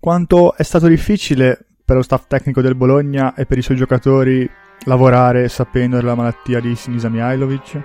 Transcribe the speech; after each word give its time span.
Quanto 0.00 0.54
è 0.54 0.62
stato 0.62 0.86
difficile 0.86 1.58
per 1.84 1.96
lo 1.96 2.02
staff 2.02 2.26
tecnico 2.28 2.60
del 2.60 2.76
Bologna 2.76 3.34
e 3.34 3.46
per 3.46 3.58
i 3.58 3.62
suoi 3.62 3.76
giocatori 3.76 4.48
lavorare 4.84 5.48
sapendo 5.48 5.96
della 5.96 6.14
malattia 6.14 6.60
di 6.60 6.76
Sinisa 6.76 7.08
Mihailovic? 7.08 7.80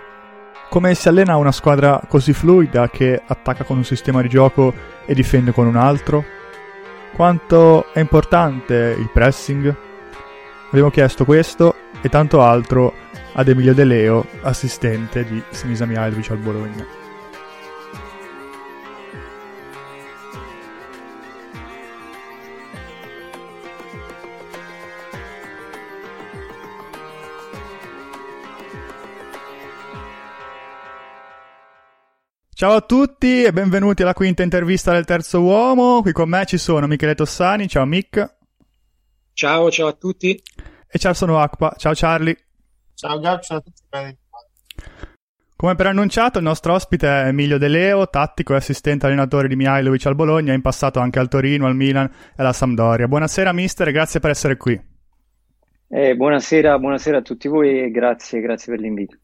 Come 0.69 0.93
si 0.93 1.07
allena 1.07 1.37
una 1.37 1.51
squadra 1.51 1.99
così 2.07 2.31
fluida 2.31 2.87
che 2.89 3.19
attacca 3.25 3.63
con 3.63 3.77
un 3.77 3.83
sistema 3.83 4.21
di 4.21 4.29
gioco 4.29 4.71
e 5.07 5.15
difende 5.15 5.53
con 5.53 5.65
un 5.65 5.75
altro? 5.75 6.23
Quanto 7.15 7.91
è 7.93 7.99
importante 7.99 8.95
il 8.95 9.09
pressing? 9.11 9.75
Abbiamo 10.69 10.91
chiesto 10.91 11.25
questo 11.25 11.73
e 11.99 12.09
tanto 12.09 12.43
altro 12.43 12.93
ad 13.33 13.47
Emilio 13.47 13.73
De 13.73 13.85
Leo, 13.85 14.23
assistente 14.43 15.25
di 15.25 15.41
Sinisa 15.49 15.87
Mihailovic 15.87 16.29
al 16.29 16.37
Bologna. 16.37 17.02
Ciao 32.63 32.75
a 32.75 32.81
tutti 32.81 33.43
e 33.43 33.51
benvenuti 33.51 34.03
alla 34.03 34.13
quinta 34.13 34.41
intervista 34.41 34.93
del 34.93 35.03
terzo 35.03 35.41
uomo. 35.41 36.01
Qui 36.01 36.13
con 36.13 36.29
me 36.29 36.45
ci 36.45 36.57
sono 36.57 36.87
Michele 36.87 37.13
Tossani, 37.13 37.67
ciao 37.67 37.83
Mick. 37.83 38.37
Ciao, 39.33 39.69
ciao 39.69 39.87
a 39.87 39.91
tutti. 39.91 40.41
E 40.87 40.97
ciao 40.97 41.11
sono 41.11 41.39
Acqua, 41.39 41.73
ciao 41.77 41.91
Charlie. 41.93 42.37
Ciao 42.93 43.19
Gab, 43.19 43.41
ciao 43.41 43.57
a 43.57 43.59
tutti. 43.59 44.17
Come 45.57 45.75
preannunciato, 45.75 46.37
il 46.37 46.45
nostro 46.45 46.73
ospite 46.73 47.05
è 47.05 47.27
Emilio 47.27 47.57
De 47.57 47.67
Leo, 47.67 48.07
tattico 48.07 48.53
e 48.53 48.55
assistente 48.55 49.07
allenatore 49.07 49.49
di 49.49 49.57
Mihailovic 49.57 50.05
al 50.05 50.15
Bologna, 50.15 50.53
in 50.53 50.61
passato 50.61 51.01
anche 51.01 51.19
al 51.19 51.27
Torino, 51.27 51.67
al 51.67 51.75
Milan 51.75 52.05
e 52.05 52.35
alla 52.37 52.53
Sampdoria. 52.53 53.09
Buonasera 53.09 53.51
mister 53.51 53.89
e 53.89 53.91
grazie 53.91 54.21
per 54.21 54.29
essere 54.29 54.55
qui. 54.55 54.81
Eh, 55.89 56.15
buonasera, 56.15 56.79
buonasera 56.79 57.17
a 57.17 57.21
tutti 57.21 57.49
voi 57.49 57.81
e 57.81 57.91
grazie, 57.91 58.39
grazie 58.39 58.71
per 58.71 58.81
l'invito. 58.81 59.17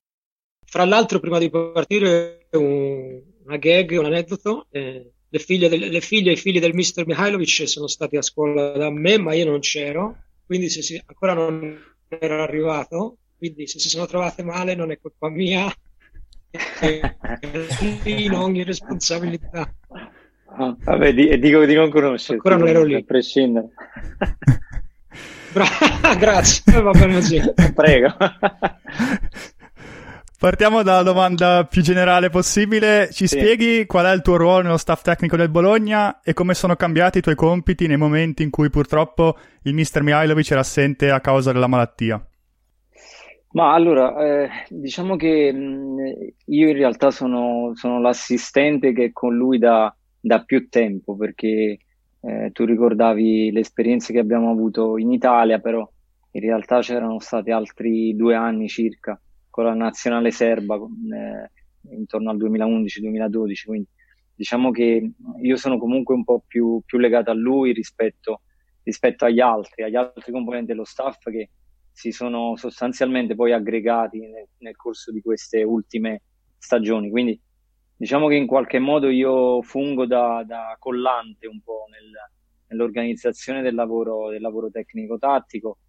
Fra 0.66 0.83
l'altro, 0.83 1.19
prima 1.19 1.39
di 1.39 1.50
partire, 1.50 2.45
un, 2.52 3.22
una 3.50 3.58
gag, 3.58 3.97
un 3.97 4.05
aneddoto. 4.05 4.67
Eh, 4.69 5.11
le, 5.28 5.39
figlie 5.39 5.67
del, 5.67 5.89
le 5.89 6.02
figlie 6.02 6.30
e 6.30 6.33
i 6.33 6.38
figli 6.38 6.59
del 6.59 6.73
mister 6.73 7.05
Mihailovic 7.05 7.67
sono 7.67 7.88
stati 7.88 8.16
a 8.16 8.22
scuola 8.22 8.72
da 8.78 8.91
me, 8.91 9.17
ma 9.17 9.33
io 9.33 9.45
non 9.45 9.59
c'ero, 9.59 10.17
quindi 10.45 10.69
se 10.69 10.81
si, 10.81 11.02
ancora 11.03 11.33
non 11.33 11.78
ero 12.08 12.41
arrivato, 12.41 13.17
quindi 13.38 13.67
se 13.67 13.80
si 13.80 13.89
sono 13.89 14.06
trovate 14.06 14.44
male 14.44 14.75
non 14.75 14.91
è 14.91 15.00
colpa 15.00 15.30
mia, 15.30 15.72
in 18.06 18.33
ogni 18.33 18.64
responsabilità. 18.64 19.72
Ah, 20.52 20.75
vabbè, 20.80 21.13
di, 21.13 21.39
dico 21.39 21.66
di 21.66 21.73
non 21.75 21.89
conoscere. 21.89 22.34
Ancora 22.36 22.58
non 22.58 22.67
ero 22.67 22.84
lì. 22.84 22.95
A 22.95 23.03
prescindere. 23.03 23.69
Bra- 25.52 26.16
grazie, 26.17 26.81
va 26.81 26.91
bene 26.91 27.13
così. 27.16 27.41
Prego. 27.73 28.16
Partiamo 30.39 30.83
dalla 30.83 31.03
domanda 31.03 31.65
più 31.65 31.81
generale 31.81 32.29
possibile. 32.29 33.09
Ci 33.11 33.27
sì. 33.27 33.37
spieghi 33.37 33.85
qual 33.85 34.05
è 34.05 34.13
il 34.13 34.21
tuo 34.21 34.37
ruolo 34.37 34.61
nello 34.61 34.77
staff 34.77 35.01
tecnico 35.01 35.35
del 35.35 35.49
Bologna 35.49 36.21
e 36.21 36.31
come 36.31 36.53
sono 36.53 36.77
cambiati 36.77 37.17
i 37.17 37.21
tuoi 37.21 37.35
compiti 37.35 37.87
nei 37.87 37.97
momenti 37.97 38.41
in 38.41 38.49
cui 38.49 38.69
purtroppo 38.69 39.35
il 39.63 39.73
mister 39.73 40.01
Mihailovic 40.01 40.49
era 40.51 40.61
assente 40.61 41.11
a 41.11 41.19
causa 41.19 41.51
della 41.51 41.67
malattia? 41.67 42.25
Ma 43.51 43.73
allora, 43.73 44.15
eh, 44.15 44.49
diciamo 44.69 45.17
che 45.17 45.51
mh, 45.51 45.97
io 46.45 46.69
in 46.69 46.73
realtà 46.73 47.11
sono, 47.11 47.73
sono, 47.75 47.99
l'assistente 47.99 48.93
che 48.93 49.05
è 49.05 49.11
con 49.11 49.35
lui 49.35 49.57
da, 49.57 49.93
da 50.21 50.41
più 50.45 50.69
tempo, 50.69 51.17
perché 51.17 51.79
eh, 52.21 52.49
tu 52.53 52.63
ricordavi 52.63 53.51
le 53.51 53.59
esperienze 53.59 54.13
che 54.13 54.19
abbiamo 54.19 54.51
avuto 54.51 54.97
in 54.97 55.11
Italia, 55.11 55.59
però 55.59 55.85
in 56.31 56.41
realtà 56.41 56.79
c'erano 56.79 57.19
stati 57.19 57.51
altri 57.51 58.15
due 58.15 58.35
anni 58.35 58.69
circa 58.69 59.19
con 59.59 59.67
la 59.67 59.73
nazionale 59.73 60.31
serba 60.31 60.75
eh, 60.75 61.94
intorno 61.94 62.29
al 62.29 62.38
2011-2012, 62.38 63.66
quindi 63.66 63.88
diciamo 64.34 64.72
che 64.72 65.11
io 65.41 65.57
sono 65.57 65.78
comunque 65.78 66.16
un 66.16 66.23
po' 66.23 66.41
più, 66.47 66.81
più 66.85 66.97
legato 66.97 67.29
a 67.29 67.34
lui 67.34 67.73
rispetto, 67.73 68.44
rispetto, 68.84 69.25
agli 69.25 69.41
altri, 69.41 69.84
agli 69.84 69.97
altri 69.97 70.31
componenti 70.31 70.67
dello 70.67 70.85
staff 70.85 71.29
che 71.29 71.50
si 71.91 72.11
sono 72.11 72.56
sostanzialmente 72.56 73.35
poi 73.35 73.51
aggregati 73.51 74.19
nel, 74.19 74.47
nel 74.59 74.78
corso 74.78 75.11
di 75.11 75.19
queste 75.19 75.61
ultime 75.63 76.22
stagioni. 76.57 77.09
Quindi 77.09 77.38
diciamo 77.97 78.29
che 78.29 78.35
in 78.35 78.47
qualche 78.47 78.79
modo 78.79 79.09
io 79.09 79.61
fungo 79.61 80.05
da, 80.05 80.41
da 80.47 80.78
collante 80.79 81.47
un 81.47 81.59
po' 81.59 81.84
nel, 81.91 82.11
nell'organizzazione 82.67 83.61
del 83.61 83.75
lavoro, 83.75 84.29
del 84.29 84.39
lavoro 84.39 84.69
tecnico-tattico 84.69 85.79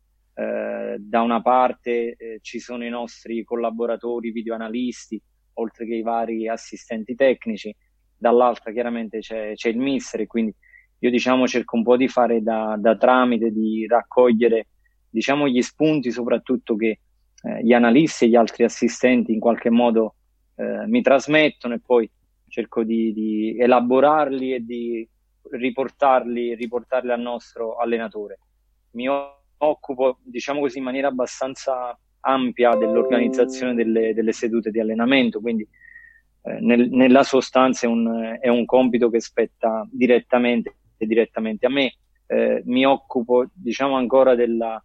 eh, 0.40 0.96
da 0.98 1.20
una 1.20 1.42
parte 1.42 2.14
eh, 2.16 2.38
ci 2.40 2.58
sono 2.58 2.84
i 2.84 2.88
nostri 2.88 3.44
collaboratori 3.44 4.30
videoanalisti, 4.30 5.20
oltre 5.54 5.86
che 5.86 5.96
i 5.96 6.02
vari 6.02 6.48
assistenti 6.48 7.14
tecnici, 7.14 7.74
dall'altra 8.16 8.72
chiaramente 8.72 9.18
c'è, 9.18 9.52
c'è 9.54 9.68
il 9.70 9.78
mister 9.78 10.26
quindi 10.26 10.54
io 10.98 11.10
diciamo 11.10 11.46
cerco 11.46 11.76
un 11.76 11.82
po' 11.82 11.96
di 11.96 12.08
fare 12.08 12.42
da, 12.42 12.76
da 12.78 12.96
tramite, 12.96 13.50
di 13.50 13.86
raccogliere 13.86 14.66
diciamo 15.08 15.48
gli 15.48 15.62
spunti 15.62 16.10
soprattutto 16.10 16.76
che 16.76 17.00
eh, 17.42 17.62
gli 17.62 17.72
analisti 17.72 18.26
e 18.26 18.28
gli 18.28 18.36
altri 18.36 18.64
assistenti 18.64 19.32
in 19.32 19.40
qualche 19.40 19.70
modo 19.70 20.14
eh, 20.56 20.86
mi 20.86 21.00
trasmettono 21.00 21.74
e 21.74 21.80
poi 21.80 22.10
cerco 22.48 22.82
di, 22.82 23.12
di 23.12 23.56
elaborarli 23.58 24.54
e 24.54 24.60
di 24.60 25.08
riportarli, 25.50 26.54
riportarli 26.54 27.10
al 27.10 27.20
nostro 27.20 27.76
allenatore. 27.76 28.38
Mi 28.92 29.08
occupo, 29.60 30.18
diciamo 30.22 30.60
così, 30.60 30.78
in 30.78 30.84
maniera 30.84 31.08
abbastanza 31.08 31.98
ampia 32.20 32.74
dell'organizzazione 32.76 33.74
delle, 33.74 34.12
delle 34.14 34.32
sedute 34.32 34.70
di 34.70 34.80
allenamento, 34.80 35.40
quindi 35.40 35.66
eh, 36.42 36.58
nel, 36.60 36.90
nella 36.90 37.22
sostanza 37.22 37.86
è 37.86 37.90
un, 37.90 38.38
è 38.40 38.48
un, 38.48 38.64
compito 38.64 39.10
che 39.10 39.20
spetta 39.20 39.86
direttamente, 39.90 40.76
direttamente 40.96 41.66
a 41.66 41.70
me. 41.70 41.94
Eh, 42.26 42.62
mi 42.66 42.86
occupo, 42.86 43.46
diciamo, 43.52 43.96
ancora 43.96 44.34
della, 44.34 44.82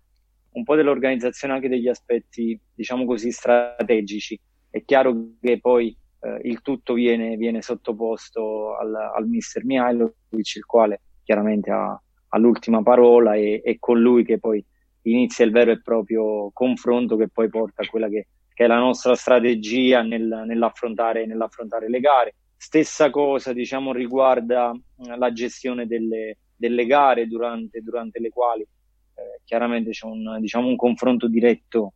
un 0.51 0.63
po' 0.63 0.75
dell'organizzazione 0.75 1.53
anche 1.53 1.69
degli 1.69 1.87
aspetti, 1.87 2.59
diciamo 2.73 3.05
così, 3.05 3.31
strategici. 3.31 4.39
È 4.69 4.83
chiaro 4.83 5.35
che 5.39 5.59
poi 5.59 5.95
eh, 6.21 6.39
il 6.43 6.61
tutto 6.61 6.93
viene, 6.93 7.37
viene 7.37 7.61
sottoposto 7.61 8.75
al, 8.75 8.93
al 8.93 9.27
mister 9.27 9.63
Mihailovic, 9.63 10.55
il 10.55 10.65
quale 10.65 11.01
chiaramente 11.23 11.71
ha, 11.71 12.01
all'ultima 12.35 12.83
parola 12.83 13.35
e, 13.35 13.61
e, 13.63 13.77
con 13.79 13.99
lui 13.99 14.23
che 14.23 14.39
poi 14.39 14.63
inizia 15.03 15.45
il 15.45 15.51
vero 15.51 15.71
e 15.71 15.81
proprio 15.81 16.51
confronto 16.51 17.15
che 17.15 17.29
poi 17.29 17.49
porta 17.49 17.83
a 17.83 17.87
quella 17.87 18.09
che, 18.09 18.27
che 18.53 18.65
è 18.65 18.67
la 18.67 18.77
nostra 18.77 19.15
strategia 19.15 20.01
nel, 20.01 20.43
nell'affrontare, 20.45 21.25
nell'affrontare, 21.25 21.89
le 21.89 21.99
gare. 21.99 22.35
Stessa 22.57 23.09
cosa 23.09 23.53
diciamo 23.53 23.93
riguarda 23.93 24.77
la 25.17 25.31
gestione 25.31 25.87
delle, 25.87 26.37
delle 26.55 26.85
gare 26.85 27.27
durante, 27.27 27.81
durante, 27.81 28.19
le 28.19 28.29
quali 28.29 28.61
eh, 28.61 29.41
chiaramente 29.43 29.91
c'è 29.91 30.05
un, 30.05 30.37
diciamo, 30.39 30.67
un 30.67 30.75
confronto 30.75 31.27
diretto 31.27 31.93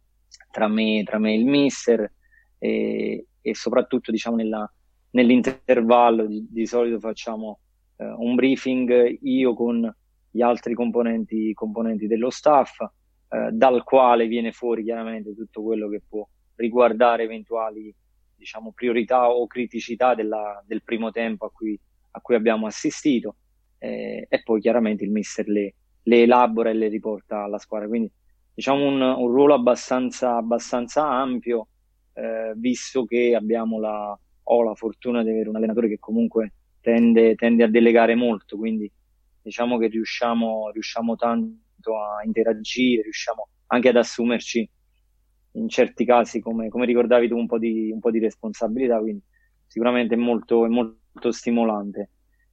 tra 0.52 0.68
me, 0.68 1.04
tra 1.04 1.18
me 1.18 1.34
e 1.34 1.38
il 1.38 1.46
mister 1.46 2.12
e, 2.58 3.26
e 3.42 3.56
soprattutto 3.56 4.12
diciamo 4.12 4.36
nella, 4.36 4.72
nell'intervallo 5.12 6.26
di, 6.26 6.46
di 6.50 6.66
solito 6.66 7.00
facciamo 7.00 7.60
eh, 7.96 8.06
un 8.06 8.36
briefing 8.36 9.20
io 9.22 9.54
con 9.54 9.92
gli 10.30 10.42
altri 10.42 10.74
componenti, 10.74 11.54
componenti 11.54 12.08
dello 12.08 12.30
staff, 12.30 12.82
eh, 12.82 13.50
dal 13.52 13.84
quale 13.84 14.28
viene 14.28 14.52
fuori 14.52 14.84
chiaramente 14.84 15.36
tutto 15.36 15.62
quello 15.62 15.88
che 15.90 16.02
può 16.08 16.28
riguardare 16.56 17.24
eventuali 17.24 17.94
diciamo, 18.36 18.72
priorità 18.74 19.30
o 19.30 19.48
criticità 19.48 20.16
della, 20.16 20.64
del 20.66 20.84
primo 20.84 21.12
tempo 21.12 21.46
a 21.46 21.52
cui, 21.52 21.80
a 22.12 22.22
cui 22.22 22.36
abbiamo 22.36 22.66
assistito 22.68 23.36
eh, 23.78 24.26
e 24.30 24.42
poi 24.44 24.62
chiaramente 24.62 25.04
il 25.04 25.12
mister 25.12 25.48
le, 25.48 25.76
le, 26.04 26.22
elabora 26.22 26.70
e 26.70 26.74
le 26.74 26.88
riporta 26.88 27.44
alla 27.44 27.58
squadra. 27.58 27.88
Quindi 27.88 28.12
diciamo 28.54 28.86
un, 28.86 29.02
un 29.02 29.28
ruolo 29.28 29.54
abbastanza, 29.54 30.36
abbastanza 30.36 31.08
ampio 31.08 31.68
eh, 32.14 32.54
visto 32.56 33.06
che 33.06 33.36
abbiamo 33.36 33.80
la, 33.80 34.18
ho 34.44 34.64
la 34.64 34.76
fortuna 34.76 35.24
di 35.24 35.30
avere 35.30 35.50
un 35.50 35.56
allenatore 35.56 35.88
che 35.88 36.00
comunque 36.00 36.54
tende, 36.82 37.36
tende 37.36 37.64
a 37.64 37.70
delegare 37.70 38.16
molto, 38.16 38.58
quindi 38.58 38.92
diciamo 39.50 39.80
che 39.80 39.88
riusciamo, 39.88 40.70
riusciamo 40.72 41.16
tanto 41.16 42.00
a 42.00 42.24
interagire, 42.24 43.02
riusciamo 43.02 43.50
anche 43.68 43.90
ad 43.90 43.96
assumerci 43.96 44.70
in 45.54 45.68
certi 45.68 46.06
casi, 46.06 46.40
come, 46.40 46.70
come 46.70 46.86
ricordavi 46.86 47.28
tu, 47.28 47.36
un 47.36 47.48
po, 47.48 47.58
di, 47.58 47.90
un 47.92 48.00
po' 48.00 48.12
di 48.12 48.20
responsabilità, 48.20 49.00
quindi 49.00 49.24
sicuramente 49.66 50.14
è 50.14 50.18
molto, 50.18 50.66
è 50.66 50.70
molto 50.70 51.32
stimolante. 51.32 52.12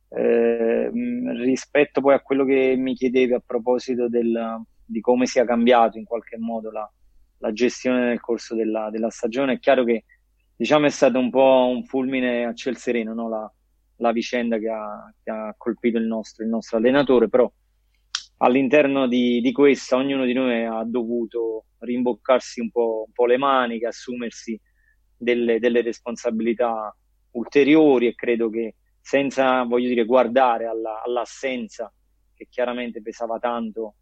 Eh, 0.08 0.90
rispetto 1.34 2.00
poi 2.00 2.14
a 2.14 2.20
quello 2.20 2.44
che 2.46 2.75
mi 2.76 2.94
chiedevi 2.94 3.34
a 3.34 3.43
proposito 3.44 4.08
del, 4.08 4.62
di 4.82 5.00
come 5.00 5.26
sia 5.26 5.44
cambiato 5.44 5.98
in 5.98 6.04
qualche 6.04 6.38
modo 6.38 6.70
la, 6.70 6.90
la 7.38 7.52
gestione 7.52 8.06
nel 8.06 8.20
corso 8.20 8.54
della, 8.54 8.88
della, 8.90 9.10
stagione, 9.10 9.54
è 9.54 9.58
chiaro 9.58 9.84
che 9.84 10.04
diciamo 10.56 10.87
è 10.87 10.90
stato 10.90 11.19
un 11.19 11.28
po' 11.28 11.69
un 11.70 11.84
fulmine 11.84 12.46
a 12.46 12.54
ciel 12.54 12.76
sereno 12.78 13.12
no? 13.12 13.28
la, 13.28 13.52
la 13.96 14.12
vicenda 14.12 14.58
che 14.58 14.69
ha, 14.69 15.12
che 15.22 15.31
ha 15.31 15.54
colpito 15.56 15.98
il 15.98 16.06
nostro, 16.06 16.44
il 16.44 16.50
nostro, 16.50 16.76
allenatore, 16.76 17.28
però 17.28 17.50
all'interno 18.38 19.06
di, 19.06 19.40
di, 19.40 19.52
questa 19.52 19.96
ognuno 19.96 20.25
di 20.25 20.32
noi 20.32 20.64
ha 20.64 20.82
dovuto 20.84 21.66
rimboccarsi 21.78 22.60
un 22.60 22.70
po', 22.70 23.04
un 23.06 23.12
po 23.12 23.26
le 23.26 23.38
maniche, 23.38 23.87
assumersi 23.87 24.60
delle, 25.16 25.58
delle, 25.58 25.81
responsabilità 25.82 26.94
ulteriori 27.32 28.08
e 28.08 28.14
credo 28.14 28.50
che 28.50 28.75
senza, 29.00 29.62
voglio 29.64 29.88
dire, 29.88 30.04
guardare 30.04 30.66
alla, 30.66 31.02
all'assenza 31.02 31.93
che 32.34 32.46
chiaramente 32.50 33.00
pesava 33.00 33.38
tanto 33.38 33.94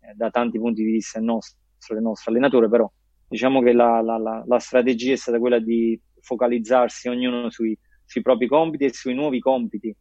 eh, 0.00 0.14
da 0.14 0.30
tanti 0.30 0.58
punti 0.58 0.82
di 0.82 0.92
vista 0.92 1.18
il 1.18 1.24
nostro, 1.24 1.58
il 1.94 2.02
nostro 2.02 2.32
allenatore, 2.32 2.68
però 2.68 2.90
diciamo 3.28 3.60
che 3.60 3.72
la, 3.72 4.00
la, 4.00 4.18
la, 4.18 4.42
la 4.44 4.58
strategia 4.58 5.12
è 5.12 5.16
stata 5.16 5.38
quella 5.38 5.58
di 5.58 6.00
focalizzarsi 6.20 7.08
ognuno 7.08 7.50
sui, 7.50 7.78
sui 8.06 8.22
propri 8.22 8.46
compiti 8.46 8.84
e 8.84 8.94
sui 8.94 9.14
nuovi 9.14 9.40
compiti 9.40 9.94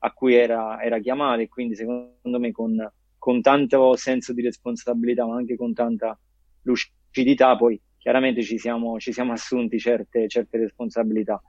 a 0.00 0.12
cui 0.12 0.34
era, 0.34 0.80
era 0.82 0.98
chiamato 1.00 1.40
e 1.40 1.48
quindi 1.48 1.74
secondo 1.74 2.38
me 2.38 2.52
con, 2.52 2.92
con 3.18 3.40
tanto 3.40 3.96
senso 3.96 4.32
di 4.32 4.42
responsabilità 4.42 5.26
ma 5.26 5.36
anche 5.36 5.56
con 5.56 5.72
tanta 5.72 6.16
lucidità 6.62 7.56
poi 7.56 7.80
chiaramente 7.98 8.42
ci 8.42 8.58
siamo, 8.58 9.00
ci 9.00 9.12
siamo 9.12 9.32
assunti 9.32 9.80
certe, 9.80 10.28
certe 10.28 10.58
responsabilità. 10.58 11.42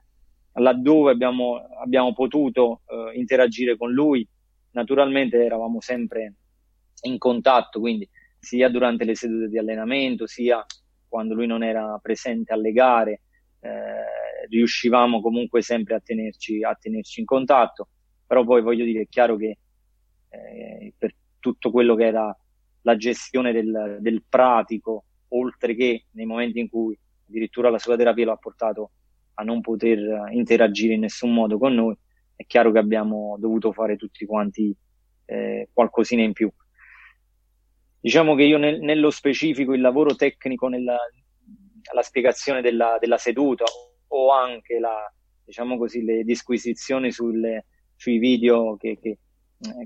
Laddove 0.54 1.12
abbiamo, 1.12 1.54
abbiamo 1.80 2.12
potuto 2.14 2.80
eh, 2.86 3.16
interagire 3.16 3.76
con 3.76 3.92
lui 3.92 4.26
naturalmente 4.72 5.44
eravamo 5.44 5.80
sempre 5.80 6.34
in 7.02 7.16
contatto 7.16 7.78
quindi 7.78 8.08
sia 8.40 8.68
durante 8.68 9.04
le 9.04 9.14
sedute 9.14 9.48
di 9.48 9.58
allenamento 9.58 10.26
sia 10.26 10.64
quando 11.06 11.34
lui 11.34 11.46
non 11.46 11.62
era 11.62 11.98
presente 12.02 12.52
alle 12.52 12.72
gare 12.72 13.22
eh, 13.60 14.27
riuscivamo 14.48 15.20
comunque 15.20 15.62
sempre 15.62 15.94
a 15.94 16.00
tenerci, 16.00 16.62
a 16.62 16.74
tenerci 16.74 17.20
in 17.20 17.26
contatto, 17.26 17.88
però 18.26 18.44
poi 18.44 18.62
voglio 18.62 18.84
dire, 18.84 19.02
è 19.02 19.08
chiaro 19.08 19.36
che 19.36 19.58
eh, 20.28 20.92
per 20.96 21.14
tutto 21.38 21.70
quello 21.70 21.94
che 21.94 22.04
era 22.04 22.36
la 22.82 22.96
gestione 22.96 23.52
del, 23.52 23.98
del, 24.00 24.22
pratico, 24.28 25.04
oltre 25.28 25.74
che 25.74 26.04
nei 26.12 26.26
momenti 26.26 26.60
in 26.60 26.68
cui 26.68 26.98
addirittura 27.28 27.70
la 27.70 27.78
sua 27.78 27.96
terapia 27.96 28.26
lo 28.26 28.32
ha 28.32 28.36
portato 28.36 28.90
a 29.34 29.42
non 29.42 29.60
poter 29.60 30.30
interagire 30.30 30.94
in 30.94 31.00
nessun 31.00 31.32
modo 31.32 31.58
con 31.58 31.74
noi, 31.74 31.96
è 32.34 32.44
chiaro 32.46 32.72
che 32.72 32.78
abbiamo 32.78 33.36
dovuto 33.38 33.72
fare 33.72 33.96
tutti 33.96 34.24
quanti 34.24 34.74
eh, 35.26 35.68
qualcosina 35.72 36.22
in 36.22 36.32
più. 36.32 36.50
Diciamo 38.00 38.34
che 38.34 38.44
io 38.44 38.58
nel, 38.58 38.80
nello 38.80 39.10
specifico 39.10 39.74
il 39.74 39.80
lavoro 39.80 40.14
tecnico 40.14 40.68
nella, 40.68 40.96
la 41.92 42.02
spiegazione 42.02 42.60
della, 42.62 42.96
della 43.00 43.18
seduta 43.18 43.64
o 44.18 44.32
anche 44.32 44.78
la, 44.78 45.10
diciamo 45.44 45.78
così, 45.78 46.02
le 46.02 46.24
disquisizioni 46.24 47.12
sulle, 47.12 47.66
sui 47.94 48.18
video 48.18 48.76
che, 48.76 48.98
che, 49.00 49.18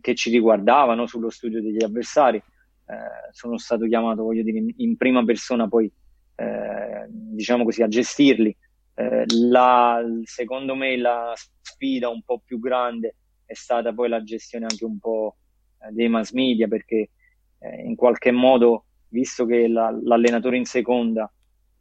che, 0.00 0.14
ci 0.14 0.31
riguardavano, 0.31 1.06
sullo 1.06 1.31
studio 1.31 1.61
degli 1.61 1.82
avversari. 1.82 2.38
Eh, 2.38 3.31
sono 3.31 3.58
stato 3.58 3.87
chiamato, 3.87 4.23
voglio 4.23 4.43
dire, 4.43 4.58
in, 4.58 4.73
in 4.76 4.96
prima 4.96 5.25
persona 5.25 5.69
poi, 5.69 5.90
eh, 6.37 7.06
diciamo 7.08 7.64
così, 7.64 7.82
a 7.82 7.88
gestirli. 7.88 8.56
Eh, 8.94 9.25
la, 9.49 10.02
secondo 10.25 10.75
me 10.75 10.96
la 10.96 11.32
sfida 11.61 12.08
un 12.08 12.23
po' 12.23 12.43
più 12.44 12.58
grande 12.58 13.17
è 13.46 13.55
stata 13.55 13.93
poi 13.93 14.08
la 14.08 14.23
gestione 14.23 14.67
anche 14.69 14.84
un 14.84 14.99
po' 14.99 15.37
eh, 15.79 15.93
dei 15.93 16.08
mass 16.08 16.32
media 16.32 16.69
perché 16.69 17.11
eh, 17.58 17.82
in 17.82 17.94
qualche 17.94 18.31
modo, 18.32 18.87
visto 19.08 19.46
che 19.46 19.69
la, 19.69 19.90
l'allenatore 20.02 20.56
in 20.56 20.64
seconda 20.64 21.32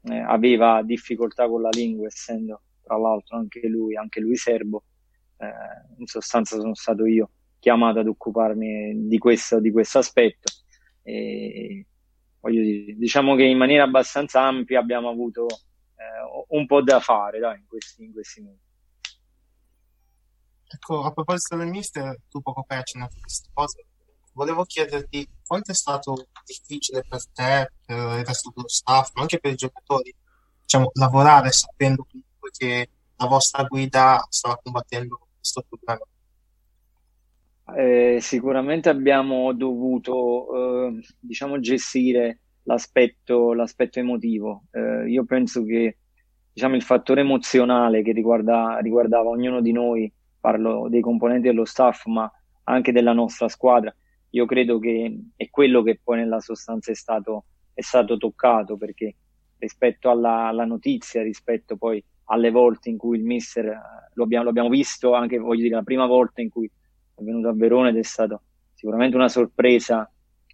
eh, 0.03 0.19
aveva 0.19 0.81
difficoltà 0.83 1.47
con 1.47 1.61
la 1.61 1.69
lingua, 1.69 2.07
essendo 2.07 2.61
tra 2.81 2.97
l'altro 2.97 3.37
anche 3.37 3.67
lui, 3.67 3.95
anche 3.95 4.19
lui 4.19 4.35
serbo. 4.35 4.83
Eh, 5.37 5.47
in 5.97 6.05
sostanza 6.05 6.57
sono 6.57 6.75
stato 6.75 7.05
io 7.05 7.29
chiamato 7.59 7.99
ad 7.99 8.07
occuparmi 8.07 9.07
di 9.07 9.17
questo, 9.17 9.59
di 9.59 9.71
questo 9.71 9.99
aspetto. 9.99 10.51
E, 11.03 11.85
voglio 12.39 12.61
dire, 12.61 12.93
diciamo 12.95 13.35
che 13.35 13.43
in 13.43 13.57
maniera 13.57 13.83
abbastanza 13.83 14.41
ampia 14.41 14.79
abbiamo 14.79 15.09
avuto 15.09 15.45
eh, 15.45 16.47
un 16.49 16.65
po' 16.65 16.81
da 16.81 16.99
fare 16.99 17.39
dai, 17.39 17.59
in, 17.59 17.65
questi, 17.67 18.03
in 18.03 18.11
questi 18.11 18.41
mesi. 18.41 18.69
Ecco, 20.73 21.03
a 21.03 21.11
proposito 21.11 21.57
del 21.57 21.67
mister, 21.67 22.17
tu 22.29 22.41
poco 22.41 22.63
fa 22.65 22.77
hai 22.77 22.83
questa 23.19 23.49
cosa, 23.53 23.81
volevo 24.33 24.63
chiederti 24.63 25.27
quanto 25.45 25.71
è 25.71 25.73
stato 25.73 26.27
difficile 26.45 27.03
per 27.07 27.25
te, 27.33 27.71
per 27.85 28.19
il 28.19 28.25
resto 28.25 28.51
dello 28.55 28.67
staff, 28.67 29.11
ma 29.13 29.21
anche 29.21 29.39
per 29.39 29.51
i 29.51 29.55
giocatori, 29.55 30.13
diciamo, 30.61 30.91
lavorare 30.93 31.51
sapendo 31.51 32.05
comunque 32.09 32.49
che 32.51 32.89
la 33.17 33.27
vostra 33.27 33.63
guida 33.63 34.25
stava 34.29 34.59
combattendo 34.61 35.19
questo 35.37 35.63
problema. 35.67 36.05
Eh, 37.75 38.17
sicuramente 38.19 38.89
abbiamo 38.89 39.53
dovuto 39.53 40.87
eh, 40.87 40.99
diciamo 41.19 41.59
gestire 41.59 42.39
l'aspetto, 42.63 43.53
l'aspetto 43.53 43.99
emotivo. 43.99 44.63
Eh, 44.71 45.09
io 45.09 45.23
penso 45.25 45.63
che 45.63 45.97
diciamo, 46.51 46.75
il 46.75 46.83
fattore 46.83 47.21
emozionale 47.21 48.01
che 48.01 48.11
riguarda, 48.11 48.79
riguardava 48.81 49.29
ognuno 49.29 49.61
di 49.61 49.71
noi, 49.71 50.11
parlo 50.39 50.87
dei 50.89 51.01
componenti 51.01 51.47
dello 51.47 51.65
staff, 51.65 52.05
ma 52.05 52.29
anche 52.63 52.91
della 52.91 53.13
nostra 53.13 53.47
squadra, 53.47 53.93
io 54.31 54.45
credo 54.45 54.79
che 54.79 55.19
è 55.35 55.49
quello 55.49 55.81
che 55.83 55.99
poi 56.03 56.17
nella 56.17 56.39
sostanza 56.39 56.91
è 56.91 56.95
stato, 56.95 57.45
è 57.73 57.81
stato 57.81 58.17
toccato 58.17 58.77
perché 58.77 59.15
rispetto 59.57 60.09
alla, 60.09 60.47
alla, 60.47 60.65
notizia, 60.65 61.21
rispetto 61.21 61.77
poi 61.77 62.03
alle 62.25 62.49
volte 62.49 62.89
in 62.89 62.97
cui 62.97 63.17
il 63.17 63.23
mister 63.23 63.65
eh, 63.65 63.79
lo 64.13 64.23
abbiamo, 64.23 64.45
lo 64.45 64.49
abbiamo, 64.49 64.69
visto 64.69 65.13
anche 65.13 65.37
voglio 65.37 65.63
dire 65.63 65.75
la 65.75 65.83
prima 65.83 66.05
volta 66.05 66.41
in 66.41 66.49
cui 66.49 66.65
è 66.67 67.21
venuto 67.21 67.49
a 67.49 67.53
Verona 67.53 67.89
ed 67.89 67.97
è 67.97 68.03
stato 68.03 68.41
sicuramente 68.73 69.15
una 69.15 69.29
sorpresa 69.29 70.09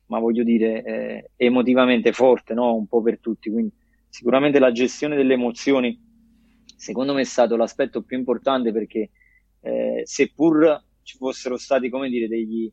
ma 0.08 0.20
voglio 0.20 0.44
dire 0.44 0.84
eh, 0.84 1.30
emotivamente 1.36 2.12
forte 2.14 2.54
no? 2.54 2.74
un 2.74 2.88
po' 2.88 3.02
per 3.02 3.20
tutti 3.20 3.50
quindi 3.50 3.72
sicuramente 4.10 4.60
la 4.60 4.72
gestione 4.72 5.16
delle 5.16 5.34
emozioni 5.34 5.98
secondo 6.76 7.14
me 7.14 7.22
è 7.22 7.26
stato 7.26 7.56
l'aspetto 7.56 8.02
più 8.02 8.18
importante 8.18 8.72
perché 8.72 9.10
eh, 9.62 10.02
seppur 10.04 10.84
ci 11.04 11.18
fossero 11.18 11.58
stati 11.58 11.90
come 11.90 12.10
dire 12.10 12.28
degli, 12.28 12.72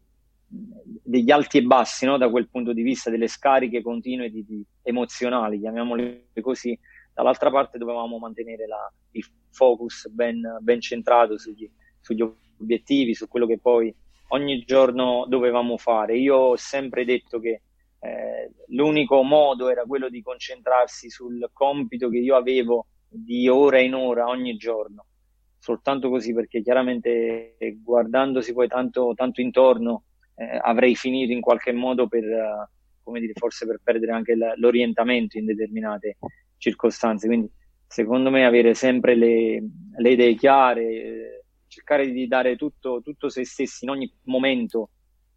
degli 1.03 1.31
alti 1.31 1.59
e 1.59 1.63
bassi 1.63 2.07
no? 2.07 2.17
da 2.17 2.31
quel 2.31 2.49
punto 2.49 2.73
di 2.73 2.83
vista, 2.83 3.11
delle 3.11 3.29
scariche 3.29 3.83
continue 3.83 4.31
di, 4.31 4.45
di 4.45 4.65
emozionali, 4.83 5.59
chiamiamole 5.59 6.29
così. 6.41 6.79
Dall'altra 7.13 7.51
parte 7.51 7.79
dovevamo 7.79 8.19
mantenere 8.19 8.67
la, 8.67 8.93
il 9.13 9.25
focus 9.51 10.09
ben, 10.09 10.59
ben 10.61 10.81
centrato 10.81 11.39
sugli, 11.39 11.71
sugli, 12.01 12.23
obiettivi, 12.59 13.15
su 13.15 13.29
quello 13.29 13.47
che 13.47 13.59
poi 13.59 13.95
ogni 14.29 14.65
giorno 14.65 15.27
dovevamo 15.29 15.77
fare. 15.77 16.17
Io 16.17 16.37
ho 16.37 16.57
sempre 16.57 17.05
detto 17.05 17.39
che 17.39 17.63
eh, 18.01 18.51
l'unico 18.69 19.23
modo 19.23 19.69
era 19.69 19.85
quello 19.85 20.09
di 20.09 20.23
concentrarsi 20.23 21.09
sul 21.09 21.49
compito 21.53 22.09
che 22.09 22.19
io 22.19 22.37
avevo 22.37 22.87
di 23.09 23.49
ora 23.49 23.81
in 23.81 23.95
ora 23.95 24.27
ogni 24.27 24.57
giorno. 24.57 25.07
Soltanto 25.59 26.11
così, 26.11 26.35
perché 26.35 26.63
chiaramente 26.63 27.57
guardandosi 27.83 28.53
poi 28.53 28.69
tanto, 28.69 29.13
tanto 29.15 29.41
intorno 29.41 30.05
eh, 30.35 30.59
avrei 30.63 30.95
finito 30.95 31.33
in 31.33 31.41
qualche 31.41 31.73
modo 31.73 32.07
per, 32.09 32.25
uh, 32.25 33.03
come 33.03 33.21
dire, 33.21 33.33
forse 33.35 33.67
per 33.67 33.81
perdere 33.83 34.13
anche 34.13 34.35
l- 34.35 34.55
l'orientamento 34.57 35.39
in 35.39 35.47
determinate 35.47 36.17
circostanze. 36.57 37.27
Quindi, 37.27 37.51
secondo 37.87 38.31
me, 38.31 38.45
avere 38.45 38.75
sempre 38.75 39.15
le, 39.15 39.63
le 39.97 40.11
idee 40.11 40.35
chiare, 40.35 40.83
eh, 40.83 41.45
cercare 41.69 42.11
di 42.11 42.27
dare 42.27 42.57
tutto, 42.57 43.01
tutto 43.03 43.29
se 43.29 43.45
stessi 43.45 43.85
in 43.85 43.91
ogni 43.91 44.13
momento 44.25 44.91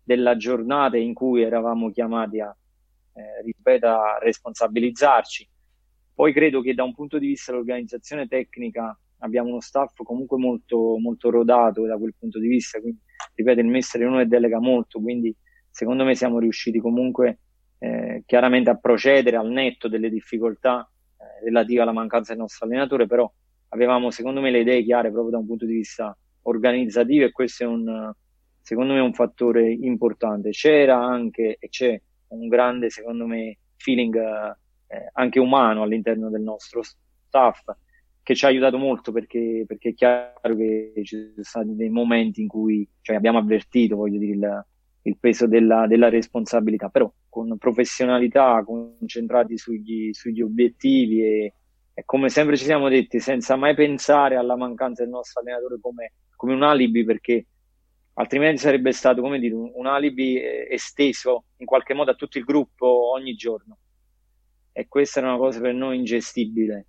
della 0.04 0.38
giornata 0.38 0.98
in 0.98 1.14
cui 1.14 1.42
eravamo 1.42 1.92
chiamati 1.92 2.40
a, 2.40 2.56
eh, 3.14 3.42
ripeto, 3.44 3.88
a 3.88 4.18
responsabilizzarci. 4.20 5.50
Poi 6.14 6.34
credo 6.34 6.62
che 6.62 6.74
da 6.74 6.84
un 6.84 6.94
punto 6.94 7.20
di 7.20 7.28
vista 7.28 7.52
dell'organizzazione 7.52 8.28
tecnica 8.28 8.98
abbiamo 9.20 9.50
uno 9.50 9.62
staff 9.62 9.94
comunque 10.04 10.38
molto, 10.38 10.98
molto 10.98 11.30
rodato 11.30 11.86
da 11.86 11.98
quel 11.98 12.14
punto 12.18 12.40
di 12.40 12.48
vista, 12.48 12.80
quindi 12.80 13.00
ripeto, 13.34 13.60
il 13.60 13.68
mister 13.68 14.06
uno 14.06 14.18
che 14.18 14.28
delega 14.28 14.60
molto, 14.60 15.00
quindi 15.00 15.36
secondo 15.70 16.04
me 16.04 16.16
siamo 16.16 16.40
riusciti 16.40 16.80
comunque 16.80 17.40
eh, 17.80 18.24
chiaramente 18.26 18.70
a 18.70 18.78
procedere 18.78 19.38
al 19.38 19.50
netto 19.50 19.88
delle 19.88 20.10
difficoltà 20.10 20.90
eh, 21.18 21.46
relative 21.46 21.82
alla 21.82 21.94
mancanza 21.94 22.34
del 22.34 22.42
nostro 22.42 22.66
allenatore, 22.66 23.08
però 23.08 23.32
avevamo 23.70 24.12
secondo 24.12 24.42
me 24.42 24.52
le 24.52 24.60
idee 24.60 24.84
chiare 24.84 25.12
proprio 25.12 25.32
da 25.32 25.38
un 25.38 25.46
punto 25.46 25.66
di 25.66 25.74
vista 25.74 26.18
organizzativo 26.44 27.26
e 27.26 27.32
questo 27.32 27.64
è 27.64 27.68
un, 27.68 28.12
secondo 28.62 28.94
me 28.94 29.00
un 29.00 29.14
fattore 29.14 29.72
importante. 29.72 30.50
C'era 30.52 30.98
anche 30.98 31.58
e 31.60 31.70
c'è 31.70 32.00
un 32.30 32.48
grande, 32.48 32.90
secondo 32.90 33.26
me, 33.26 33.58
feeling 33.76 34.16
eh, 34.88 35.10
anche 35.14 35.40
umano 35.40 35.84
all'interno 35.84 36.30
del 36.30 36.42
nostro 36.42 36.82
staff 36.82 37.64
che 38.28 38.36
ci 38.36 38.44
ha 38.44 38.50
aiutato 38.50 38.78
molto 38.78 39.14
perché, 39.14 39.64
perché, 39.66 39.90
è 39.92 39.94
chiaro 39.94 40.54
che 40.58 40.92
ci 41.06 41.16
sono 41.16 41.44
stati 41.44 41.76
dei 41.78 41.88
momenti 41.88 42.42
in 42.42 42.50
cui 42.50 42.86
cioè, 43.00 43.16
abbiamo 43.16 43.38
avvertito, 43.38 43.96
voglio 43.96 44.20
dire, 44.20 44.34
il, 44.34 44.66
il 45.04 45.18
peso 45.18 45.48
della, 45.48 45.88
della, 45.88 46.10
responsabilità, 46.10 46.90
però 46.90 47.10
con 47.30 47.58
professionalità, 47.58 48.62
concentrati 48.66 49.58
sugli, 49.58 50.12
sugli 50.12 50.42
obiettivi 50.42 51.24
e, 51.24 51.54
e, 51.94 52.04
come 52.04 52.28
sempre 52.28 52.58
ci 52.58 52.66
siamo 52.66 52.90
detti, 52.90 53.22
senza 53.22 53.56
mai 53.56 53.76
pensare 53.76 54.36
alla 54.36 54.58
mancanza 54.58 55.04
del 55.04 55.12
nostro 55.14 55.40
allenatore 55.40 55.80
come 55.80 56.12
come 56.36 56.54
un 56.54 56.64
alibi 56.64 57.06
perché 57.06 57.46
altrimenti 58.16 58.58
sarebbe 58.58 58.92
stato 58.92 59.22
come 59.22 59.40
dire 59.40 59.56
un, 59.56 59.72
un 59.74 59.86
alibi 59.86 60.36
eh, 60.36 60.68
esteso 60.70 61.46
in 61.60 61.66
qualche 61.66 61.94
modo 61.94 62.12
a 62.12 62.16
tutto 62.16 62.38
il 62.38 62.44
gruppo 62.44 63.14
ogni 63.14 63.36
giorno. 63.36 63.78
E 64.74 64.86
questa 64.90 65.20
era 65.22 65.30
una 65.30 65.38
cosa 65.38 65.62
per 65.62 65.74
noi 65.74 65.96
ingestibile 65.96 66.88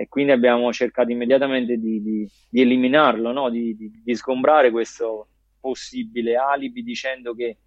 e 0.00 0.08
quindi 0.08 0.32
abbiamo 0.32 0.72
cercato 0.72 1.10
immediatamente 1.10 1.76
di, 1.76 2.00
di, 2.00 2.26
di 2.48 2.60
eliminarlo, 2.62 3.32
no? 3.32 3.50
di, 3.50 3.76
di, 3.76 4.14
sgombrare 4.14 4.70
questo 4.70 5.28
possibile 5.60 6.36
alibi 6.36 6.82
dicendo 6.82 7.34
che 7.34 7.58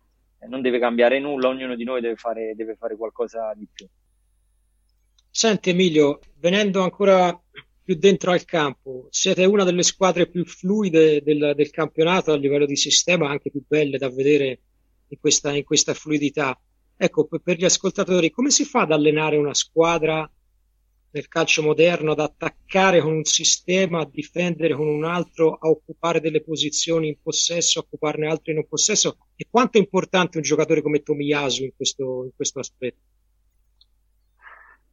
non 0.47 0.63
deve 0.63 0.79
cambiare 0.79 1.19
nulla, 1.19 1.49
ognuno 1.49 1.75
di 1.75 1.83
noi 1.83 2.01
deve 2.01 2.15
fare, 2.15 2.55
deve 2.55 2.75
fare 2.75 2.97
qualcosa 2.97 3.53
di 3.55 3.67
più. 3.71 3.87
Senti 5.29 5.69
Emilio, 5.69 6.21
venendo 6.39 6.81
ancora 6.81 7.39
più 7.83 7.93
dentro 7.97 8.31
al 8.31 8.45
campo, 8.45 9.05
siete 9.11 9.45
una 9.45 9.63
delle 9.63 9.83
squadre 9.83 10.25
più 10.25 10.43
fluide 10.43 11.21
del, 11.21 11.53
del 11.55 11.69
campionato 11.69 12.31
a 12.31 12.35
livello 12.35 12.65
di 12.65 12.75
sistema, 12.75 13.29
anche 13.29 13.51
più 13.51 13.63
belle 13.67 13.99
da 13.99 14.09
vedere 14.09 14.59
in 15.09 15.19
questa, 15.19 15.55
in 15.55 15.63
questa 15.63 15.93
fluidità. 15.93 16.59
Ecco, 16.97 17.27
per 17.27 17.57
gli 17.57 17.65
ascoltatori, 17.65 18.31
come 18.31 18.49
si 18.49 18.65
fa 18.65 18.81
ad 18.81 18.91
allenare 18.91 19.37
una 19.37 19.53
squadra 19.53 20.27
nel 21.13 21.27
calcio 21.27 21.61
moderno 21.61 22.11
ad 22.11 22.19
attaccare 22.19 22.99
con 22.99 23.13
un 23.13 23.23
sistema, 23.23 24.01
a 24.01 24.09
difendere 24.11 24.73
con 24.73 24.87
un 24.87 25.05
altro, 25.05 25.53
a 25.53 25.69
occupare 25.69 26.19
delle 26.19 26.41
posizioni 26.41 27.07
in 27.07 27.17
possesso, 27.21 27.79
a 27.79 27.83
occuparne 27.83 28.27
altre 28.27 28.51
in 28.51 28.57
non 28.57 28.67
possesso? 28.67 29.17
E 29.35 29.45
quanto 29.49 29.77
è 29.77 29.81
importante 29.81 30.37
un 30.37 30.43
giocatore 30.43 30.81
come 30.81 31.03
Tomiyasu 31.03 31.63
in 31.63 31.71
questo, 31.75 32.23
in 32.23 32.31
questo 32.35 32.59
aspetto? 32.59 32.97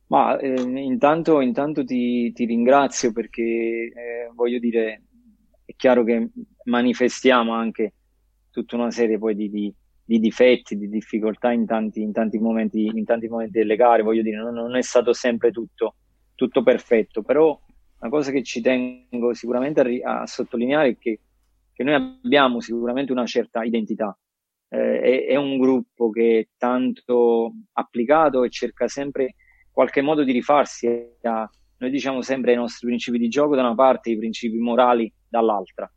Ma 0.09 0.39
eh, 0.39 0.61
intanto, 0.61 1.41
intanto 1.41 1.85
ti, 1.85 2.33
ti, 2.33 2.45
ringrazio 2.45 3.13
perché 3.13 3.43
eh, 3.43 4.31
voglio 4.35 4.59
dire, 4.59 5.05
è 5.65 5.73
chiaro 5.75 6.05
che 6.05 6.29
manifestiamo 6.65 7.55
anche 7.55 7.95
tutta 8.51 8.77
una 8.77 8.91
serie 8.91 9.19
poi 9.19 9.35
di, 9.35 9.49
di, 9.49 9.73
di 10.05 10.19
difetti, 10.19 10.77
di 10.77 10.89
difficoltà 10.91 11.53
in 11.53 11.65
tanti, 11.65 12.03
in 12.03 12.13
tanti, 12.13 12.39
momenti, 12.39 12.85
in 12.85 13.05
tanti 13.05 13.29
momenti 13.29 13.59
delle 13.59 13.77
gare, 13.77 14.03
voglio 14.03 14.23
dire, 14.23 14.37
non, 14.37 14.53
non 14.53 14.77
è 14.77 14.83
stato 14.83 15.15
sempre 15.15 15.51
tutto 15.51 15.95
tutto 16.41 16.63
perfetto, 16.63 17.21
però 17.21 17.61
una 17.99 18.11
cosa 18.11 18.31
che 18.31 18.43
ci 18.43 18.63
tengo 18.63 19.35
sicuramente 19.35 20.01
a, 20.03 20.23
a 20.23 20.27
sottolineare 20.27 20.89
è 20.89 20.97
che, 20.97 21.21
che, 21.71 21.85
noi 21.85 21.93
abbiamo 21.93 22.61
sicuramente 22.61 23.13
una 23.13 23.27
certa 23.27 23.63
identità. 23.63 24.19
Eh, 24.71 25.01
è, 25.01 25.27
è, 25.27 25.37
un 25.37 25.59
gruppo 25.59 26.09
che 26.09 26.39
è 26.39 26.49
tanto 26.57 27.53
applicato 27.73 28.43
e 28.43 28.49
cerca 28.49 28.89
sempre 28.89 29.35
qualche 29.71 30.01
modo 30.01 30.25
di 30.25 30.33
rifarsi 30.33 30.87
a, 31.23 31.51
noi 31.77 31.91
diciamo 31.91 32.23
sempre 32.23 32.53
i 32.53 32.57
nostri 32.57 32.87
principi 32.87 33.19
di 33.19 33.29
gioco 33.29 33.55
da 33.55 33.61
una 33.61 33.75
parte 33.75 34.09
i 34.09 34.17
principi 34.17 34.57
morali 34.57 35.13
dall'altra. 35.29 35.93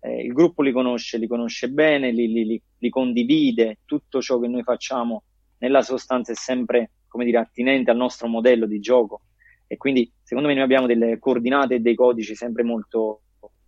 Eh, 0.00 0.26
il 0.26 0.34
gruppo 0.34 0.60
li 0.60 0.72
conosce, 0.72 1.16
li 1.16 1.26
conosce 1.26 1.70
bene, 1.70 2.10
li, 2.10 2.30
li, 2.30 2.62
li, 2.76 2.90
condivide, 2.90 3.78
tutto 3.86 4.20
ciò 4.20 4.38
che 4.38 4.48
noi 4.48 4.62
facciamo 4.62 5.22
nella 5.58 5.80
sostanza 5.80 6.32
è 6.32 6.34
sempre, 6.34 6.90
come 7.08 7.24
dire, 7.24 7.38
attinente 7.38 7.90
al 7.90 7.96
nostro 7.96 8.28
modello 8.28 8.66
di 8.66 8.78
gioco 8.78 9.22
e 9.66 9.76
quindi 9.76 10.10
secondo 10.22 10.48
me 10.48 10.54
noi 10.54 10.64
abbiamo 10.64 10.86
delle 10.86 11.18
coordinate 11.18 11.76
e 11.76 11.80
dei 11.80 11.94
codici 11.94 12.34
sempre 12.34 12.62
molto 12.62 13.22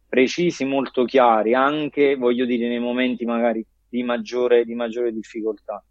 precisi, 0.08 0.64
molto 0.64 1.04
chiari, 1.04 1.54
anche 1.54 2.16
voglio 2.16 2.46
dire 2.46 2.68
nei 2.68 2.78
momenti 2.78 3.24
magari 3.24 3.64
di 3.88 4.02
maggiore, 4.02 4.64
di 4.64 4.74
maggiore 4.74 5.12
difficoltà. 5.12 5.84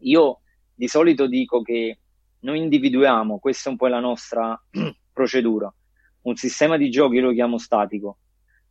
Io 0.00 0.40
di 0.74 0.88
solito 0.88 1.26
dico 1.26 1.62
che 1.62 1.98
noi 2.40 2.58
individuiamo, 2.58 3.38
questa 3.38 3.68
è 3.68 3.72
un 3.72 3.78
po' 3.78 3.86
la 3.86 4.00
nostra 4.00 4.60
procedura, 5.12 5.72
un 6.22 6.34
sistema 6.34 6.76
di 6.76 6.90
gioco, 6.90 7.14
io 7.14 7.22
lo 7.22 7.32
chiamo 7.32 7.58
statico, 7.58 8.18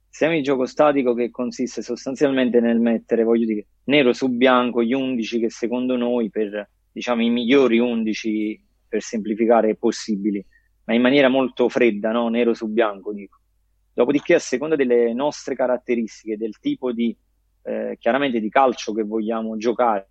sistema 0.10 0.34
di 0.34 0.42
gioco 0.42 0.66
statico 0.66 1.14
che 1.14 1.32
consiste 1.32 1.82
sostanzialmente 1.82 2.60
nel 2.60 2.80
mettere, 2.80 3.24
voglio 3.24 3.46
dire, 3.46 3.68
nero 3.86 4.14
su 4.14 4.30
bianco 4.30 4.84
gli 4.84 4.94
11 4.94 5.40
che 5.40 5.50
secondo 5.50 5.96
noi 5.96 6.30
per, 6.30 6.70
diciamo, 6.92 7.22
i 7.22 7.30
migliori 7.30 7.80
11 7.80 8.64
per 8.88 9.02
semplificare 9.02 9.76
possibili 9.76 10.46
ma 10.86 10.94
in 10.94 11.02
maniera 11.02 11.28
molto 11.28 11.68
fredda, 11.70 12.12
no? 12.12 12.30
nero 12.30 12.54
su 12.54 12.68
bianco, 12.68 13.14
dico. 13.14 13.40
Dopodiché, 13.94 14.36
a 14.36 14.40
seconda 14.40 14.76
delle 14.76 15.14
nostre 15.14 15.56
caratteristiche, 15.56 16.38
del 16.38 16.60
tipo 16.60 16.92
di, 16.92 17.16
eh, 17.64 17.96
chiaramente 18.00 18.40
di 18.40 18.50
calcio 18.50 18.94
che 18.94 19.04
vogliamo 19.04 19.58
giocare 19.58 20.10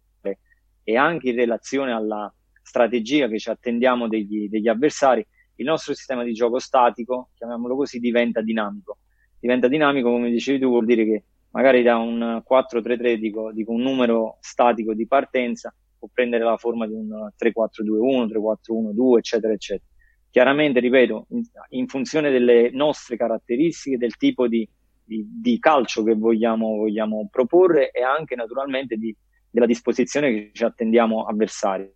e 0.87 0.97
anche 0.97 1.31
in 1.31 1.37
relazione 1.37 1.93
alla 1.93 2.33
strategia 2.62 3.26
che 3.26 3.38
ci 3.38 3.49
attendiamo 3.49 4.07
degli, 4.07 4.49
degli 4.49 4.69
avversari, 4.69 5.26
il 5.57 5.66
nostro 5.66 5.95
sistema 5.95 6.23
di 6.25 6.33
gioco 6.33 6.59
statico, 6.59 7.31
chiamiamolo 7.35 7.76
così, 7.76 7.99
diventa 7.99 8.43
dinamico. 8.43 8.99
Diventa 9.38 9.69
dinamico, 9.69 10.11
come 10.11 10.31
dicevi 10.31 10.59
tu, 10.59 10.69
vuol 10.69 10.85
dire 10.85 11.04
che 11.04 11.25
magari 11.50 11.83
da 11.83 11.97
un 11.97 12.43
4-3-3, 12.47 13.14
dico, 13.14 13.52
dico 13.52 13.73
un 13.73 13.81
numero 13.81 14.37
statico 14.40 14.93
di 14.95 15.07
partenza, 15.07 15.75
può 15.99 16.09
prendere 16.12 16.45
la 16.45 16.57
forma 16.57 16.87
di 16.87 16.95
un 16.95 17.31
3-4-2-1, 17.38 18.26
3-4-1-2, 18.26 19.19
eccetera, 19.19 19.52
eccetera 19.52 19.88
chiaramente, 20.35 20.81
ripeto, 20.81 21.26
in, 21.29 21.43
in, 21.69 21.87
funzione 21.87 22.29
delle 22.33 22.69
nostre 22.73 23.17
caratteristiche, 23.17 23.97
del 23.97 24.17
tipo 24.17 24.49
di, 24.49 24.69
di, 25.05 25.25
di 25.31 25.61
calcio 25.61 26.03
che 26.03 26.17
vogliamo, 26.17 26.75
vogliamo, 26.75 27.29
proporre 27.31 27.93
e 27.93 28.03
anche 28.03 28.35
naturalmente 28.35 28.97
di, 28.97 29.17
della 29.49 29.64
disposizione 29.64 30.33
che 30.33 30.50
ci 30.53 30.64
attendiamo 30.64 31.25
avversaria. 31.25 31.88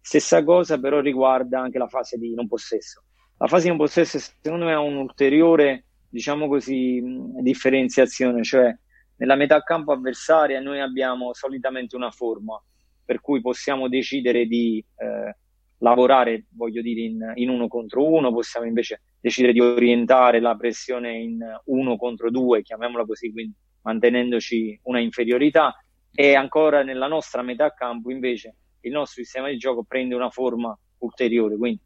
Stessa 0.00 0.42
cosa 0.42 0.80
però 0.80 1.00
riguarda 1.00 1.60
anche 1.60 1.76
la 1.76 1.86
fase 1.86 2.16
di 2.16 2.32
non 2.32 2.48
possesso. 2.48 3.02
La 3.36 3.46
fase 3.46 3.64
di 3.64 3.68
non 3.68 3.76
possesso 3.76 4.18
secondo 4.18 4.64
me 4.64 4.72
ha 4.72 4.80
un'ulteriore, 4.80 5.84
diciamo 6.08 6.48
così, 6.48 7.02
differenziazione, 7.42 8.42
cioè 8.42 8.74
nella 9.16 9.34
metà 9.34 9.62
campo 9.62 9.92
avversaria 9.92 10.60
noi 10.60 10.80
abbiamo 10.80 11.34
solitamente 11.34 11.94
una 11.94 12.10
forma 12.10 12.58
per 13.04 13.20
cui 13.20 13.42
possiamo 13.42 13.88
decidere 13.88 14.46
di 14.46 14.82
eh, 14.96 15.36
lavorare, 15.84 16.46
voglio 16.52 16.80
dire, 16.80 17.02
in, 17.02 17.32
in, 17.34 17.50
uno 17.50 17.68
contro 17.68 18.08
uno, 18.08 18.32
possiamo 18.32 18.66
invece 18.66 19.02
decidere 19.20 19.52
di 19.52 19.60
orientare 19.60 20.40
la 20.40 20.56
pressione 20.56 21.18
in 21.18 21.38
uno 21.66 21.96
contro 21.96 22.30
due, 22.30 22.62
chiamiamola 22.62 23.04
così, 23.04 23.30
quindi 23.30 23.54
mantenendoci 23.82 24.80
una 24.84 24.98
inferiorità. 24.98 25.78
E 26.10 26.34
ancora 26.34 26.82
nella 26.82 27.06
nostra 27.06 27.42
metà 27.42 27.74
campo 27.74 28.10
invece 28.10 28.56
il 28.80 28.92
nostro 28.92 29.22
sistema 29.22 29.48
di 29.48 29.58
gioco 29.58 29.84
prende 29.84 30.14
una 30.14 30.30
forma 30.30 30.76
ulteriore, 30.98 31.56
quindi 31.56 31.80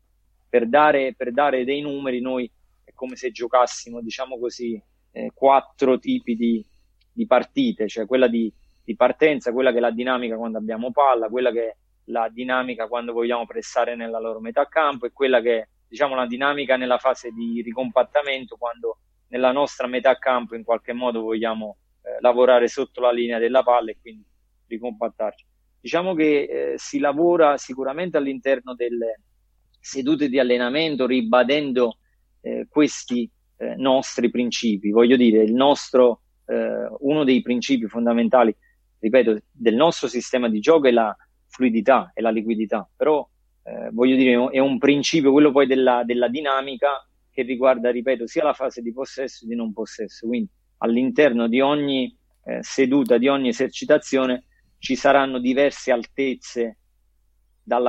per 0.49 0.69
dare, 0.69 1.15
per 1.17 1.33
dare 1.33 1.65
dei 1.65 1.81
numeri 1.81 2.21
noi 2.21 2.51
è 2.85 2.93
come 2.95 3.17
se 3.17 3.31
giocassimo, 3.31 4.01
diciamo 4.01 4.39
così, 4.39 4.81
eh, 5.11 5.31
quattro 5.35 5.99
tipi 5.99 6.37
di, 6.37 6.65
di 7.11 7.27
partite, 7.27 7.89
cioè 7.89 8.07
quella 8.07 8.29
di, 8.29 8.53
di 8.85 8.95
partenza, 8.95 9.53
quella 9.53 9.73
che 9.73 9.79
è 9.79 9.81
la 9.81 9.91
dinamica 9.91 10.37
quando 10.37 10.59
abbiamo 10.59 10.93
palla, 10.93 11.29
quella 11.29 11.51
che 11.51 11.69
è 11.69 11.77
la 12.09 12.29
dinamica 12.29 12.87
quando 12.87 13.13
vogliamo 13.13 13.47
pressare 13.47 13.97
nella 13.97 14.19
loro 14.19 14.41
metà 14.41 14.67
campo 14.67 15.07
e 15.07 15.13
quella 15.13 15.41
che 15.41 15.59
è 15.59 15.69
diciamo 15.89 16.15
la 16.15 16.27
dinamica 16.27 16.77
nella 16.77 16.99
fase 16.99 17.31
di 17.31 17.63
ricompattamento 17.63 18.57
quando 18.57 18.99
nella 19.29 19.53
nostra 19.53 19.87
metà 19.87 20.17
campo 20.19 20.55
in 20.55 20.63
qualche 20.63 20.93
modo 20.93 21.23
vogliamo 21.23 21.79
eh, 22.03 22.21
lavorare 22.21 22.69
sotto 22.69 23.01
la 23.01 23.11
linea 23.11 23.39
della 23.39 23.63
palla 23.63 23.91
e 23.91 23.99
quindi 24.01 24.25
ricompattarci. 24.67 25.47
Diciamo 25.81 26.15
che 26.15 26.43
eh, 26.43 26.75
si 26.77 26.99
lavora 26.99 27.57
sicuramente 27.57 28.17
all'interno 28.17 28.75
delle 28.75 29.21
sedute 29.81 30.29
di 30.29 30.39
allenamento 30.39 31.07
ribadendo 31.07 31.99
eh, 32.41 32.67
questi 32.69 33.31
eh, 33.57 33.75
nostri 33.77 34.31
principi. 34.31 34.91
Voglio 34.91 35.17
dire, 35.17 35.43
il 35.43 35.55
nostro, 35.55 36.23
eh, 36.47 36.89
uno 37.01 37.25
dei 37.25 37.43
principi 37.43 37.87
fondamentali, 37.87 38.55
ripeto, 38.99 39.39
del 39.51 39.75
nostro 39.75 40.09
sistema 40.09 40.49
di 40.49 40.61
gioco 40.61 40.89
è 40.89 40.91
la 40.91 41.17
fluidità 41.59 42.13
e 42.15 42.23
la 42.23 42.31
liquidità, 42.31 42.89
però 42.97 43.29
eh, 43.65 43.91
voglio 43.91 44.15
dire 44.15 44.49
è 44.51 44.61
un 44.61 44.79
principio 44.79 45.33
quello 45.33 45.51
poi 45.51 45.67
della, 45.67 46.05
della, 46.05 46.29
dinamica 46.29 47.05
che 47.33 47.43
riguarda, 47.43 47.91
ripeto, 47.91 48.29
sia 48.29 48.45
la 48.45 48.53
fase 48.53 48.81
di 48.81 48.93
possesso 48.93 49.45
che 49.45 49.49
di 49.49 49.57
non 49.57 49.73
possesso, 49.73 50.29
quindi 50.29 50.49
all'interno 50.79 51.49
di 51.49 51.61
ogni 51.61 52.17
eh, 52.45 52.63
seduta, 52.63 53.19
di 53.19 53.27
ogni 53.27 53.49
esercitazione 53.49 54.45
ci 54.79 54.95
saranno 54.95 55.41
diverse 55.41 55.91
altezze 55.91 56.79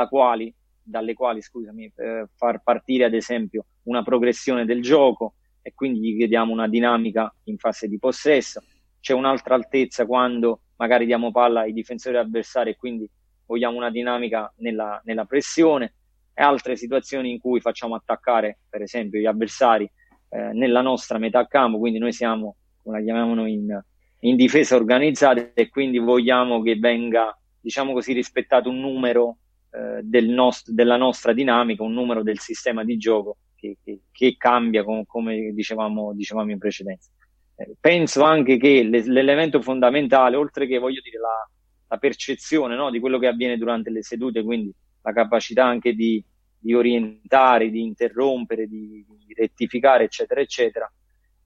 quali, 0.07 0.51
dalle 0.81 1.13
quali 1.13 1.39
scusami, 1.39 1.93
eh, 1.95 2.25
far 2.35 2.63
partire 2.63 3.05
ad 3.05 3.13
esempio 3.13 3.65
una 3.83 4.01
progressione 4.01 4.65
del 4.65 4.81
gioco 4.81 5.35
e 5.61 5.73
quindi 5.75 5.99
gli 5.99 6.17
chiediamo 6.17 6.51
una 6.51 6.67
dinamica 6.67 7.31
in 7.43 7.57
fase 7.57 7.87
di 7.87 7.99
possesso. 7.99 8.63
C'è 8.99 9.13
un'altra 9.13 9.53
altezza 9.53 10.07
quando 10.07 10.61
magari 10.77 11.05
diamo 11.05 11.29
palla 11.31 11.61
ai 11.61 11.73
difensori 11.73 12.17
avversari 12.17 12.71
e 12.71 12.75
quindi 12.75 13.09
vogliamo 13.49 13.77
una 13.77 13.89
dinamica 13.89 14.53
nella, 14.57 15.01
nella 15.05 15.25
pressione 15.25 15.93
e 16.35 16.43
altre 16.43 16.75
situazioni 16.75 17.31
in 17.31 17.39
cui 17.39 17.59
facciamo 17.59 17.95
attaccare, 17.95 18.59
per 18.69 18.83
esempio, 18.83 19.19
gli 19.19 19.25
avversari 19.25 19.89
eh, 20.29 20.53
nella 20.53 20.81
nostra 20.81 21.17
metà 21.17 21.47
campo, 21.47 21.79
quindi 21.79 21.97
noi 21.97 22.13
siamo, 22.13 22.57
come 22.83 22.99
la 22.99 23.03
chiamiamo 23.03 23.47
in, 23.47 23.81
in 24.19 24.35
difesa 24.35 24.75
organizzata 24.75 25.51
e 25.55 25.67
quindi 25.69 25.97
vogliamo 25.97 26.61
che 26.61 26.75
venga, 26.75 27.35
diciamo 27.59 27.91
così, 27.91 28.13
rispettato 28.13 28.69
un 28.69 28.79
numero 28.79 29.37
eh, 29.71 30.01
del 30.03 30.29
nost- 30.29 30.69
della 30.69 30.97
nostra 30.97 31.33
dinamica, 31.33 31.81
un 31.81 31.93
numero 31.93 32.21
del 32.21 32.37
sistema 32.37 32.83
di 32.83 32.97
gioco 32.97 33.37
che, 33.55 33.77
che, 33.83 34.01
che 34.11 34.35
cambia 34.37 34.83
com- 34.83 35.05
come 35.05 35.51
dicevamo, 35.53 36.13
dicevamo 36.13 36.51
in 36.51 36.59
precedenza. 36.59 37.09
eh, 37.55 37.75
penso 37.79 38.21
anche 38.21 38.57
che 38.57 38.83
le, 38.83 39.03
l'elemento 39.07 39.59
fondamentale, 39.59 40.35
oltre 40.35 40.67
che 40.67 40.77
voglio 40.77 41.01
dire 41.01 41.17
la, 41.17 41.49
la 41.89 41.97
percezione 41.97 42.75
no, 42.75 42.91
di 42.91 42.99
quello 42.99 43.17
che 43.17 43.27
avviene 43.27 43.57
durante 43.57 43.89
le 43.89 44.03
sedute, 44.03 44.43
quindi 44.43 44.71
la 45.01 45.11
capacità 45.11 45.65
anche 45.65 45.93
di, 45.93 46.23
di 46.57 46.73
orientare, 46.73 47.69
di 47.69 47.81
interrompere, 47.81 48.67
di, 48.67 49.05
di, 49.07 49.33
rettificare, 49.33 50.03
eccetera, 50.03 50.39
eccetera, 50.39 50.91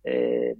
eh, 0.01 0.55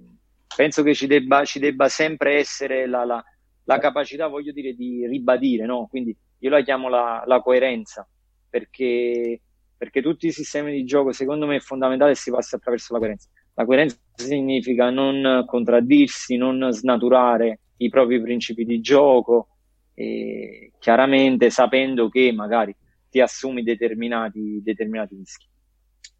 penso 0.56 0.82
che 0.82 0.94
ci 0.94 1.06
debba, 1.06 1.44
ci 1.44 1.58
debba 1.58 1.88
sempre 1.88 2.36
essere 2.36 2.86
la, 2.86 3.04
la, 3.04 3.22
la, 3.64 3.78
capacità, 3.78 4.26
voglio 4.26 4.52
dire, 4.52 4.74
di 4.74 5.06
ribadire, 5.06 5.66
no? 5.66 5.86
Quindi 5.88 6.16
io 6.38 6.50
la 6.50 6.62
chiamo 6.62 6.88
la, 6.88 7.22
la 7.26 7.40
coerenza, 7.40 8.08
perché, 8.48 9.40
perché 9.76 10.00
tutti 10.00 10.28
i 10.28 10.32
sistemi 10.32 10.72
di 10.72 10.84
gioco, 10.84 11.12
secondo 11.12 11.46
me, 11.46 11.56
è 11.56 11.60
fondamentale 11.60 12.14
si 12.14 12.30
passa 12.30 12.56
attraverso 12.56 12.94
la 12.94 13.00
coerenza. 13.00 13.28
La 13.54 13.64
coerenza 13.66 13.96
significa 14.14 14.90
non 14.90 15.44
contraddirsi, 15.46 16.36
non 16.36 16.72
snaturare 16.72 17.60
i 17.78 17.88
propri 17.88 18.20
principi 18.20 18.64
di 18.64 18.80
gioco, 18.80 19.48
e 19.94 20.72
chiaramente 20.78 21.50
sapendo 21.50 22.08
che 22.08 22.32
magari 22.32 22.74
ti 23.08 23.20
assumi 23.20 23.62
determinati, 23.62 24.60
determinati 24.62 25.14
rischi. 25.14 25.46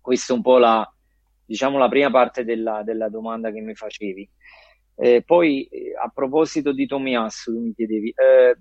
Questa 0.00 0.32
è 0.32 0.36
un 0.36 0.42
po' 0.42 0.58
la, 0.58 0.88
diciamo, 1.44 1.76
la 1.76 1.88
prima 1.88 2.10
parte 2.10 2.44
della, 2.44 2.82
della 2.84 3.08
domanda 3.08 3.50
che 3.50 3.60
mi 3.60 3.74
facevi. 3.74 4.28
Eh, 4.96 5.22
poi, 5.24 5.68
a 6.00 6.08
proposito 6.08 6.72
di 6.72 6.86
Tomiasso, 6.86 7.50
tu 7.50 7.60
mi 7.60 7.74
chiedevi, 7.74 8.10
eh, 8.10 8.56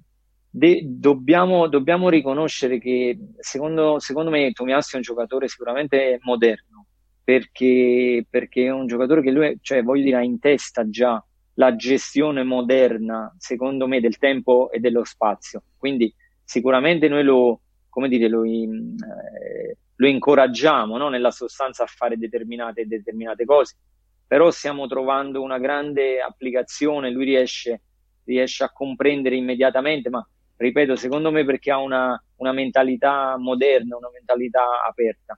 de- 0.49 0.81
dobbiamo, 0.83 1.67
dobbiamo, 1.67 2.09
riconoscere 2.09 2.79
che 2.79 3.19
secondo, 3.37 3.99
secondo 3.99 4.31
me 4.31 4.51
Tomiasso 4.51 4.93
è 4.93 4.95
un 4.95 5.03
giocatore 5.03 5.47
sicuramente 5.47 6.17
moderno, 6.23 6.87
perché, 7.23 8.25
perché 8.27 8.65
è 8.65 8.71
un 8.71 8.87
giocatore 8.87 9.21
che 9.21 9.29
lui, 9.29 9.59
cioè, 9.61 9.83
voglio 9.83 10.05
dire, 10.05 10.17
ha 10.17 10.23
in 10.23 10.39
testa 10.39 10.89
già 10.89 11.23
la 11.55 11.75
gestione 11.75 12.43
moderna, 12.43 13.33
secondo 13.37 13.87
me, 13.87 13.99
del 13.99 14.17
tempo 14.17 14.71
e 14.71 14.79
dello 14.79 15.03
spazio. 15.03 15.63
Quindi 15.77 16.13
sicuramente 16.43 17.07
noi 17.07 17.23
lo, 17.23 17.61
come 17.89 18.07
dire, 18.09 18.27
lo, 18.27 18.43
eh, 18.43 19.77
lo 19.95 20.07
incoraggiamo 20.07 20.97
no? 20.97 21.09
nella 21.09 21.31
sostanza 21.31 21.83
a 21.83 21.87
fare 21.87 22.17
determinate, 22.17 22.87
determinate 22.87 23.45
cose, 23.45 23.77
però 24.25 24.49
stiamo 24.51 24.87
trovando 24.87 25.41
una 25.41 25.59
grande 25.59 26.19
applicazione, 26.19 27.11
lui 27.11 27.25
riesce, 27.25 27.81
riesce 28.23 28.63
a 28.63 28.71
comprendere 28.71 29.35
immediatamente, 29.35 30.09
ma 30.09 30.27
ripeto, 30.57 30.95
secondo 30.95 31.31
me 31.31 31.45
perché 31.45 31.71
ha 31.71 31.77
una, 31.77 32.21
una 32.37 32.51
mentalità 32.51 33.37
moderna, 33.37 33.97
una 33.97 34.09
mentalità 34.11 34.83
aperta. 34.87 35.37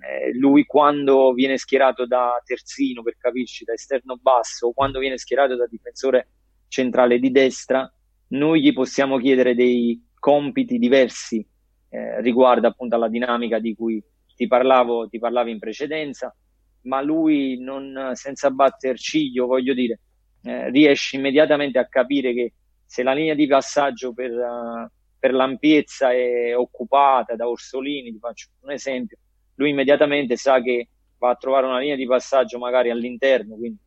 Eh, 0.00 0.36
lui 0.38 0.64
quando 0.64 1.32
viene 1.32 1.56
schierato 1.56 2.06
da 2.06 2.40
terzino, 2.44 3.02
per 3.02 3.16
capirci, 3.18 3.64
da 3.64 3.72
esterno 3.72 4.18
basso, 4.20 4.72
quando 4.72 4.98
viene 4.98 5.18
schierato 5.18 5.56
da 5.56 5.66
difensore 5.66 6.28
centrale 6.68 7.18
di 7.18 7.30
destra, 7.30 7.90
noi 8.28 8.60
gli 8.60 8.72
possiamo 8.72 9.18
chiedere 9.18 9.54
dei 9.54 10.02
compiti 10.18 10.78
diversi 10.78 11.46
eh, 11.88 12.20
riguardo 12.20 12.66
appunto 12.66 12.94
alla 12.96 13.08
dinamica 13.08 13.58
di 13.58 13.74
cui 13.74 14.02
ti 14.34 14.46
parlavo, 14.46 15.08
ti 15.08 15.18
parlavo 15.18 15.48
in 15.48 15.58
precedenza, 15.58 16.34
ma 16.82 17.00
lui 17.00 17.58
non, 17.58 18.10
senza 18.14 18.50
batter 18.50 18.98
ciglio, 18.98 19.46
voglio 19.46 19.72
dire, 19.72 20.00
eh, 20.42 20.70
riesce 20.70 21.16
immediatamente 21.16 21.78
a 21.78 21.86
capire 21.86 22.34
che 22.34 22.52
se 22.84 23.02
la 23.02 23.12
linea 23.12 23.34
di 23.34 23.46
passaggio 23.46 24.12
per, 24.12 24.30
uh, 24.30 24.86
per 25.18 25.32
l'ampiezza 25.32 26.12
è 26.12 26.56
occupata 26.56 27.34
da 27.34 27.48
Orsolini, 27.48 28.12
ti 28.12 28.18
faccio 28.18 28.48
un 28.60 28.70
esempio, 28.70 29.18
lui 29.56 29.70
immediatamente 29.70 30.36
sa 30.36 30.60
che 30.60 30.88
va 31.18 31.30
a 31.30 31.36
trovare 31.36 31.66
una 31.66 31.78
linea 31.78 31.96
di 31.96 32.06
passaggio 32.06 32.58
magari 32.58 32.90
all'interno, 32.90 33.56
quindi 33.56 33.78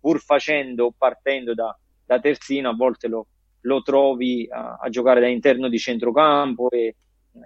pur 0.00 0.20
facendo, 0.20 0.92
partendo 0.96 1.54
da, 1.54 1.76
da 2.04 2.18
terzino, 2.18 2.70
a 2.70 2.74
volte 2.74 3.08
lo, 3.08 3.26
lo 3.60 3.82
trovi 3.82 4.48
a, 4.50 4.78
a, 4.80 4.88
giocare 4.88 5.20
da 5.20 5.28
interno 5.28 5.68
di 5.68 5.78
centrocampo, 5.78 6.70
e, 6.70 6.94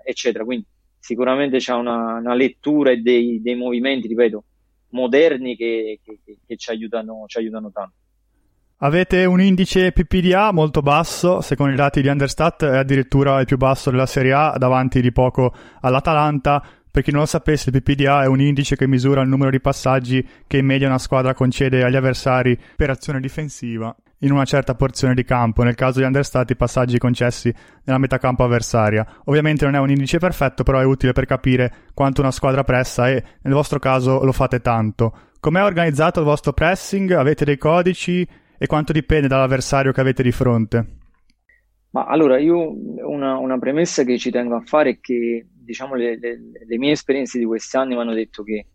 eccetera. 0.04 0.44
Quindi 0.44 0.66
sicuramente 0.98 1.58
c'è 1.58 1.74
una, 1.74 2.14
una 2.14 2.34
lettura 2.34 2.94
dei, 2.94 3.40
dei, 3.40 3.54
movimenti, 3.56 4.08
ripeto, 4.08 4.44
moderni 4.90 5.56
che, 5.56 6.00
che, 6.04 6.20
che 6.46 6.56
ci, 6.56 6.70
aiutano, 6.70 7.24
ci 7.26 7.38
aiutano 7.38 7.70
tanto. 7.70 7.94
Avete 8.82 9.26
un 9.26 9.42
indice 9.42 9.92
PPDA 9.92 10.52
molto 10.52 10.80
basso, 10.80 11.42
secondo 11.42 11.74
i 11.74 11.76
dati 11.76 12.00
di 12.00 12.08
Understat 12.08 12.64
è 12.64 12.78
addirittura 12.78 13.38
il 13.38 13.44
più 13.44 13.58
basso 13.58 13.90
della 13.90 14.06
Serie 14.06 14.32
A, 14.32 14.54
davanti 14.56 15.02
di 15.02 15.12
poco 15.12 15.52
all'Atalanta. 15.82 16.64
Per 16.90 17.02
chi 17.02 17.10
non 17.10 17.20
lo 17.20 17.26
sapesse, 17.26 17.70
il 17.70 17.80
PPDA 17.80 18.24
è 18.24 18.26
un 18.26 18.40
indice 18.40 18.74
che 18.74 18.86
misura 18.86 19.22
il 19.22 19.28
numero 19.28 19.50
di 19.50 19.60
passaggi 19.60 20.26
che 20.46 20.58
in 20.58 20.66
media 20.66 20.88
una 20.88 20.98
squadra 20.98 21.34
concede 21.34 21.84
agli 21.84 21.96
avversari 21.96 22.58
per 22.76 22.90
azione 22.90 23.20
difensiva 23.20 23.94
in 24.22 24.32
una 24.32 24.44
certa 24.44 24.74
porzione 24.74 25.14
di 25.14 25.24
campo, 25.24 25.62
nel 25.62 25.74
caso 25.74 26.00
di 26.00 26.04
Understat 26.04 26.50
i 26.50 26.56
passaggi 26.56 26.98
concessi 26.98 27.52
nella 27.84 27.98
metà 27.98 28.18
campo 28.18 28.44
avversaria. 28.44 29.06
Ovviamente 29.26 29.64
non 29.64 29.74
è 29.74 29.78
un 29.78 29.90
indice 29.90 30.18
perfetto, 30.18 30.62
però 30.62 30.78
è 30.78 30.84
utile 30.84 31.12
per 31.12 31.26
capire 31.26 31.72
quanto 31.94 32.20
una 32.20 32.30
squadra 32.30 32.64
pressa 32.64 33.08
e 33.08 33.22
nel 33.42 33.54
vostro 33.54 33.78
caso 33.78 34.24
lo 34.24 34.32
fate 34.32 34.60
tanto. 34.60 35.16
Com'è 35.40 35.62
organizzato 35.62 36.20
il 36.20 36.26
vostro 36.26 36.52
pressing? 36.52 37.12
Avete 37.12 37.44
dei 37.44 37.56
codici 37.56 38.26
e 38.58 38.66
quanto 38.66 38.92
dipende 38.92 39.26
dall'avversario 39.26 39.92
che 39.92 40.00
avete 40.00 40.22
di 40.22 40.32
fronte? 40.32 40.86
Ma 41.92 42.04
allora 42.04 42.38
io 42.38 42.72
una, 43.08 43.38
una 43.38 43.58
premessa 43.58 44.04
che 44.04 44.18
ci 44.18 44.30
tengo 44.30 44.54
a 44.54 44.60
fare 44.60 44.90
è 44.90 44.98
che 45.00 45.46
diciamo, 45.70 45.94
le, 45.94 46.18
le, 46.18 46.40
le, 46.66 46.78
mie 46.78 46.92
esperienze 46.92 47.38
di 47.38 47.44
questi 47.44 47.76
anni 47.76 47.94
mi 47.94 48.00
hanno 48.00 48.12
detto 48.12 48.42
che, 48.42 48.66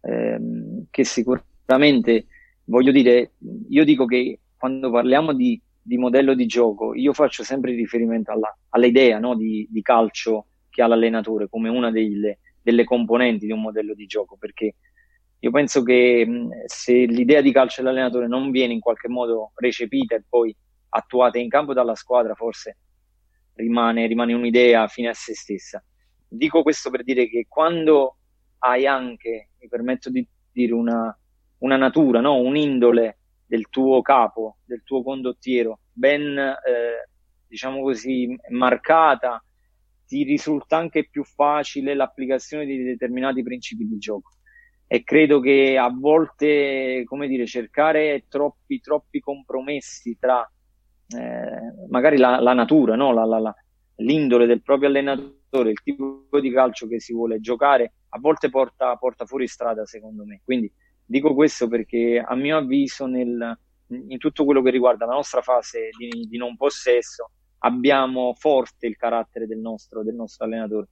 ehm, 0.00 0.86
che 0.90 1.04
sicuramente, 1.04 2.26
voglio 2.64 2.92
dire, 2.92 3.32
io 3.68 3.84
dico 3.84 4.06
che 4.06 4.40
quando 4.56 4.90
parliamo 4.90 5.32
di, 5.32 5.60
di 5.82 5.98
modello 5.98 6.34
di 6.34 6.46
gioco, 6.46 6.94
io 6.94 7.12
faccio 7.12 7.42
sempre 7.42 7.72
riferimento 7.72 8.30
alla, 8.30 8.56
all'idea 8.70 9.18
no, 9.18 9.34
di, 9.34 9.66
di, 9.68 9.82
calcio 9.82 10.46
che 10.70 10.82
ha 10.82 10.86
l'allenatore 10.86 11.48
come 11.48 11.68
una 11.68 11.90
delle, 11.90 12.38
delle 12.62 12.84
componenti 12.84 13.46
di 13.46 13.52
un 13.52 13.60
modello 13.60 13.94
di 13.94 14.06
gioco, 14.06 14.36
perché 14.38 14.76
io 15.40 15.50
penso 15.50 15.82
che 15.82 16.26
se 16.66 16.92
l'idea 17.06 17.40
di 17.40 17.52
calcio 17.52 17.82
dell'allenatore 17.82 18.28
non 18.28 18.50
viene 18.50 18.72
in 18.72 18.80
qualche 18.80 19.08
modo 19.08 19.50
recepita 19.56 20.14
e 20.14 20.22
poi 20.28 20.54
attuata 20.90 21.38
in 21.38 21.48
campo 21.48 21.74
dalla 21.74 21.94
squadra, 21.94 22.34
forse 22.34 22.78
rimane, 23.54 24.06
rimane 24.06 24.32
un'idea 24.32 24.86
fine 24.86 25.08
a 25.08 25.14
se 25.14 25.34
stessa. 25.34 25.82
Dico 26.28 26.62
questo 26.62 26.90
per 26.90 27.04
dire 27.04 27.28
che 27.28 27.46
quando 27.48 28.16
hai 28.58 28.86
anche, 28.86 29.50
mi 29.58 29.68
permetto 29.68 30.10
di 30.10 30.26
dire, 30.50 30.72
una, 30.72 31.16
una 31.58 31.76
natura, 31.76 32.20
no? 32.20 32.36
un'indole 32.36 33.18
del 33.46 33.68
tuo 33.68 34.02
capo, 34.02 34.58
del 34.64 34.82
tuo 34.84 35.02
condottiero, 35.02 35.80
ben, 35.92 36.36
eh, 36.36 37.08
diciamo 37.46 37.80
così, 37.82 38.36
marcata, 38.50 39.42
ti 40.06 40.22
risulta 40.22 40.76
anche 40.76 41.08
più 41.08 41.24
facile 41.24 41.94
l'applicazione 41.94 42.64
di 42.64 42.82
determinati 42.82 43.42
principi 43.42 43.86
di 43.86 43.98
gioco. 43.98 44.30
E 44.88 45.02
credo 45.02 45.40
che 45.40 45.76
a 45.76 45.90
volte, 45.90 47.02
come 47.06 47.26
dire, 47.26 47.46
cercare 47.46 48.26
troppi, 48.28 48.80
troppi 48.80 49.18
compromessi 49.18 50.16
tra 50.18 50.48
eh, 51.08 51.88
magari 51.88 52.16
la, 52.18 52.40
la 52.40 52.52
natura, 52.52 52.94
no? 52.94 53.12
la, 53.12 53.24
la, 53.24 53.54
l'indole 53.96 54.46
del 54.46 54.62
proprio 54.62 54.88
allenatore, 54.88 55.35
il 55.64 55.80
tipo 55.82 56.28
di 56.40 56.50
calcio 56.50 56.86
che 56.86 57.00
si 57.00 57.12
vuole 57.12 57.40
giocare, 57.40 57.92
a 58.10 58.18
volte 58.18 58.48
porta, 58.48 58.94
porta 58.96 59.24
fuori 59.26 59.46
strada, 59.46 59.84
secondo 59.86 60.24
me. 60.24 60.40
Quindi 60.44 60.70
dico 61.04 61.34
questo 61.34 61.68
perché, 61.68 62.22
a 62.24 62.34
mio 62.34 62.56
avviso, 62.56 63.06
nel, 63.06 63.58
in 63.88 64.18
tutto 64.18 64.44
quello 64.44 64.62
che 64.62 64.70
riguarda 64.70 65.06
la 65.06 65.14
nostra 65.14 65.42
fase 65.42 65.90
di, 65.96 66.26
di, 66.28 66.36
non 66.36 66.56
possesso, 66.56 67.30
abbiamo 67.58 68.34
forte 68.36 68.86
il 68.86 68.96
carattere 68.96 69.46
del 69.46 69.58
nostro, 69.58 70.02
del 70.02 70.14
nostro 70.14 70.44
allenatore. 70.44 70.88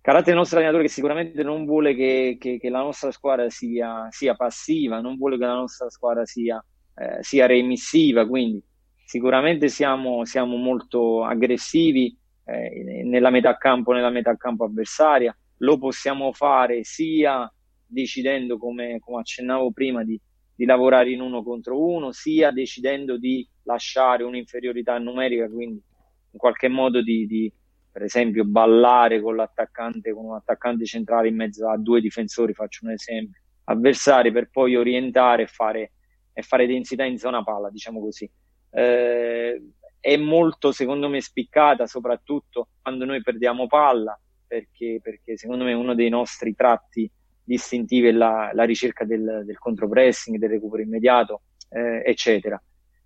Carattere 0.00 0.30
del 0.30 0.40
nostro 0.40 0.58
allenatore 0.58 0.84
che 0.84 0.92
sicuramente 0.92 1.42
non 1.42 1.64
vuole 1.64 1.94
che, 1.94 2.36
che, 2.40 2.58
che 2.58 2.70
la 2.70 2.80
nostra 2.80 3.10
squadra 3.10 3.48
sia, 3.50 4.06
sia, 4.10 4.34
passiva, 4.34 5.00
non 5.00 5.16
vuole 5.16 5.36
che 5.36 5.44
la 5.44 5.54
nostra 5.54 5.90
squadra 5.90 6.24
sia, 6.24 6.64
eh, 6.94 7.22
sia 7.22 7.46
remissiva, 7.46 8.26
quindi 8.26 8.62
sicuramente 9.04 9.68
siamo, 9.68 10.24
siamo 10.24 10.56
molto 10.56 11.24
aggressivi 11.24 12.16
eh, 12.48 13.02
nella 13.04 13.30
metà 13.30 13.56
campo, 13.58 13.92
nella 13.92 14.10
metà 14.10 14.34
campo 14.36 14.64
avversaria. 14.64 15.36
Lo 15.58 15.78
possiamo 15.78 16.32
fare 16.32 16.82
sia 16.82 17.52
decidendo, 17.84 18.58
come, 18.58 18.98
come 19.00 19.20
accennavo 19.20 19.70
prima, 19.72 20.02
di, 20.02 20.18
di, 20.54 20.64
lavorare 20.64 21.10
in 21.10 21.20
uno 21.20 21.42
contro 21.42 21.80
uno, 21.80 22.12
sia 22.12 22.50
decidendo 22.50 23.18
di 23.18 23.46
lasciare 23.64 24.22
un'inferiorità 24.22 24.98
numerica, 24.98 25.48
quindi 25.48 25.82
in 26.30 26.38
qualche 26.38 26.68
modo 26.68 27.02
di, 27.02 27.26
di 27.26 27.52
per 27.90 28.02
esempio, 28.02 28.44
ballare 28.44 29.20
con 29.20 29.36
l'attaccante, 29.36 30.12
con 30.12 30.26
un 30.26 30.34
attaccante 30.34 30.84
centrale 30.84 31.28
in 31.28 31.36
mezzo 31.36 31.68
a 31.68 31.76
due 31.76 32.00
difensori, 32.00 32.54
faccio 32.54 32.84
un 32.84 32.92
esempio, 32.92 33.40
avversari 33.64 34.30
per 34.32 34.48
poi 34.50 34.76
orientare 34.76 35.42
e 35.42 35.46
fare, 35.48 35.92
e 36.32 36.42
fare 36.42 36.66
densità 36.66 37.04
in 37.04 37.18
zona 37.18 37.42
palla, 37.42 37.68
diciamo 37.70 38.00
così 38.00 38.30
eh, 38.70 39.62
è 40.00 40.16
molto 40.16 40.72
secondo 40.72 41.08
me 41.08 41.20
spiccata 41.20 41.86
soprattutto 41.86 42.68
quando 42.80 43.04
noi 43.04 43.20
perdiamo 43.22 43.66
palla 43.66 44.18
perché, 44.46 45.00
perché 45.02 45.36
secondo 45.36 45.64
me 45.64 45.72
uno 45.72 45.94
dei 45.94 46.08
nostri 46.08 46.54
tratti 46.54 47.10
distintivi 47.42 48.08
è 48.08 48.12
la, 48.12 48.50
la 48.52 48.64
ricerca 48.64 49.04
del, 49.04 49.42
del 49.44 49.58
contropressing, 49.58 50.38
del 50.38 50.50
recupero 50.50 50.82
immediato 50.82 51.42
eh, 51.70 52.02
eccetera. 52.04 52.60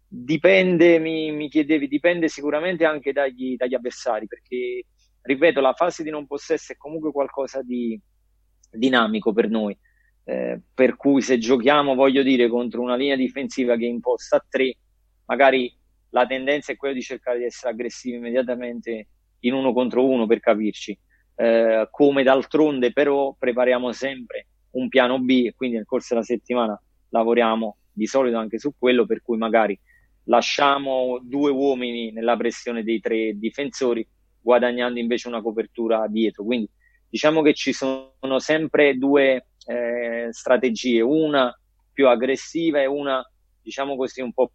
Dipende, 0.07 0.99
mi, 0.99 1.33
mi, 1.33 1.49
chiedevi, 1.49 1.89
dipende 1.89 2.29
sicuramente 2.29 2.85
anche 2.85 3.13
dagli, 3.13 3.57
dagli, 3.57 3.75
avversari, 3.75 4.27
perché, 4.27 4.85
ripeto, 5.23 5.61
la 5.61 5.73
fase 5.73 6.03
di 6.03 6.11
non 6.11 6.27
possesso 6.27 6.73
è 6.73 6.77
comunque 6.77 7.13
qualcosa 7.13 7.63
di 7.63 7.99
dinamico 8.71 9.33
per 9.33 9.49
noi. 9.49 9.77
Eh, 10.25 10.61
per 10.73 10.97
cui 10.97 11.23
se 11.23 11.39
giochiamo, 11.39 11.95
voglio 11.95 12.23
dire, 12.23 12.49
contro 12.49 12.83
una 12.83 12.95
linea 12.95 13.17
difensiva 13.17 13.77
che 13.77 13.87
imposta 13.87 14.37
a 14.37 14.45
tre, 14.47 14.77
magari 15.25 15.75
la 16.13 16.27
tendenza 16.27 16.73
è 16.73 16.77
quella 16.77 16.95
di 16.95 17.03
cercare 17.03 17.39
di 17.39 17.45
essere 17.45 17.73
aggressivi 17.73 18.17
immediatamente 18.17 19.09
in 19.41 19.55
uno 19.55 19.73
contro 19.73 20.07
uno 20.07 20.27
per 20.27 20.41
capirci. 20.41 20.99
Eh, 21.35 21.89
come 21.91 22.23
d'altronde 22.23 22.93
però 22.93 23.35
prepariamo 23.39 23.93
sempre 23.93 24.47
un 24.73 24.89
piano 24.89 25.19
B 25.19 25.45
e 25.47 25.55
quindi 25.55 25.77
nel 25.77 25.87
corso 25.87 26.15
della 26.15 26.27
settimana 26.27 26.81
lavoriamo 27.09 27.79
di 27.91 28.07
solito 28.07 28.37
anche 28.37 28.59
su 28.59 28.75
quello 28.79 29.07
per 29.07 29.23
cui 29.23 29.39
magari 29.39 29.79
lasciamo 30.25 31.19
due 31.23 31.51
uomini 31.51 32.13
nella 32.13 32.37
pressione 32.37 32.83
dei 32.83 33.01
tre 33.01 33.37
difensori 33.39 34.07
guadagnando 34.41 34.99
invece 34.99 35.29
una 35.29 35.41
copertura 35.41 36.07
dietro. 36.09 36.45
Quindi 36.45 36.69
diciamo 37.09 37.43
che 37.43 37.55
ci 37.55 37.73
sono 37.73 38.39
sempre 38.39 38.97
due 38.97 39.47
eh, 39.67 40.29
strategie, 40.31 41.01
una 41.01 41.55
più 41.93 42.09
aggressiva 42.09 42.81
e 42.81 42.87
una 42.87 43.25
diciamo 43.61 43.97
così 43.97 44.21
un 44.21 44.33
po' 44.33 44.51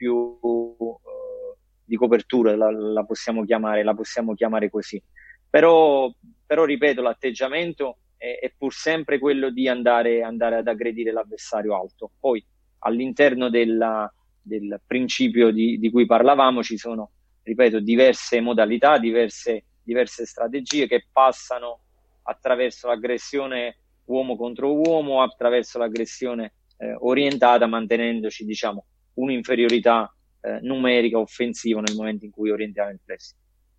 più 0.00 0.38
eh, 0.40 1.58
di 1.84 1.96
copertura, 1.96 2.56
la, 2.56 2.70
la, 2.70 3.04
possiamo 3.04 3.44
chiamare, 3.44 3.84
la 3.84 3.92
possiamo 3.92 4.32
chiamare 4.34 4.70
così. 4.70 5.02
Però, 5.50 6.10
però 6.46 6.64
ripeto, 6.64 7.02
l'atteggiamento 7.02 7.98
è, 8.16 8.38
è, 8.40 8.50
pur 8.56 8.72
sempre 8.72 9.18
quello 9.18 9.50
di 9.50 9.68
andare, 9.68 10.22
andare 10.22 10.56
ad 10.56 10.68
aggredire 10.68 11.12
l'avversario 11.12 11.76
alto. 11.76 12.12
Poi 12.18 12.42
all'interno 12.78 13.50
della, 13.50 14.10
del 14.40 14.80
principio 14.86 15.50
di, 15.50 15.78
di, 15.78 15.90
cui 15.90 16.06
parlavamo 16.06 16.62
ci 16.62 16.78
sono, 16.78 17.10
ripeto, 17.42 17.80
diverse 17.80 18.40
modalità, 18.40 18.96
diverse, 18.96 19.64
diverse 19.82 20.24
strategie 20.24 20.86
che 20.86 21.08
passano 21.12 21.80
attraverso 22.22 22.86
l'aggressione 22.86 23.76
uomo 24.06 24.34
contro 24.34 24.72
uomo, 24.74 25.20
attraverso 25.20 25.78
l'aggressione 25.78 26.54
eh, 26.78 26.96
orientata, 27.00 27.66
mantenendoci, 27.66 28.46
diciamo, 28.46 28.86
un'inferiorità 29.20 30.12
eh, 30.40 30.58
numerica 30.62 31.18
offensiva 31.18 31.80
nel 31.80 31.94
momento 31.94 32.24
in 32.24 32.30
cui 32.30 32.50
orientiamo 32.50 32.90
il 32.90 33.00
pressing. 33.04 33.38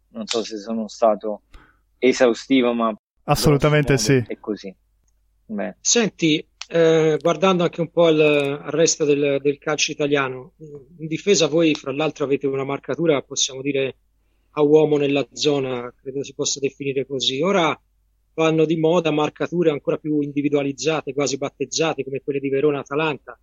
Non 0.10 0.25
so 0.25 0.43
se 0.43 0.58
sono 0.58 0.88
stato 0.88 1.43
esaustivo, 1.97 2.73
ma 2.73 2.93
assolutamente 3.23 3.97
sì. 3.97 4.23
È 4.25 4.38
così. 4.39 4.73
Beh. 5.45 5.75
Senti, 5.80 6.45
eh, 6.67 7.17
guardando 7.19 7.63
anche 7.63 7.82
un 7.82 7.91
po' 7.91 8.10
il, 8.10 8.17
il 8.17 8.71
resto 8.71 9.06
del, 9.06 9.39
del, 9.41 9.58
calcio 9.58 9.91
italiano, 9.91 10.54
in 10.58 11.08
difesa 11.08 11.47
voi 11.47 11.73
fra 11.75 11.91
l'altro 11.91 12.25
avete 12.25 12.47
una 12.47 12.63
marcatura, 12.63 13.21
possiamo 13.21 13.62
dire, 13.62 13.95
a 14.51 14.62
uomo 14.62 14.97
nella 14.97 15.25
zona, 15.32 15.93
credo 16.01 16.23
si 16.23 16.34
possa 16.34 16.60
definire 16.60 17.06
così. 17.06 17.41
Ora 17.41 17.77
vanno 18.34 18.65
di 18.65 18.77
moda 18.77 19.12
marcature 19.12 19.71
ancora 19.71 19.97
più 19.97 20.21
individualizzate, 20.21 21.13
quasi 21.13 21.38
battezzate, 21.38 22.04
come 22.04 22.21
quelle 22.23 22.39
di 22.39 22.49
Verona 22.49 22.80
Atalanta 22.80 23.38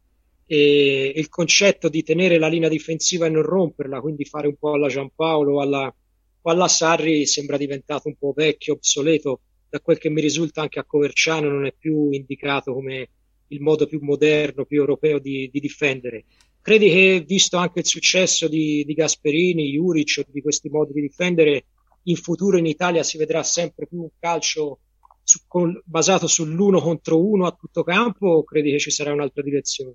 e 0.50 1.12
il 1.14 1.28
concetto 1.28 1.90
di 1.90 2.02
tenere 2.02 2.38
la 2.38 2.48
linea 2.48 2.70
difensiva 2.70 3.26
e 3.26 3.28
non 3.28 3.42
romperla, 3.42 4.00
quindi 4.00 4.24
fare 4.24 4.46
un 4.46 4.56
po' 4.56 4.72
alla 4.72 4.88
Giampaolo 4.88 5.56
o 5.56 5.60
alla, 5.60 5.94
alla 6.42 6.68
Sarri 6.68 7.26
sembra 7.26 7.58
diventato 7.58 8.08
un 8.08 8.16
po' 8.16 8.32
vecchio, 8.34 8.72
obsoleto, 8.72 9.40
da 9.68 9.78
quel 9.80 9.98
che 9.98 10.08
mi 10.08 10.22
risulta 10.22 10.62
anche 10.62 10.78
a 10.78 10.84
Coverciano 10.84 11.50
non 11.50 11.66
è 11.66 11.74
più 11.78 12.10
indicato 12.12 12.72
come 12.72 13.10
il 13.48 13.60
modo 13.60 13.86
più 13.86 13.98
moderno, 14.00 14.64
più 14.64 14.80
europeo 14.80 15.18
di, 15.18 15.50
di 15.52 15.60
difendere. 15.60 16.24
Credi 16.62 16.88
che, 16.88 17.24
visto 17.26 17.58
anche 17.58 17.80
il 17.80 17.86
successo 17.86 18.48
di, 18.48 18.84
di 18.86 18.94
Gasperini, 18.94 19.70
Juric, 19.70 20.24
di 20.30 20.40
questi 20.40 20.70
modi 20.70 20.94
di 20.94 21.02
difendere, 21.02 21.66
in 22.04 22.16
futuro 22.16 22.56
in 22.56 22.64
Italia 22.64 23.02
si 23.02 23.18
vedrà 23.18 23.42
sempre 23.42 23.86
più 23.86 24.00
un 24.00 24.10
calcio 24.18 24.80
su, 25.22 25.40
con, 25.46 25.78
basato 25.84 26.26
sull'uno 26.26 26.80
contro 26.80 27.22
uno 27.22 27.46
a 27.46 27.52
tutto 27.52 27.82
campo 27.82 28.28
o 28.28 28.44
credi 28.44 28.70
che 28.70 28.78
ci 28.78 28.90
sarà 28.90 29.12
un'altra 29.12 29.42
direzione? 29.42 29.94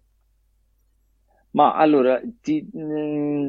Ma 1.53 1.75
allora, 1.75 2.21
ti, 2.41 2.67
mm, 2.75 3.47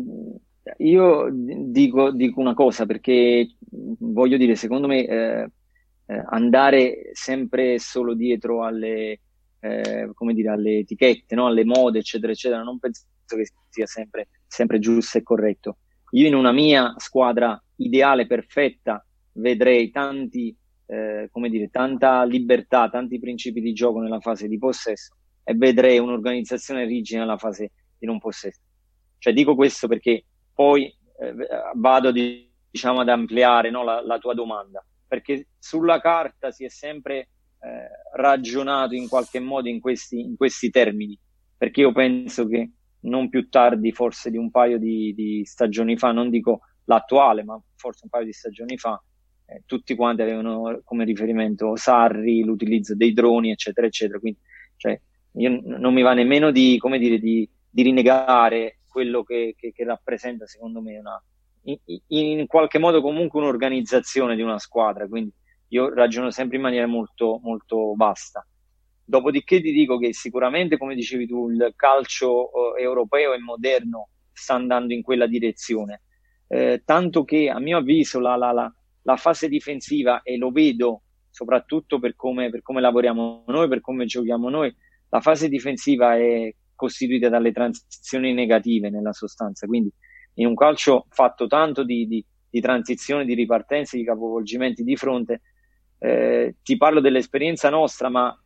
io 0.78 1.28
dico, 1.32 2.10
dico, 2.10 2.40
una 2.40 2.54
cosa 2.54 2.86
perché 2.86 3.56
voglio 3.98 4.36
dire, 4.36 4.56
secondo 4.56 4.86
me 4.86 5.06
eh, 5.06 5.50
eh, 6.06 6.22
andare 6.28 7.10
sempre 7.12 7.78
solo 7.78 8.14
dietro 8.14 8.64
alle, 8.64 9.20
eh, 9.60 10.10
dire, 10.32 10.48
alle 10.48 10.78
etichette, 10.78 11.34
no? 11.34 11.46
alle 11.46 11.64
mode, 11.64 11.98
eccetera, 11.98 12.32
eccetera, 12.32 12.62
non 12.62 12.78
penso 12.78 13.04
che 13.26 13.48
sia 13.70 13.86
sempre, 13.86 14.28
sempre 14.46 14.78
giusto 14.78 15.18
e 15.18 15.22
corretto. 15.22 15.78
Io 16.10 16.26
in 16.26 16.34
una 16.34 16.52
mia 16.52 16.94
squadra 16.98 17.60
ideale, 17.76 18.26
perfetta, 18.26 19.04
vedrei 19.32 19.90
tanti, 19.90 20.54
eh, 20.86 21.28
come 21.30 21.48
dire, 21.48 21.70
tanta 21.70 22.22
libertà, 22.24 22.88
tanti 22.90 23.18
principi 23.18 23.60
di 23.60 23.72
gioco 23.72 24.00
nella 24.00 24.20
fase 24.20 24.46
di 24.46 24.58
possesso 24.58 25.14
e 25.42 25.54
vedrei 25.54 25.98
un'organizzazione 25.98 26.84
rigida 26.84 27.20
nella 27.20 27.36
fase 27.36 27.70
in 28.04 28.10
un 28.10 28.18
possesso. 28.18 28.60
Cioè 29.18 29.32
dico 29.32 29.54
questo 29.54 29.88
perché 29.88 30.24
poi 30.54 30.84
eh, 30.84 31.34
vado 31.74 32.12
di, 32.12 32.48
diciamo 32.70 33.00
ad 33.00 33.08
ampliare 33.08 33.70
no, 33.70 33.82
la, 33.82 34.02
la, 34.04 34.18
tua 34.18 34.34
domanda, 34.34 34.84
perché 35.06 35.48
sulla 35.58 36.00
carta 36.00 36.50
si 36.50 36.64
è 36.64 36.68
sempre 36.68 37.16
eh, 37.16 37.28
ragionato 38.16 38.94
in 38.94 39.08
qualche 39.08 39.40
modo 39.40 39.68
in 39.68 39.80
questi, 39.80 40.20
in 40.20 40.36
questi, 40.36 40.70
termini, 40.70 41.18
perché 41.56 41.80
io 41.80 41.92
penso 41.92 42.46
che 42.46 42.70
non 43.00 43.28
più 43.28 43.48
tardi, 43.48 43.92
forse 43.92 44.30
di 44.30 44.36
un 44.36 44.50
paio 44.50 44.78
di, 44.78 45.12
di 45.14 45.42
stagioni 45.44 45.96
fa, 45.96 46.12
non 46.12 46.30
dico 46.30 46.60
l'attuale, 46.84 47.44
ma 47.44 47.60
forse 47.76 48.04
un 48.04 48.10
paio 48.10 48.24
di 48.24 48.32
stagioni 48.32 48.76
fa, 48.76 49.02
eh, 49.46 49.62
tutti 49.66 49.94
quanti 49.94 50.22
avevano 50.22 50.80
come 50.84 51.04
riferimento 51.04 51.76
Sarri, 51.76 52.44
l'utilizzo 52.44 52.94
dei 52.94 53.12
droni, 53.12 53.50
eccetera, 53.50 53.86
eccetera. 53.86 54.18
Quindi, 54.18 54.38
cioè, 54.76 54.98
io 55.32 55.60
non 55.64 55.92
mi 55.92 56.02
va 56.02 56.14
nemmeno 56.14 56.50
di, 56.50 56.76
come 56.78 56.98
dire, 56.98 57.18
di, 57.18 57.48
di 57.74 57.82
rinnegare 57.82 58.78
quello 58.86 59.24
che, 59.24 59.56
che, 59.58 59.72
che 59.72 59.84
rappresenta 59.84 60.46
secondo 60.46 60.80
me 60.80 60.96
una, 60.96 61.20
in, 61.62 61.76
in, 62.06 62.46
qualche 62.46 62.78
modo 62.78 63.00
comunque 63.00 63.40
un'organizzazione 63.40 64.36
di 64.36 64.42
una 64.42 64.60
squadra, 64.60 65.08
quindi 65.08 65.32
io 65.68 65.92
ragiono 65.92 66.30
sempre 66.30 66.56
in 66.56 66.62
maniera 66.62 66.86
molto, 66.86 67.40
molto 67.42 67.94
vasta. 67.96 68.46
Dopodiché 69.04 69.60
ti 69.60 69.72
dico 69.72 69.98
che 69.98 70.14
sicuramente, 70.14 70.78
come 70.78 70.94
dicevi 70.94 71.26
tu, 71.26 71.50
il 71.50 71.72
calcio 71.74 72.76
eh, 72.76 72.82
europeo 72.82 73.34
e 73.34 73.40
moderno 73.40 74.10
sta 74.32 74.54
andando 74.54 74.92
in 74.92 75.02
quella 75.02 75.26
direzione, 75.26 76.02
eh, 76.46 76.82
tanto 76.84 77.24
che 77.24 77.50
a 77.50 77.58
mio 77.58 77.78
avviso 77.78 78.20
la, 78.20 78.36
la, 78.36 78.52
la, 78.52 78.72
la, 79.02 79.16
fase 79.16 79.48
difensiva, 79.48 80.22
e 80.22 80.36
lo 80.36 80.52
vedo 80.52 81.02
soprattutto 81.28 81.98
per 81.98 82.14
come, 82.14 82.50
per 82.50 82.62
come 82.62 82.80
lavoriamo 82.80 83.42
noi, 83.48 83.66
per 83.66 83.80
come 83.80 84.04
giochiamo 84.04 84.48
noi, 84.48 84.72
la 85.08 85.20
fase 85.20 85.48
difensiva 85.48 86.16
è 86.16 86.54
costituite 86.74 87.28
dalle 87.28 87.52
transizioni 87.52 88.32
negative 88.32 88.90
nella 88.90 89.12
sostanza. 89.12 89.66
Quindi 89.66 89.90
in 90.34 90.46
un 90.46 90.54
calcio 90.54 91.06
fatto 91.10 91.46
tanto 91.46 91.84
di, 91.84 92.06
di, 92.06 92.24
di 92.50 92.60
transizione, 92.60 93.24
di 93.24 93.34
ripartenze, 93.34 93.96
di 93.96 94.04
capovolgimenti 94.04 94.82
di 94.82 94.96
fronte, 94.96 95.42
eh, 95.98 96.56
ti 96.62 96.76
parlo 96.76 97.00
dell'esperienza 97.00 97.70
nostra, 97.70 98.08
ma 98.08 98.36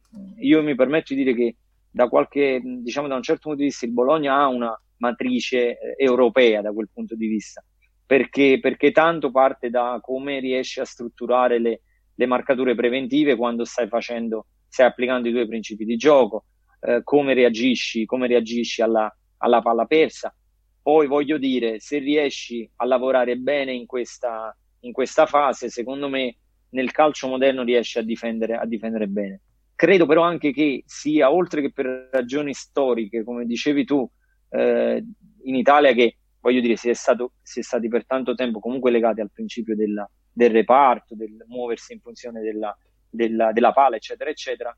io 0.40 0.62
mi 0.62 0.74
permetto 0.74 1.14
di 1.14 1.22
dire 1.22 1.34
che 1.34 1.56
da 1.90 2.08
qualche, 2.08 2.60
diciamo 2.62 3.08
da 3.08 3.16
un 3.16 3.22
certo 3.22 3.48
punto 3.48 3.58
di 3.58 3.64
vista, 3.64 3.86
il 3.86 3.92
Bologna 3.92 4.36
ha 4.36 4.48
una 4.48 4.80
matrice 4.98 5.78
eh, 5.78 5.94
europea 5.96 6.60
da 6.60 6.72
quel 6.72 6.88
punto 6.92 7.14
di 7.14 7.26
vista, 7.26 7.64
perché, 8.04 8.58
perché 8.60 8.92
tanto 8.92 9.30
parte 9.30 9.70
da 9.70 9.98
come 10.02 10.40
riesci 10.40 10.80
a 10.80 10.84
strutturare 10.84 11.58
le, 11.58 11.80
le 12.14 12.26
marcature 12.26 12.74
preventive 12.74 13.36
quando 13.36 13.64
stai 13.64 13.88
facendo, 13.88 14.46
stai 14.68 14.86
applicando 14.86 15.28
i 15.28 15.32
tuoi 15.32 15.46
principi 15.46 15.84
di 15.84 15.96
gioco, 15.96 16.44
eh, 16.80 17.00
come 17.02 17.34
reagisci, 17.34 18.04
come 18.04 18.26
reagisci 18.26 18.82
alla, 18.82 19.14
alla 19.38 19.60
palla 19.60 19.84
persa. 19.84 20.34
Poi 20.82 21.06
voglio 21.06 21.38
dire, 21.38 21.80
se 21.80 21.98
riesci 21.98 22.68
a 22.76 22.86
lavorare 22.86 23.36
bene 23.36 23.72
in 23.72 23.86
questa, 23.86 24.56
in 24.80 24.92
questa 24.92 25.26
fase, 25.26 25.68
secondo 25.68 26.08
me 26.08 26.36
nel 26.70 26.90
calcio 26.92 27.28
moderno 27.28 27.62
riesci 27.62 27.98
a 27.98 28.02
difendere, 28.02 28.54
a 28.56 28.64
difendere 28.64 29.06
bene. 29.06 29.40
Credo 29.74 30.06
però 30.06 30.22
anche 30.22 30.52
che 30.52 30.82
sia, 30.86 31.30
oltre 31.30 31.60
che 31.60 31.72
per 31.72 32.08
ragioni 32.10 32.52
storiche, 32.52 33.22
come 33.22 33.44
dicevi 33.44 33.84
tu, 33.84 34.08
eh, 34.50 35.04
in 35.42 35.54
Italia 35.54 35.92
che, 35.92 36.16
voglio 36.40 36.60
dire, 36.60 36.76
si 36.76 36.88
è, 36.88 36.94
stato, 36.94 37.34
si 37.42 37.60
è 37.60 37.62
stati 37.62 37.88
per 37.88 38.06
tanto 38.06 38.34
tempo 38.34 38.58
comunque 38.58 38.90
legati 38.90 39.20
al 39.20 39.30
principio 39.30 39.76
della, 39.76 40.08
del 40.32 40.50
reparto, 40.50 41.14
del 41.14 41.44
muoversi 41.46 41.92
in 41.92 42.00
funzione 42.00 42.40
della, 42.40 42.76
della, 43.08 43.52
della 43.52 43.72
pala, 43.72 43.96
eccetera, 43.96 44.30
eccetera, 44.30 44.76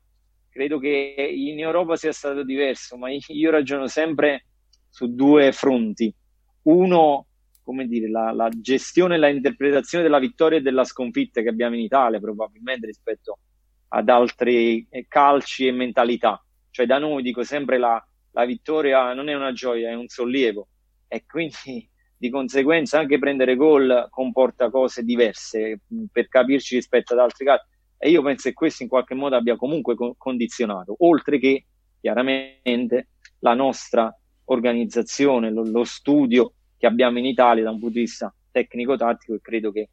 credo 0.51 0.77
che 0.77 1.15
in 1.33 1.59
Europa 1.59 1.95
sia 1.95 2.11
stato 2.11 2.43
diverso, 2.43 2.97
ma 2.97 3.07
io 3.09 3.49
ragiono 3.49 3.87
sempre 3.87 4.45
su 4.89 5.15
due 5.15 5.51
fronti. 5.53 6.13
Uno, 6.63 7.27
come 7.63 7.87
dire, 7.87 8.09
la, 8.09 8.31
la 8.31 8.49
gestione 8.49 9.15
e 9.15 9.17
la 9.17 9.29
interpretazione 9.29 10.03
della 10.03 10.19
vittoria 10.19 10.59
e 10.59 10.61
della 10.61 10.83
sconfitta 10.83 11.41
che 11.41 11.49
abbiamo 11.49 11.75
in 11.75 11.81
Italia, 11.81 12.19
probabilmente 12.19 12.85
rispetto 12.85 13.39
ad 13.87 14.09
altri 14.09 14.87
calci 15.07 15.67
e 15.67 15.71
mentalità. 15.71 16.43
Cioè 16.69 16.85
da 16.85 16.99
noi 16.99 17.23
dico 17.23 17.43
sempre 17.43 17.77
la, 17.77 18.03
la 18.31 18.45
vittoria 18.45 19.13
non 19.13 19.29
è 19.29 19.33
una 19.33 19.53
gioia, 19.53 19.89
è 19.89 19.93
un 19.93 20.07
sollievo 20.07 20.67
e 21.07 21.25
quindi 21.25 21.89
di 22.17 22.29
conseguenza 22.29 22.99
anche 22.99 23.17
prendere 23.17 23.55
gol 23.55 24.07
comporta 24.09 24.69
cose 24.69 25.03
diverse 25.03 25.81
per 26.11 26.27
capirci 26.27 26.75
rispetto 26.75 27.13
ad 27.13 27.19
altri 27.19 27.45
casi 27.45 27.65
e 28.03 28.09
io 28.09 28.23
penso 28.23 28.49
che 28.49 28.55
questo 28.55 28.81
in 28.81 28.89
qualche 28.89 29.13
modo 29.13 29.35
abbia 29.35 29.55
comunque 29.55 29.95
condizionato, 30.17 30.95
oltre 31.01 31.37
che 31.37 31.65
chiaramente 31.99 33.09
la 33.41 33.53
nostra 33.53 34.11
organizzazione, 34.45 35.51
lo, 35.51 35.61
lo 35.63 35.83
studio 35.83 36.53
che 36.79 36.87
abbiamo 36.87 37.19
in 37.19 37.25
Italia 37.25 37.63
da 37.63 37.69
un 37.69 37.77
punto 37.77 37.93
di 37.93 37.99
vista 38.01 38.33
tecnico-tattico 38.49 39.35
e 39.35 39.39
credo 39.39 39.71
che 39.71 39.81
eh, 39.81 39.89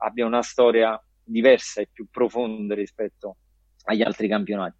abbia 0.00 0.26
una 0.26 0.42
storia 0.42 1.02
diversa 1.24 1.80
e 1.80 1.88
più 1.90 2.06
profonda 2.10 2.74
rispetto 2.74 3.36
agli 3.84 4.02
altri 4.02 4.28
campionati. 4.28 4.76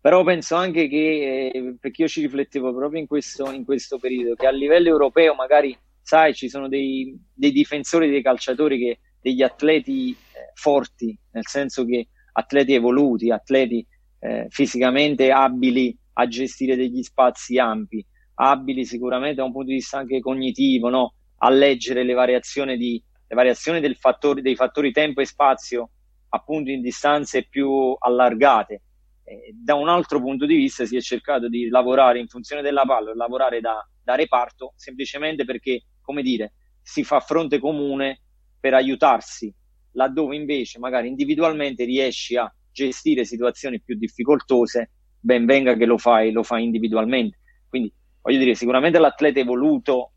Però 0.00 0.22
penso 0.22 0.54
anche 0.54 0.86
che, 0.86 1.50
eh, 1.52 1.76
perché 1.80 2.02
io 2.02 2.08
ci 2.08 2.20
riflettevo 2.20 2.72
proprio 2.72 3.00
in 3.00 3.08
questo, 3.08 3.50
in 3.50 3.64
questo 3.64 3.98
periodo, 3.98 4.36
che 4.36 4.46
a 4.46 4.52
livello 4.52 4.90
europeo 4.90 5.34
magari, 5.34 5.76
sai, 6.00 6.34
ci 6.34 6.48
sono 6.48 6.68
dei, 6.68 7.18
dei 7.34 7.50
difensori, 7.50 8.08
dei 8.08 8.22
calciatori, 8.22 8.78
che, 8.78 8.98
degli 9.20 9.42
atleti 9.42 10.16
forti, 10.56 11.16
nel 11.32 11.46
senso 11.46 11.84
che 11.84 12.08
atleti 12.32 12.72
evoluti, 12.72 13.30
atleti 13.30 13.86
eh, 14.20 14.46
fisicamente 14.48 15.30
abili 15.30 15.96
a 16.14 16.26
gestire 16.26 16.76
degli 16.76 17.02
spazi 17.02 17.58
ampi, 17.58 18.04
abili 18.34 18.84
sicuramente 18.84 19.36
da 19.36 19.44
un 19.44 19.52
punto 19.52 19.68
di 19.68 19.74
vista 19.74 19.98
anche 19.98 20.20
cognitivo, 20.20 20.88
no? 20.88 21.14
a 21.38 21.50
leggere 21.50 22.02
le 22.02 22.14
variazioni, 22.14 22.76
di, 22.78 23.02
le 23.26 23.34
variazioni 23.34 23.94
fattore, 23.94 24.40
dei 24.40 24.56
fattori 24.56 24.92
tempo 24.92 25.20
e 25.20 25.26
spazio 25.26 25.90
appunto 26.30 26.70
in 26.70 26.80
distanze 26.80 27.46
più 27.48 27.94
allargate. 27.98 28.82
Eh, 29.24 29.52
da 29.52 29.74
un 29.74 29.88
altro 29.88 30.20
punto 30.20 30.46
di 30.46 30.56
vista 30.56 30.86
si 30.86 30.96
è 30.96 31.00
cercato 31.00 31.48
di 31.48 31.68
lavorare 31.68 32.18
in 32.18 32.28
funzione 32.28 32.62
della 32.62 32.84
palla, 32.84 33.14
lavorare 33.14 33.60
da, 33.60 33.86
da 34.02 34.14
reparto, 34.14 34.72
semplicemente 34.76 35.44
perché, 35.44 35.84
come 36.00 36.22
dire, 36.22 36.54
si 36.80 37.04
fa 37.04 37.20
fronte 37.20 37.58
comune 37.58 38.20
per 38.58 38.72
aiutarsi, 38.74 39.52
laddove 39.96 40.36
invece 40.36 40.78
magari 40.78 41.08
individualmente 41.08 41.84
riesci 41.84 42.36
a 42.36 42.52
gestire 42.70 43.24
situazioni 43.24 43.80
più 43.80 43.96
difficoltose, 43.96 44.90
ben 45.18 45.46
venga 45.46 45.74
che 45.74 45.86
lo 45.86 45.98
fai, 45.98 46.30
lo 46.30 46.42
fai 46.42 46.64
individualmente. 46.64 47.38
Quindi 47.68 47.92
voglio 48.20 48.38
dire, 48.38 48.54
sicuramente 48.54 48.98
l'atleta 48.98 49.40
evoluto 49.40 50.12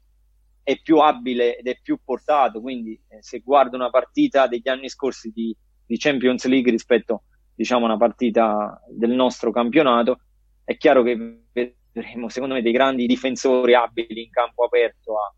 è 0.61 0.79
più 0.81 0.97
abile 0.97 1.57
ed 1.57 1.67
è 1.67 1.79
più 1.81 1.99
portato, 2.03 2.61
quindi 2.61 2.99
eh, 3.07 3.17
se 3.21 3.39
guardo 3.39 3.75
una 3.75 3.89
partita 3.89 4.45
degli 4.47 4.67
anni 4.67 4.89
scorsi 4.89 5.31
di, 5.33 5.55
di 5.85 5.97
Champions 5.97 6.45
League 6.45 6.69
rispetto 6.69 7.23
diciamo 7.55 7.85
a 7.85 7.89
una 7.89 7.97
partita 7.97 8.81
del 8.89 9.11
nostro 9.11 9.51
campionato, 9.51 10.19
è 10.63 10.77
chiaro 10.77 11.01
che 11.01 11.41
vedremo 11.51 12.29
secondo 12.29 12.53
me 12.53 12.61
dei 12.61 12.71
grandi 12.71 13.07
difensori 13.07 13.73
abili 13.73 14.23
in 14.23 14.29
campo 14.29 14.65
aperto 14.65 15.15
a, 15.17 15.33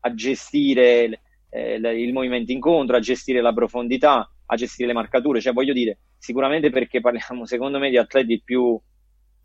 a 0.00 0.14
gestire 0.14 1.22
eh, 1.56 2.02
il 2.02 2.12
movimento 2.12 2.52
incontro, 2.52 2.96
a 2.96 3.00
gestire 3.00 3.40
la 3.40 3.52
profondità, 3.52 4.30
a 4.46 4.56
gestire 4.56 4.88
le 4.88 4.94
marcature, 4.94 5.40
cioè 5.40 5.52
voglio 5.52 5.72
dire, 5.72 5.98
sicuramente 6.18 6.70
perché 6.70 7.00
parliamo 7.00 7.44
secondo 7.46 7.78
me 7.78 7.90
di 7.90 7.96
atleti 7.96 8.42
più, 8.44 8.78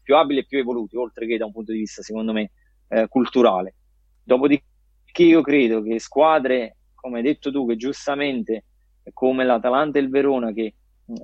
più 0.01 0.15
abili 0.15 0.39
e 0.39 0.45
più 0.45 0.59
evoluti, 0.59 0.97
oltre 0.97 1.25
che 1.25 1.37
da 1.37 1.45
un 1.45 1.51
punto 1.51 1.71
di 1.71 1.79
vista 1.79 2.01
secondo 2.01 2.33
me 2.33 2.51
eh, 2.89 3.07
culturale. 3.07 3.75
Dopodiché 4.23 4.63
io 5.17 5.41
credo 5.41 5.81
che 5.81 5.99
squadre, 5.99 6.77
come 6.93 7.17
hai 7.17 7.23
detto 7.23 7.51
tu, 7.51 7.65
che 7.67 7.75
giustamente 7.75 8.65
come 9.13 9.43
l'Atalanta 9.43 9.97
e 9.97 10.01
il 10.01 10.09
Verona, 10.09 10.51
che 10.53 10.75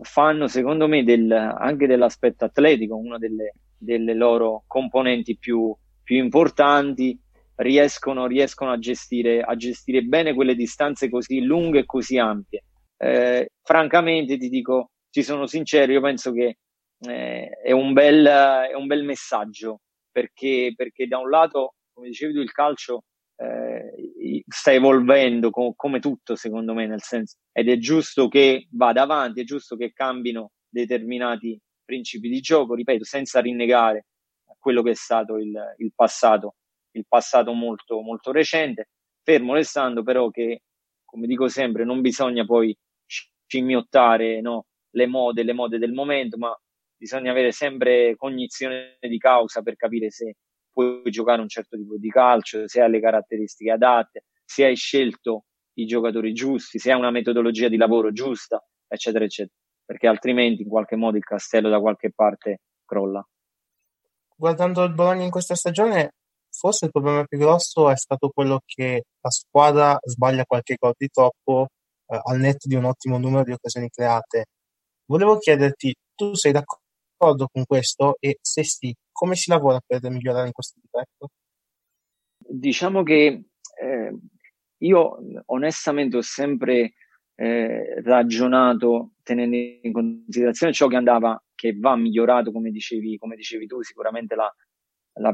fanno 0.02 0.48
secondo 0.48 0.88
me 0.88 1.04
del, 1.04 1.32
anche 1.32 1.88
dell'aspetto 1.88 2.46
atletico 2.46 2.96
una 2.96 3.18
delle, 3.18 3.54
delle 3.78 4.14
loro 4.14 4.64
componenti 4.68 5.38
più, 5.38 5.74
più 6.04 6.18
importanti, 6.18 7.18
riescono, 7.58 8.28
riescono 8.28 8.72
a, 8.72 8.80
gestire, 8.80 9.42
a, 9.42 9.56
gestire, 9.56 10.04
bene 10.04 10.34
quelle 10.34 10.56
distanze 10.56 11.10
così 11.10 11.42
lunghe 11.42 11.80
e 11.80 11.86
così 11.86 12.18
ampie. 12.18 12.64
Eh, 12.98 13.52
francamente 13.62 14.38
ti 14.38 14.50
dico, 14.50 14.92
ci 15.10 15.24
sono 15.24 15.46
sincero, 15.46 15.92
io 15.92 16.02
penso 16.02 16.32
che 16.32 16.58
eh, 17.00 17.50
è, 17.64 17.72
un 17.72 17.94
bel, 17.94 18.26
è 18.26 18.74
un 18.74 18.88
bel 18.88 19.04
messaggio 19.04 19.82
perché, 20.12 20.74
perché 20.76 21.08
da 21.08 21.20
un 21.20 21.30
lato, 21.30 21.76
come 21.94 22.08
dicevi 22.08 22.34
tu, 22.34 22.40
il 22.40 22.52
calcio 22.52 23.04
eh, 23.40 24.44
sta 24.48 24.72
evolvendo 24.72 25.52
com- 25.52 25.74
come 25.76 26.00
tutto 26.00 26.36
secondo 26.36 26.74
me 26.74 26.88
nel 26.88 27.04
senso 27.04 27.36
ed 27.52 27.70
è 27.70 27.78
giusto 27.78 28.28
che 28.28 28.68
vada 28.72 29.04
avanti, 29.04 29.42
è 29.42 29.44
giusto 29.44 29.76
che 29.76 29.94
cambino 29.94 30.52
determinati 30.68 31.60
principi 31.86 32.30
di 32.30 32.40
gioco, 32.42 32.74
ripeto, 32.74 33.04
senza 33.04 33.40
rinnegare 33.40 34.08
quello 34.60 34.82
che 34.82 34.92
è 34.92 34.96
stato 34.96 35.38
il, 35.38 35.54
il 35.78 35.92
passato, 35.96 36.56
il 36.98 37.06
passato 37.08 37.54
molto, 37.54 38.02
molto 38.02 38.32
recente, 38.32 38.90
fermo 39.24 39.54
restando 39.54 40.04
però 40.04 40.30
che, 40.30 40.62
come 41.06 41.28
dico 41.28 41.48
sempre, 41.48 41.86
non 41.86 42.02
bisogna 42.02 42.46
poi 42.46 42.76
scimmiottare 43.06 44.42
no, 44.42 44.66
le 44.92 45.08
mode, 45.08 45.44
le 45.44 45.54
mode 45.54 45.78
del 45.78 45.94
momento, 45.94 46.38
ma 46.38 46.58
bisogna 46.96 47.32
avere 47.32 47.52
sempre 47.52 48.16
cognizione 48.16 48.98
di 49.00 49.18
causa 49.18 49.62
per 49.62 49.76
capire 49.76 50.10
se 50.10 50.36
puoi 50.72 51.02
giocare 51.06 51.42
un 51.42 51.50
certo 51.50 51.78
tipo 51.78 51.98
di 51.98 52.10
calcio, 52.10 52.68
se 52.68 52.82
hai 52.82 52.90
le 52.90 53.00
caratteristiche 53.00 53.72
adatte, 53.72 54.26
se 54.44 54.66
hai 54.66 54.76
scelto 54.76 55.46
i 55.74 55.86
giocatori 55.86 56.34
giusti, 56.34 56.80
se 56.80 56.92
hai 56.92 56.98
una 56.98 57.12
metodologia 57.12 57.68
di 57.68 57.78
lavoro 57.78 58.12
giusta, 58.12 58.64
eccetera, 58.88 59.26
eccetera, 59.26 59.56
perché 59.86 60.08
altrimenti 60.08 60.64
in 60.64 60.70
qualche 60.70 60.96
modo 60.96 61.18
il 61.18 61.24
castello 61.24 61.70
da 61.70 61.80
qualche 61.80 62.12
parte 62.12 62.62
crolla. 62.86 63.26
Guardando 64.36 64.84
il 64.84 64.94
Bologna 64.94 65.24
in 65.24 65.32
questa 65.32 65.56
stagione, 65.56 66.14
forse 66.58 66.86
il 66.86 66.92
problema 66.92 67.24
più 67.26 67.38
grosso 67.38 67.90
è 67.90 67.96
stato 67.96 68.30
quello 68.30 68.62
che 68.66 69.04
la 69.22 69.30
squadra 69.30 69.98
sbaglia 70.04 70.46
qualche 70.46 70.76
gol 70.76 70.94
di 70.98 71.08
troppo 71.08 71.68
eh, 72.08 72.20
al 72.22 72.40
netto 72.40 72.68
di 72.68 72.76
un 72.76 72.86
ottimo 72.86 73.18
numero 73.20 73.44
di 73.44 73.52
occasioni 73.52 73.90
create. 73.90 74.46
Volevo 75.06 75.38
chiederti, 75.38 75.94
tu 76.16 76.34
sei 76.34 76.52
d'accordo 76.52 77.48
con 77.52 77.64
questo 77.66 78.16
e 78.20 78.38
se 78.42 78.64
sì, 78.64 78.94
come 79.12 79.36
si 79.36 79.52
lavora 79.52 79.80
per 79.86 80.02
migliorare 80.10 80.48
in 80.48 80.52
questo 80.52 80.80
difetto? 80.82 81.30
Diciamo 82.38 83.04
che 83.04 83.44
eh, 83.80 84.18
io 84.78 85.18
onestamente 85.46 86.18
ho 86.18 86.22
sempre 86.22 86.94
eh, 87.36 88.02
ragionato 88.02 89.12
tenendo 89.22 89.56
in 89.56 89.94
considerazione 89.94 90.74
ciò 90.74 90.88
che 90.88 90.96
andava, 90.96 91.40
che 91.54 91.78
va 91.78 91.96
migliorato, 91.96 92.52
come 92.52 92.72
dicevi, 92.72 93.18
come 93.18 93.36
dicevi 93.36 93.68
tu, 93.68 93.82
sicuramente 93.82 94.36
la, 94.36 94.52
la 95.20 95.34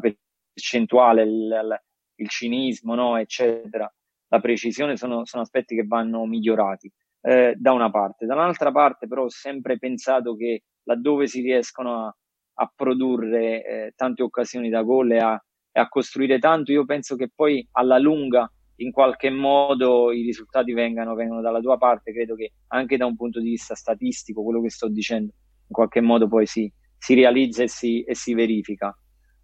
percentuale, 0.53 1.23
il, 1.23 1.81
il 2.15 2.29
cinismo, 2.29 2.95
no, 2.95 3.17
eccetera, 3.17 3.91
la 4.27 4.39
precisione 4.39 4.95
sono, 4.95 5.25
sono 5.25 5.43
aspetti 5.43 5.75
che 5.75 5.85
vanno 5.85 6.25
migliorati. 6.25 6.91
Eh, 7.25 7.55
da 7.57 7.71
una 7.71 7.89
parte, 7.89 8.25
dall'altra 8.25 8.71
parte 8.71 9.07
però 9.07 9.23
ho 9.23 9.29
sempre 9.29 9.77
pensato 9.77 10.35
che 10.35 10.63
laddove 10.83 11.25
si 11.27 11.39
riescono 11.41 12.05
a, 12.05 12.15
a 12.55 12.73
produrre 12.75 13.63
eh, 13.63 13.93
tante 13.95 14.23
occasioni 14.23 14.69
da 14.69 14.81
gol 14.81 15.13
e 15.13 15.19
a, 15.19 15.45
e 15.71 15.79
a 15.79 15.87
costruire 15.87 16.37
tanto, 16.39 16.73
io 16.73 16.83
penso 16.83 17.15
che 17.15 17.29
poi 17.33 17.65
alla 17.71 17.97
lunga 17.97 18.51
in 18.77 18.91
qualche 18.91 19.29
modo 19.29 20.11
i 20.11 20.23
risultati 20.23 20.73
vengano, 20.73 21.15
vengano 21.15 21.41
dalla 21.41 21.61
tua 21.61 21.77
parte, 21.77 22.11
credo 22.11 22.35
che 22.35 22.53
anche 22.67 22.97
da 22.97 23.05
un 23.05 23.15
punto 23.15 23.39
di 23.39 23.51
vista 23.51 23.75
statistico, 23.75 24.43
quello 24.43 24.61
che 24.61 24.69
sto 24.69 24.89
dicendo, 24.89 25.31
in 25.67 25.73
qualche 25.73 26.01
modo 26.01 26.27
poi 26.27 26.45
si, 26.45 26.71
si 26.97 27.13
realizza 27.13 27.63
e 27.63 27.67
si, 27.67 28.03
e 28.03 28.15
si 28.15 28.33
verifica. 28.33 28.95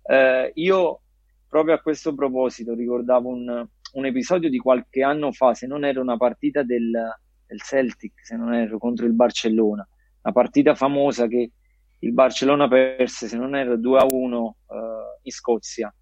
Eh, 0.10 0.52
io 0.56 1.02
proprio 1.48 1.76
a 1.76 1.80
questo 1.80 2.16
proposito 2.16 2.74
ricordavo 2.74 3.30
un, 3.30 3.68
un, 3.94 4.06
episodio 4.08 4.50
di 4.50 4.58
qualche 4.58 5.04
anno 5.04 5.32
fa, 5.32 5.54
se 5.54 5.68
non 5.68 5.86
era 5.86 6.02
una 6.02 6.18
partita 6.18 6.64
del, 6.64 6.92
del 7.46 7.62
Celtic, 7.62 8.26
se 8.26 8.36
non 8.36 8.56
ero 8.56 8.80
contro 8.80 9.06
il 9.06 9.14
Barcellona, 9.14 9.88
una 10.24 10.34
partita 10.34 10.74
famosa 10.74 11.28
che 11.28 11.52
il 12.00 12.12
Barcellona 12.12 12.68
perse, 12.68 13.28
se 13.28 13.38
non 13.38 13.56
ero 13.56 13.78
2 13.78 14.00
a 14.00 14.08
1 14.10 14.56
eh, 14.68 14.76
in 15.22 15.32
Scozia. 15.32 15.94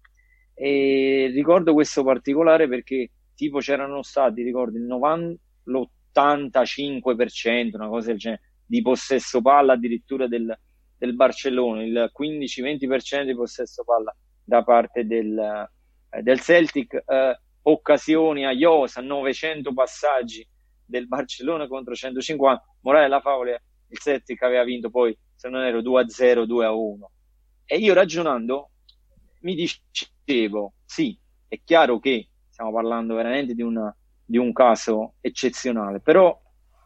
E 0.54 1.30
ricordo 1.30 1.74
questo 1.74 2.02
particolare 2.02 2.66
perché 2.66 3.10
tipo 3.34 3.58
c'erano 3.58 4.02
stati, 4.02 4.42
ricordo, 4.42 4.78
il 4.78 4.84
90, 4.84 5.38
l'85%, 5.64 7.74
una 7.74 7.88
cosa 7.88 8.06
del 8.06 8.16
genere, 8.16 8.40
di 8.64 8.80
possesso 8.80 9.42
palla 9.42 9.74
addirittura 9.74 10.26
del, 10.26 10.58
del 10.98 11.14
Barcellona, 11.14 11.82
il 11.84 12.12
15-20% 12.18 13.22
di 13.22 13.34
possesso 13.34 13.84
palla 13.84 14.14
da 14.42 14.62
parte 14.64 15.06
del, 15.06 15.38
eh, 16.10 16.22
del 16.22 16.40
Celtic, 16.40 17.02
eh, 17.06 17.40
occasioni 17.62 18.44
a 18.44 18.52
Iosa, 18.52 19.00
900 19.00 19.72
passaggi 19.72 20.46
del 20.84 21.06
Barcellona 21.06 21.68
contro 21.68 21.94
150, 21.94 22.64
morale 22.80 23.08
la 23.08 23.20
favola, 23.20 23.52
il 23.52 23.98
Celtic 23.98 24.42
aveva 24.42 24.64
vinto 24.64 24.90
poi, 24.90 25.16
se 25.34 25.48
non 25.48 25.62
ero 25.62 25.80
2-0, 25.80 26.44
2-1. 26.44 27.10
E 27.64 27.76
io 27.76 27.94
ragionando 27.94 28.70
mi 29.40 29.54
dicevo, 29.54 30.74
sì, 30.84 31.16
è 31.46 31.60
chiaro 31.62 31.98
che 31.98 32.28
stiamo 32.48 32.72
parlando 32.72 33.14
veramente 33.14 33.54
di, 33.54 33.62
una, 33.62 33.94
di 34.24 34.38
un 34.38 34.52
caso 34.52 35.14
eccezionale, 35.20 36.00
però 36.00 36.36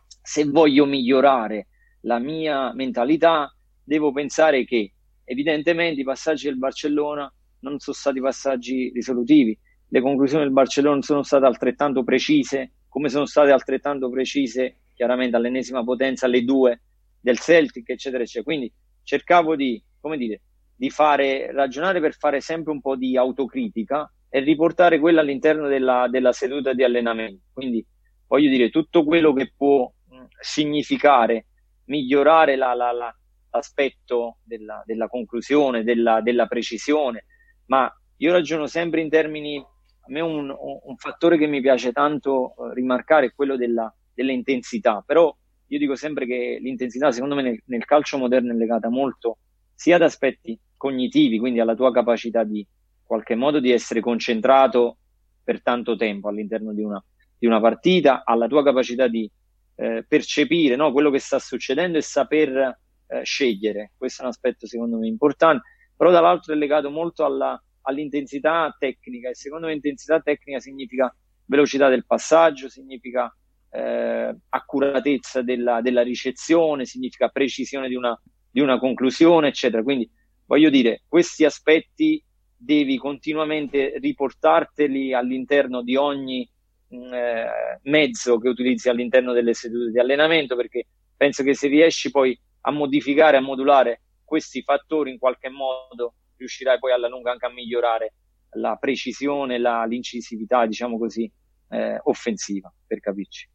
se 0.07 0.45
voglio 0.45 0.85
migliorare 0.85 1.69
la 2.03 2.19
mia 2.19 2.73
mentalità, 2.75 3.55
devo 3.83 4.13
pensare 4.13 4.65
che 4.65 4.93
evidentemente 5.25 6.01
i 6.01 6.05
passaggi 6.05 6.47
del 6.47 6.59
Barcellona 6.59 7.33
non 7.61 7.79
sono 7.79 7.97
stati 7.97 8.21
passaggi 8.21 8.91
risolutivi. 8.95 9.59
Le 9.89 10.01
conclusioni 10.01 10.45
del 10.45 10.53
Barcellona 10.53 11.03
sono 11.03 11.23
state 11.23 11.45
altrettanto 11.45 12.03
precise, 12.03 12.73
come 12.89 13.09
sono 13.09 13.27
state 13.27 13.51
altrettanto 13.51 14.09
precise 14.11 14.81
chiaramente 14.95 15.37
all'ennesima 15.37 15.83
potenza 15.85 16.27
le 16.27 16.45
due 16.45 16.83
del 17.21 17.39
Celtic, 17.39 17.89
eccetera, 17.89 18.23
eccetera. 18.23 18.45
Quindi 18.45 18.73
cercavo 19.03 19.57
di, 19.57 19.83
come 20.01 20.17
dire, 20.17 20.43
di 20.75 20.91
fare, 20.91 21.53
ragionare 21.53 22.01
per 22.01 22.15
fare 22.15 22.41
sempre 22.41 22.73
un 22.73 22.81
po' 22.81 22.97
di 22.97 23.17
autocritica 23.17 24.11
e 24.29 24.41
riportare 24.41 24.99
quella 24.99 25.21
all'interno 25.21 25.69
della, 25.69 26.09
della 26.09 26.33
seduta 26.33 26.73
di 26.73 26.83
allenamento. 26.83 27.45
Quindi 27.53 27.85
voglio 28.27 28.49
dire, 28.49 28.71
tutto 28.71 29.05
quello 29.05 29.33
che 29.33 29.53
può 29.57 29.93
significare 30.41 31.47
migliorare 31.85 32.57
la, 32.57 32.75
la, 32.75 32.93
la, 32.93 33.15
l'aspetto 33.53 34.39
della, 34.43 34.83
della 34.85 35.09
conclusione, 35.09 35.85
della, 35.85 36.21
della, 36.21 36.47
precisione, 36.47 37.27
ma 37.67 37.93
io 38.17 38.33
ragiono 38.33 38.67
sempre 38.67 39.01
in 39.01 39.09
termini, 39.09 39.59
a 39.59 40.07
me 40.09 40.21
un, 40.21 40.49
un 40.49 40.97
fattore 40.97 41.37
che 41.37 41.47
mi 41.47 41.61
piace 41.61 41.93
tanto 41.93 42.55
eh, 42.55 42.75
rimarcare 42.75 43.27
è 43.27 43.35
quello 43.35 43.57
della, 43.57 43.95
dell'intensità, 44.15 45.03
però 45.07 45.35
io 45.67 45.79
dico 45.79 45.95
sempre 45.95 46.27
che 46.27 46.59
l'intensità 46.61 47.13
secondo 47.13 47.35
me 47.35 47.43
nel, 47.43 47.63
nel 47.67 47.85
calcio 47.85 48.19
moderno 48.19 48.53
è 48.53 48.57
legata 48.57 48.89
molto 48.89 49.39
sia 49.75 49.97
ad 49.97 50.03
aspetti 50.03 50.59
cognitivi, 50.77 51.39
quindi 51.39 51.61
alla 51.61 51.75
tua 51.75 51.93
capacità 51.93 52.45
di 52.45 52.67
qualche 53.03 53.35
modo 53.35 53.61
di 53.61 53.71
essere 53.71 54.01
concentrato 54.01 54.97
per 55.43 55.63
tanto 55.63 55.97
tempo 55.97 56.29
all'interno 56.29 56.73
di 56.73 56.83
una, 56.83 57.03
di 57.37 57.47
una 57.47 57.61
partita, 57.61 58.23
alla 58.25 58.47
tua 58.47 58.63
capacità 58.63 59.09
di 59.09 59.29
eh, 59.75 60.05
percepire 60.07 60.77
no, 60.77 60.93
quello 60.93 61.11
che 61.11 61.19
sta 61.19 61.39
succedendo 61.39 61.99
e 61.99 62.03
saper 62.03 62.79
eh, 63.13 63.25
scegliere. 63.25 63.93
Questo 63.97 64.23
è 64.23 64.25
un 64.25 64.31
aspetto 64.31 64.67
secondo 64.67 64.99
me 64.99 65.07
importante, 65.07 65.63
però 65.97 66.11
dall'altro 66.11 66.55
è 66.55 66.57
legato 66.57 66.91
molto 66.91 67.25
alla, 67.25 67.61
all'intensità 67.83 68.75
tecnica 68.79 69.29
e 69.29 69.35
secondo 69.35 69.67
me 69.67 69.75
intensità 69.75 70.21
tecnica 70.21 70.61
significa 70.61 71.15
velocità 71.45 71.89
del 71.89 72.07
passaggio, 72.07 72.69
significa 72.69 73.35
eh, 73.71 74.37
accuratezza 74.49 75.43
della, 75.43 75.81
della, 75.81 76.03
ricezione, 76.03 76.85
significa 76.85 77.29
precisione 77.29 77.89
di 77.89 77.95
una, 77.95 78.19
di 78.51 78.61
una 78.61 78.79
conclusione, 78.79 79.49
eccetera. 79.49 79.83
Quindi 79.83 80.09
voglio 80.47 80.71
dire, 80.71 81.03
questi 81.09 81.45
aspetti 81.45 82.23
devi 82.57 82.97
continuamente 82.97 83.95
riportarteli 83.99 85.13
all'interno 85.13 85.83
di 85.83 85.97
ogni 85.97 86.49
mm, 86.95 87.13
eh, 87.13 87.81
mezzo 87.83 88.39
che 88.39 88.49
utilizzi 88.49 88.89
all'interno 88.89 89.33
delle 89.33 89.55
sedute 89.55 89.91
di 89.91 89.99
allenamento, 89.99 90.55
perché 90.55 90.87
penso 91.17 91.43
che 91.43 91.55
se 91.55 91.69
riesci 91.69 92.11
poi 92.11 92.39
a 92.63 92.71
modificare, 92.71 93.37
a 93.37 93.41
modulare 93.41 94.03
questi 94.25 94.63
fattori 94.63 95.11
in 95.11 95.19
qualche 95.19 95.49
modo, 95.49 96.15
riuscirai 96.37 96.79
poi 96.79 96.93
alla 96.93 97.09
lunga 97.09 97.31
anche 97.31 97.47
a 97.47 97.53
migliorare 97.53 98.15
la 98.57 98.77
precisione, 98.77 99.59
la, 99.59 99.85
l'incisività, 99.85 100.67
diciamo 100.67 100.99
così, 100.99 101.31
eh, 101.71 102.01
offensiva, 102.05 102.73
per 102.87 103.01
capirci. 103.01 103.49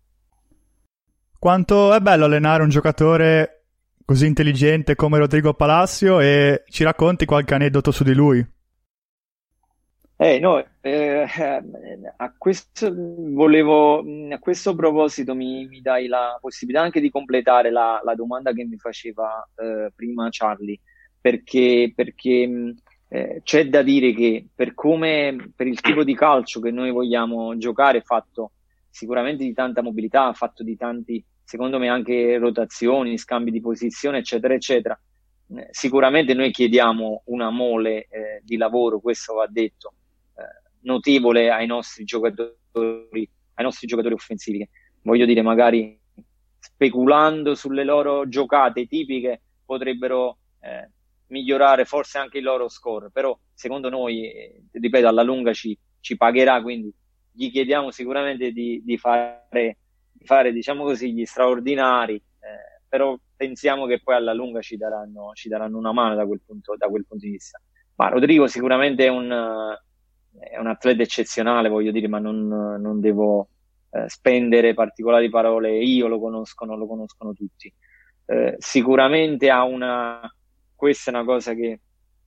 Quanto 1.39 1.93
è 1.93 1.99
bello 1.99 2.25
allenare 2.25 2.63
un 2.63 2.69
giocatore 2.69 3.65
così 4.03 4.25
intelligente 4.25 4.95
come 4.95 5.17
Rodrigo 5.17 5.53
Palacio 5.53 6.19
e 6.19 6.63
ci 6.67 6.83
racconti 6.83 7.25
qualche 7.25 7.53
aneddoto 7.53 7.91
su 7.91 8.03
di 8.03 8.13
lui? 8.13 8.45
Eh, 10.19 10.39
no, 10.39 10.65
eh, 10.81 11.27
a, 12.17 12.33
questo, 12.35 12.91
volevo, 12.91 13.99
a 13.99 14.39
questo 14.39 14.73
proposito 14.73 15.35
mi, 15.35 15.67
mi, 15.67 15.79
dai 15.79 16.07
la 16.07 16.39
possibilità 16.41 16.81
anche 16.81 16.99
di 16.99 17.11
completare 17.11 17.69
la, 17.69 18.01
la 18.03 18.15
domanda 18.15 18.51
che 18.51 18.65
mi 18.65 18.77
faceva 18.77 19.47
eh, 19.55 19.91
prima 19.95 20.27
Charlie, 20.31 20.79
perché, 21.21 21.93
perché 21.95 22.73
eh, 23.09 23.41
c'è 23.43 23.69
da 23.69 23.83
dire 23.83 24.11
che 24.13 24.47
per 24.55 24.73
come, 24.73 25.51
per 25.55 25.67
il 25.67 25.79
tipo 25.81 26.03
di 26.03 26.15
calcio 26.15 26.61
che 26.61 26.71
noi 26.71 26.89
vogliamo 26.89 27.55
giocare, 27.57 28.01
fatto 28.01 28.53
sicuramente 28.89 29.43
di 29.43 29.53
tanta 29.53 29.83
mobilità, 29.83 30.33
fatto 30.33 30.63
di 30.63 30.75
tanti, 30.75 31.23
secondo 31.43 31.77
me 31.77 31.89
anche 31.89 32.39
rotazioni, 32.39 33.19
scambi 33.19 33.51
di 33.51 33.61
posizione, 33.61 34.17
eccetera, 34.17 34.55
eccetera, 34.55 34.99
eh, 35.55 35.67
sicuramente 35.69 36.33
noi 36.33 36.49
chiediamo 36.49 37.21
una 37.25 37.51
mole 37.51 38.07
eh, 38.09 38.41
di 38.43 38.57
lavoro, 38.57 38.99
questo 38.99 39.35
va 39.35 39.45
detto, 39.47 39.93
notevole 40.81 41.49
ai 41.51 41.65
nostri 41.67 42.03
giocatori, 42.03 43.29
ai 43.55 43.63
nostri 43.63 43.87
giocatori 43.87 44.13
offensivi. 44.13 44.67
Voglio 45.01 45.25
dire, 45.25 45.41
magari 45.41 45.99
speculando 46.59 47.55
sulle 47.55 47.83
loro 47.83 48.27
giocate 48.27 48.87
tipiche 48.87 49.41
potrebbero 49.65 50.37
eh, 50.59 50.89
migliorare 51.27 51.85
forse 51.85 52.17
anche 52.17 52.37
il 52.37 52.43
loro 52.43 52.69
score, 52.69 53.09
però 53.11 53.37
secondo 53.53 53.89
noi, 53.89 54.31
eh, 54.31 54.63
ripeto, 54.71 55.07
alla 55.07 55.23
lunga 55.23 55.53
ci, 55.53 55.77
ci, 55.99 56.15
pagherà, 56.17 56.61
quindi 56.61 56.93
gli 57.31 57.51
chiediamo 57.51 57.91
sicuramente 57.91 58.51
di, 58.51 58.81
di, 58.83 58.97
fare, 58.97 59.77
di 60.11 60.25
fare, 60.25 60.51
diciamo 60.51 60.83
così, 60.83 61.13
gli 61.13 61.25
straordinari, 61.25 62.15
eh, 62.15 62.81
però 62.87 63.17
pensiamo 63.35 63.85
che 63.85 64.01
poi 64.01 64.15
alla 64.15 64.33
lunga 64.33 64.61
ci 64.61 64.77
daranno, 64.77 65.31
ci 65.33 65.49
daranno 65.49 65.77
una 65.77 65.91
mano 65.91 66.15
da 66.15 66.25
quel, 66.25 66.41
punto, 66.45 66.75
da 66.77 66.87
quel 66.87 67.05
punto 67.05 67.25
di 67.25 67.31
vista. 67.31 67.61
Ma 67.95 68.09
Rodrigo 68.09 68.47
sicuramente 68.47 69.05
è 69.05 69.09
un, 69.09 69.75
è 70.39 70.57
un 70.57 70.67
atleta 70.67 71.01
eccezionale, 71.03 71.69
voglio 71.69 71.91
dire, 71.91 72.07
ma 72.07 72.19
non, 72.19 72.47
non 72.47 72.99
devo 72.99 73.49
eh, 73.91 74.07
spendere 74.07 74.73
particolari 74.73 75.29
parole. 75.29 75.77
Io 75.77 76.07
lo 76.07 76.19
conosco, 76.19 76.65
non 76.65 76.77
lo 76.77 76.87
conoscono 76.87 77.33
tutti. 77.33 77.71
Eh, 78.25 78.55
sicuramente 78.57 79.49
ha 79.49 79.63
una, 79.63 80.21
questa 80.75 81.11
è 81.11 81.13
una 81.13 81.23
cosa 81.23 81.53
che, 81.53 81.79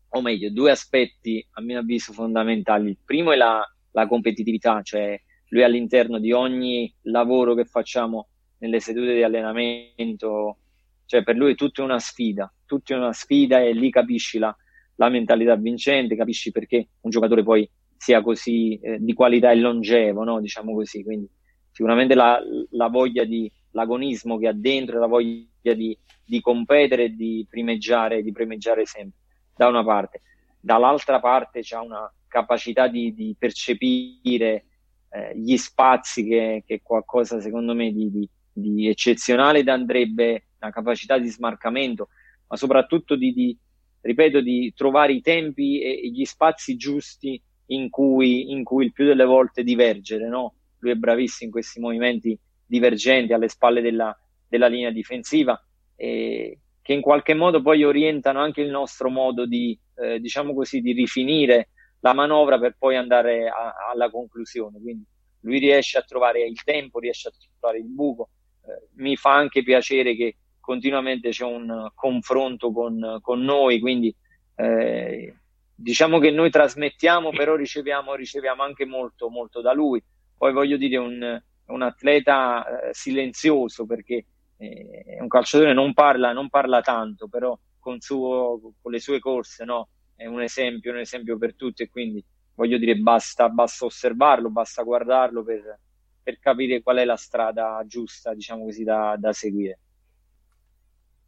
o 0.08 0.20
meglio, 0.20 0.50
due 0.50 0.70
aspetti 0.70 1.46
a 1.52 1.60
mio 1.60 1.78
avviso 1.78 2.12
fondamentali. 2.12 2.90
Il 2.90 2.98
primo 3.04 3.32
è 3.32 3.36
la, 3.36 3.62
la 3.92 4.06
competitività, 4.06 4.82
cioè 4.82 5.20
lui 5.48 5.62
all'interno 5.62 6.18
di 6.18 6.32
ogni 6.32 6.92
lavoro 7.02 7.54
che 7.54 7.64
facciamo 7.64 8.28
nelle 8.58 8.80
sedute 8.80 9.14
di 9.14 9.22
allenamento, 9.22 10.58
cioè 11.06 11.22
per 11.22 11.36
lui 11.36 11.52
è 11.52 11.54
tutta 11.54 11.82
una 11.82 11.98
sfida, 11.98 12.52
tutta 12.66 12.96
una 12.96 13.12
sfida 13.12 13.60
e 13.60 13.72
lì 13.72 13.90
capisci 13.90 14.38
la, 14.38 14.54
la 14.96 15.08
mentalità 15.08 15.56
vincente, 15.56 16.16
capisci 16.16 16.50
perché 16.50 16.88
un 17.00 17.10
giocatore 17.10 17.42
poi 17.42 17.68
sia 18.00 18.22
così 18.22 18.78
eh, 18.78 18.96
di 18.98 19.12
qualità 19.12 19.50
e 19.50 19.56
longevo, 19.56 20.24
no? 20.24 20.40
diciamo 20.40 20.72
così. 20.72 21.04
Quindi 21.04 21.28
sicuramente 21.70 22.14
la, 22.14 22.40
la, 22.70 22.88
voglia 22.88 23.24
di 23.24 23.50
l'agonismo 23.72 24.38
che 24.38 24.48
ha 24.48 24.54
dentro, 24.54 24.98
la 24.98 25.06
voglia 25.06 25.74
di, 25.74 25.96
di 26.24 26.40
competere 26.40 27.04
e 27.04 27.14
di 27.14 27.46
primeggiare, 27.46 28.22
di 28.22 28.32
primeggiare 28.32 28.86
sempre, 28.86 29.18
da 29.54 29.68
una 29.68 29.84
parte. 29.84 30.22
Dall'altra 30.58 31.20
parte 31.20 31.60
c'è 31.60 31.76
una 31.76 32.10
capacità 32.26 32.88
di, 32.88 33.12
di 33.12 33.36
percepire 33.38 34.64
eh, 35.10 35.36
gli 35.36 35.58
spazi 35.58 36.24
che, 36.24 36.64
è 36.64 36.80
qualcosa 36.82 37.38
secondo 37.38 37.74
me 37.74 37.92
di, 37.92 38.10
di, 38.10 38.28
di 38.50 38.88
eccezionale 38.88 39.58
ed 39.58 39.68
andrebbe 39.68 40.46
una 40.58 40.70
capacità 40.70 41.18
di 41.18 41.28
smarcamento, 41.28 42.08
ma 42.46 42.56
soprattutto 42.56 43.14
di, 43.14 43.34
di 43.34 43.54
ripeto, 44.00 44.40
di 44.40 44.72
trovare 44.74 45.12
i 45.12 45.20
tempi 45.20 45.82
e, 45.82 46.00
e 46.02 46.08
gli 46.08 46.24
spazi 46.24 46.76
giusti 46.76 47.38
in 47.72 47.90
cui, 47.90 48.50
in 48.50 48.64
cui 48.64 48.87
il 48.87 48.92
più 48.92 49.04
delle 49.04 49.24
volte 49.24 49.62
divergere, 49.62 50.28
no? 50.28 50.54
Lui 50.78 50.92
è 50.92 50.94
bravissimo 50.94 51.46
in 51.46 51.52
questi 51.52 51.80
movimenti 51.80 52.38
divergenti 52.64 53.33
alle 53.33 53.48
spalle 53.48 53.80
della, 53.80 54.16
della 54.48 54.68
linea 54.68 54.90
difensiva 54.90 55.61
e 55.96 56.59
che 56.83 56.92
in 56.92 57.00
qualche 57.00 57.35
modo 57.35 57.61
poi 57.61 57.85
orientano 57.85 58.40
anche 58.40 58.62
il 58.62 58.70
nostro 58.70 59.11
modo 59.11 59.46
di, 59.46 59.78
eh, 59.96 60.18
diciamo 60.18 60.54
così, 60.54 60.80
di 60.80 60.92
rifinire 60.92 61.70
la 62.00 62.14
manovra 62.14 62.59
per 62.59 62.76
poi 62.78 62.96
andare 62.96 63.48
a, 63.48 63.74
alla 63.90 64.11
conclusione. 64.11 64.80
Quindi 64.80 65.04
lui 65.40 65.59
riesce 65.59 65.98
a 65.98 66.02
trovare 66.02 66.42
il 66.42 66.62
tempo, 66.62 66.98
riesce 66.98 67.28
a 67.28 67.33
trovare 67.59 67.78
il 67.78 67.88
buco. 67.88 68.30
Eh, 68.62 68.88
mi 69.02 69.16
fa 69.16 69.35
anche 69.35 69.62
piacere 69.62 70.16
che 70.16 70.37
continuamente 70.59 71.30
c'è 71.30 71.44
un 71.44 71.90
confronto 71.94 72.72
con, 72.72 73.18
con 73.20 73.42
noi, 73.42 73.78
quindi 73.80 74.14
eh, 74.56 75.35
diciamo 75.81 76.18
che 76.18 76.31
noi 76.31 76.51
trasmettiamo, 76.51 77.31
però 77.31 77.57
riceviamo, 77.57 78.14
riceviamo 78.14 78.62
anche 78.62 78.85
molto, 78.85 79.28
molto 79.31 79.61
da 79.61 79.72
lui. 79.72 80.03
Poi 80.37 80.53
voglio 80.53 80.76
dire, 80.76 80.97
un, 80.99 81.43
un 81.66 81.83
atleta 81.83 82.89
eh, 82.89 82.95
silenzioso 82.95 83.87
perché 83.87 84.24
eh, 84.57 85.18
un 85.20 85.28
calciatore 85.28 85.72
non 85.72 85.95
parla, 85.95 86.33
non 86.33 86.49
parla 86.49 86.81
tanto, 86.83 87.28
però 87.28 87.59
con, 87.78 88.01
suo, 88.01 88.74
con, 88.81 88.93
le 88.93 89.01
sue 89.01 89.18
corse 89.18 89.64
no? 89.64 89.89
è 90.14 90.26
un 90.26 90.43
esempio, 90.43 90.93
un 90.93 90.99
esempio 90.99 91.39
per 91.39 91.55
tutti 91.55 91.83
e 91.83 91.89
quindi 91.89 92.22
voglio 92.55 92.76
dire 92.76 92.97
basta, 92.97 93.49
basta 93.49 93.87
osservarlo, 93.87 94.51
basta 94.51 94.83
guardarlo 94.83 95.43
per, 95.43 95.78
per, 96.22 96.39
capire 96.39 96.83
qual 96.83 96.99
è 96.99 97.05
la 97.07 97.16
strada 97.16 97.83
giusta, 97.87 98.35
diciamo 98.35 98.64
così, 98.64 98.85
da, 98.85 99.16
da 99.18 99.33
seguire. 99.33 99.78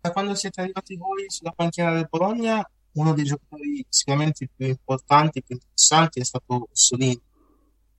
Da 0.00 0.10
quando 0.10 0.34
siete 0.34 0.60
arrivati 0.60 0.96
voi 0.96 1.24
sulla 1.28 1.52
panchina 1.52 1.92
del 1.92 2.08
Bologna, 2.10 2.62
uno 2.94 3.12
dei 3.14 3.24
giocatori 3.24 3.84
sicuramente 3.88 4.48
più 4.54 4.66
importanti 4.66 5.38
e 5.38 5.42
più 5.42 5.54
interessanti 5.54 6.20
è 6.20 6.24
stato 6.24 6.68
Solini. 6.72 7.20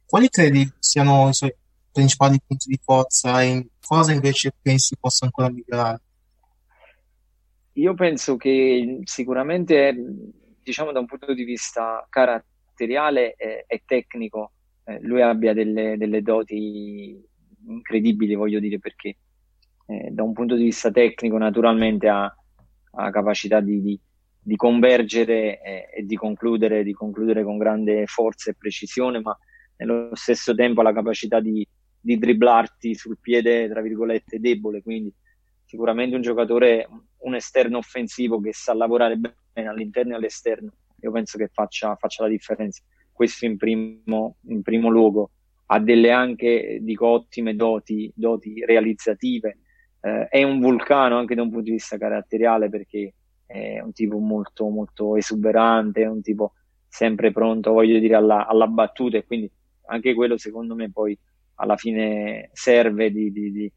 Quali 0.05 0.29
credi 0.29 0.71
siano 0.79 1.29
i 1.29 1.33
suoi 1.33 1.53
principali 1.91 2.39
punti 2.45 2.69
di 2.69 2.79
forza 2.81 3.41
e 3.41 3.67
cosa 3.85 4.11
invece 4.11 4.53
pensi 4.61 4.95
possa 4.99 5.25
ancora 5.25 5.49
migliorare? 5.49 6.01
Io 7.73 7.93
penso 7.95 8.35
che 8.37 8.99
sicuramente 9.03 9.95
diciamo 10.61 10.91
da 10.91 10.99
un 10.99 11.05
punto 11.05 11.33
di 11.33 11.43
vista 11.43 12.05
caratteriale 12.09 13.33
e, 13.35 13.65
e 13.67 13.81
tecnico 13.85 14.51
eh, 14.85 14.99
lui 15.01 15.21
abbia 15.21 15.53
delle, 15.53 15.97
delle, 15.97 16.21
doti 16.21 17.19
incredibili, 17.65 18.35
voglio 18.35 18.59
dire, 18.59 18.79
perché 18.79 19.15
eh, 19.87 20.09
da 20.11 20.23
un 20.23 20.33
punto 20.33 20.55
di 20.55 20.63
vista 20.63 20.91
tecnico 20.91 21.37
naturalmente 21.37 22.07
ha, 22.09 22.23
ha 22.91 23.09
capacità 23.11 23.61
di, 23.61 23.81
di, 23.81 23.99
di 24.43 24.55
convergere 24.57 25.61
e, 25.61 25.89
e 25.95 26.03
di, 26.05 26.15
concludere, 26.15 26.83
di 26.83 26.93
concludere 26.93 27.43
con 27.43 27.57
grande 27.57 28.05
forza 28.05 28.51
e 28.51 28.55
precisione, 28.55 29.21
ma 29.21 29.35
nello 29.77 30.09
stesso 30.13 30.53
tempo 30.53 30.81
ha 30.81 30.83
la 30.83 30.93
capacità 30.93 31.39
di, 31.39 31.65
di 31.99 32.17
dribblarti 32.17 32.93
sul 32.93 33.17
piede, 33.19 33.69
tra 33.69 33.81
virgolette, 33.81 34.39
debole, 34.39 34.81
quindi 34.81 35.13
sicuramente 35.65 36.15
un 36.15 36.21
giocatore, 36.21 36.87
un 37.19 37.35
esterno 37.35 37.77
offensivo 37.77 38.39
che 38.39 38.53
sa 38.53 38.73
lavorare 38.73 39.15
bene 39.15 39.67
all'interno 39.67 40.13
e 40.13 40.15
all'esterno, 40.17 40.71
io 40.99 41.11
penso 41.11 41.37
che 41.37 41.49
faccia, 41.51 41.95
faccia 41.95 42.23
la 42.23 42.29
differenza. 42.29 42.83
Questo 43.11 43.45
in 43.45 43.57
primo, 43.57 44.37
in 44.47 44.61
primo 44.61 44.89
luogo. 44.89 45.31
Ha 45.67 45.79
delle 45.79 46.11
anche, 46.11 46.79
dico, 46.81 47.07
ottime 47.07 47.55
doti, 47.55 48.11
doti 48.13 48.63
realizzative. 48.65 49.59
Eh, 50.01 50.27
è 50.27 50.43
un 50.43 50.59
vulcano 50.59 51.17
anche 51.17 51.35
da 51.35 51.41
un 51.41 51.49
punto 51.49 51.65
di 51.65 51.71
vista 51.71 51.97
caratteriale 51.97 52.69
perché 52.69 53.13
è 53.53 53.79
un 53.81 53.93
tipo 53.93 54.17
molto, 54.17 54.67
molto 54.67 55.15
esuberante, 55.15 56.01
è 56.01 56.07
un 56.07 56.21
tipo 56.21 56.53
sempre 56.87 57.31
pronto, 57.31 57.71
voglio 57.71 57.99
dire, 57.99 58.15
alla, 58.15 58.47
alla 58.47 58.67
battuta 58.67 59.17
e 59.17 59.25
quindi 59.25 59.49
anche 59.85 60.13
quello 60.13 60.37
secondo 60.37 60.75
me 60.75 60.91
poi 60.91 61.17
alla 61.55 61.75
fine 61.75 62.49
serve 62.53 63.11
di, 63.11 63.31
di, 63.31 63.51
di 63.51 63.71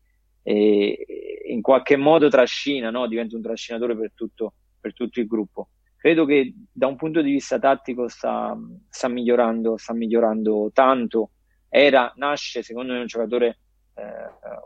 in 0.49 1.61
qualche 1.61 1.97
modo 1.97 2.29
trascina, 2.29 2.91
no? 2.91 3.07
diventa 3.07 3.37
un 3.37 3.43
trascinatore 3.43 3.97
per 3.97 4.12
tutto, 4.14 4.55
per 4.81 4.95
tutto, 4.95 5.20
il 5.20 5.27
gruppo. 5.27 5.70
Credo 5.97 6.24
che 6.24 6.55
da 6.72 6.87
un 6.87 6.97
punto 6.97 7.20
di 7.20 7.33
vista 7.33 7.59
tattico 7.59 8.09
sta, 8.09 8.57
sta, 8.89 9.09
migliorando, 9.09 9.77
sta 9.77 9.93
migliorando 9.93 10.70
tanto. 10.72 11.31
Era, 11.68 12.12
nasce 12.16 12.62
secondo 12.62 12.93
me 12.93 13.01
un 13.01 13.07
giocatore 13.07 13.59
eh, 13.95 14.03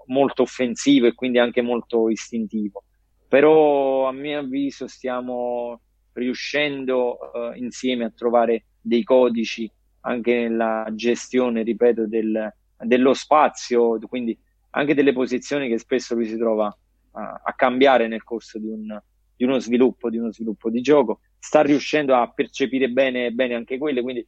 molto 0.07 0.43
offensivo 0.43 1.07
e 1.07 1.15
quindi 1.15 1.39
anche 1.39 1.63
molto 1.63 2.11
istintivo. 2.11 2.85
Però 3.31 4.09
a 4.09 4.13
mio 4.13 4.41
avviso 4.41 4.89
stiamo 4.89 5.83
riuscendo 6.15 7.33
eh, 7.33 7.59
insieme 7.59 8.05
a 8.05 8.11
trovare 8.11 8.65
dei 8.81 9.05
codici 9.05 9.71
anche 10.01 10.35
nella 10.35 10.89
gestione, 10.95 11.63
ripeto, 11.63 12.09
del, 12.09 12.53
dello 12.77 13.15
spazio, 13.15 14.01
quindi 14.01 14.37
anche 14.71 14.95
delle 14.95 15.13
posizioni 15.13 15.69
che 15.69 15.79
spesso 15.79 16.17
lui 16.17 16.27
si 16.27 16.37
trova 16.37 16.77
a, 17.13 17.41
a 17.45 17.53
cambiare 17.55 18.09
nel 18.09 18.25
corso 18.25 18.59
di, 18.59 18.67
un, 18.67 19.01
di, 19.37 19.45
uno 19.45 19.61
sviluppo, 19.61 20.11
di 20.11 20.19
uno 20.19 20.33
sviluppo 20.33 20.69
di 20.69 20.81
gioco, 20.81 21.21
sta 21.39 21.63
riuscendo 21.63 22.17
a 22.17 22.33
percepire 22.33 22.89
bene, 22.89 23.31
bene 23.31 23.55
anche 23.55 23.79
quelle, 23.79 24.03
quindi 24.03 24.27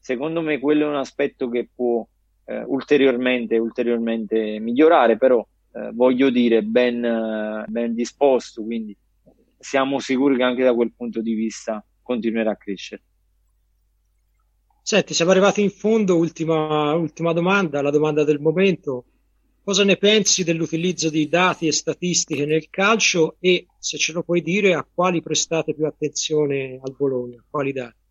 secondo 0.00 0.40
me 0.40 0.58
quello 0.58 0.86
è 0.86 0.88
un 0.88 0.96
aspetto 0.96 1.48
che 1.48 1.68
può 1.72 2.04
eh, 2.46 2.64
ulteriormente, 2.66 3.56
ulteriormente 3.56 4.58
migliorare, 4.58 5.16
però 5.16 5.46
eh, 5.72 5.90
voglio 5.92 6.30
dire 6.30 6.62
ben, 6.62 7.64
ben 7.68 7.94
disposto, 7.94 8.62
quindi 8.62 8.96
siamo 9.58 10.00
sicuri 10.00 10.36
che 10.36 10.42
anche 10.42 10.64
da 10.64 10.74
quel 10.74 10.92
punto 10.94 11.20
di 11.20 11.34
vista 11.34 11.84
continuerà 12.02 12.52
a 12.52 12.56
crescere. 12.56 13.02
Senti, 14.82 15.14
siamo 15.14 15.30
arrivati 15.30 15.62
in 15.62 15.70
fondo, 15.70 16.16
ultima, 16.16 16.92
ultima 16.94 17.32
domanda, 17.32 17.80
la 17.80 17.90
domanda 17.90 18.24
del 18.24 18.40
momento. 18.40 19.04
Cosa 19.62 19.84
ne 19.84 19.96
pensi 19.96 20.42
dell'utilizzo 20.42 21.08
di 21.08 21.28
dati 21.28 21.68
e 21.68 21.72
statistiche 21.72 22.44
nel 22.44 22.68
calcio 22.68 23.36
e, 23.38 23.68
se 23.78 23.96
ce 23.96 24.12
lo 24.12 24.24
puoi 24.24 24.42
dire, 24.42 24.74
a 24.74 24.84
quali 24.92 25.22
prestate 25.22 25.72
più 25.72 25.86
attenzione 25.86 26.80
al 26.82 26.96
Bologna? 26.98 27.42
Quali 27.48 27.72
dati? 27.72 28.01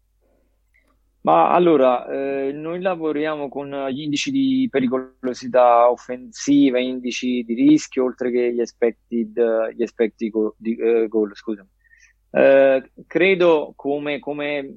Ma 1.21 1.51
allora, 1.51 2.07
eh, 2.07 2.51
noi 2.51 2.81
lavoriamo 2.81 3.47
con 3.47 3.69
gli 3.91 4.01
indici 4.01 4.31
di 4.31 4.67
pericolosità 4.71 5.89
offensiva, 5.89 6.79
indici 6.79 7.43
di 7.43 7.53
rischio, 7.53 8.05
oltre 8.05 8.31
che 8.31 8.53
gli 8.53 8.59
expected, 8.59 9.73
gli 9.75 9.83
expected 9.83 10.29
goal, 10.31 10.53
di, 10.57 10.75
eh, 10.75 11.07
goal 11.07 11.35
scusami. 11.35 11.69
Eh, 12.31 12.91
credo 13.05 13.73
come, 13.75 14.19
come, 14.19 14.73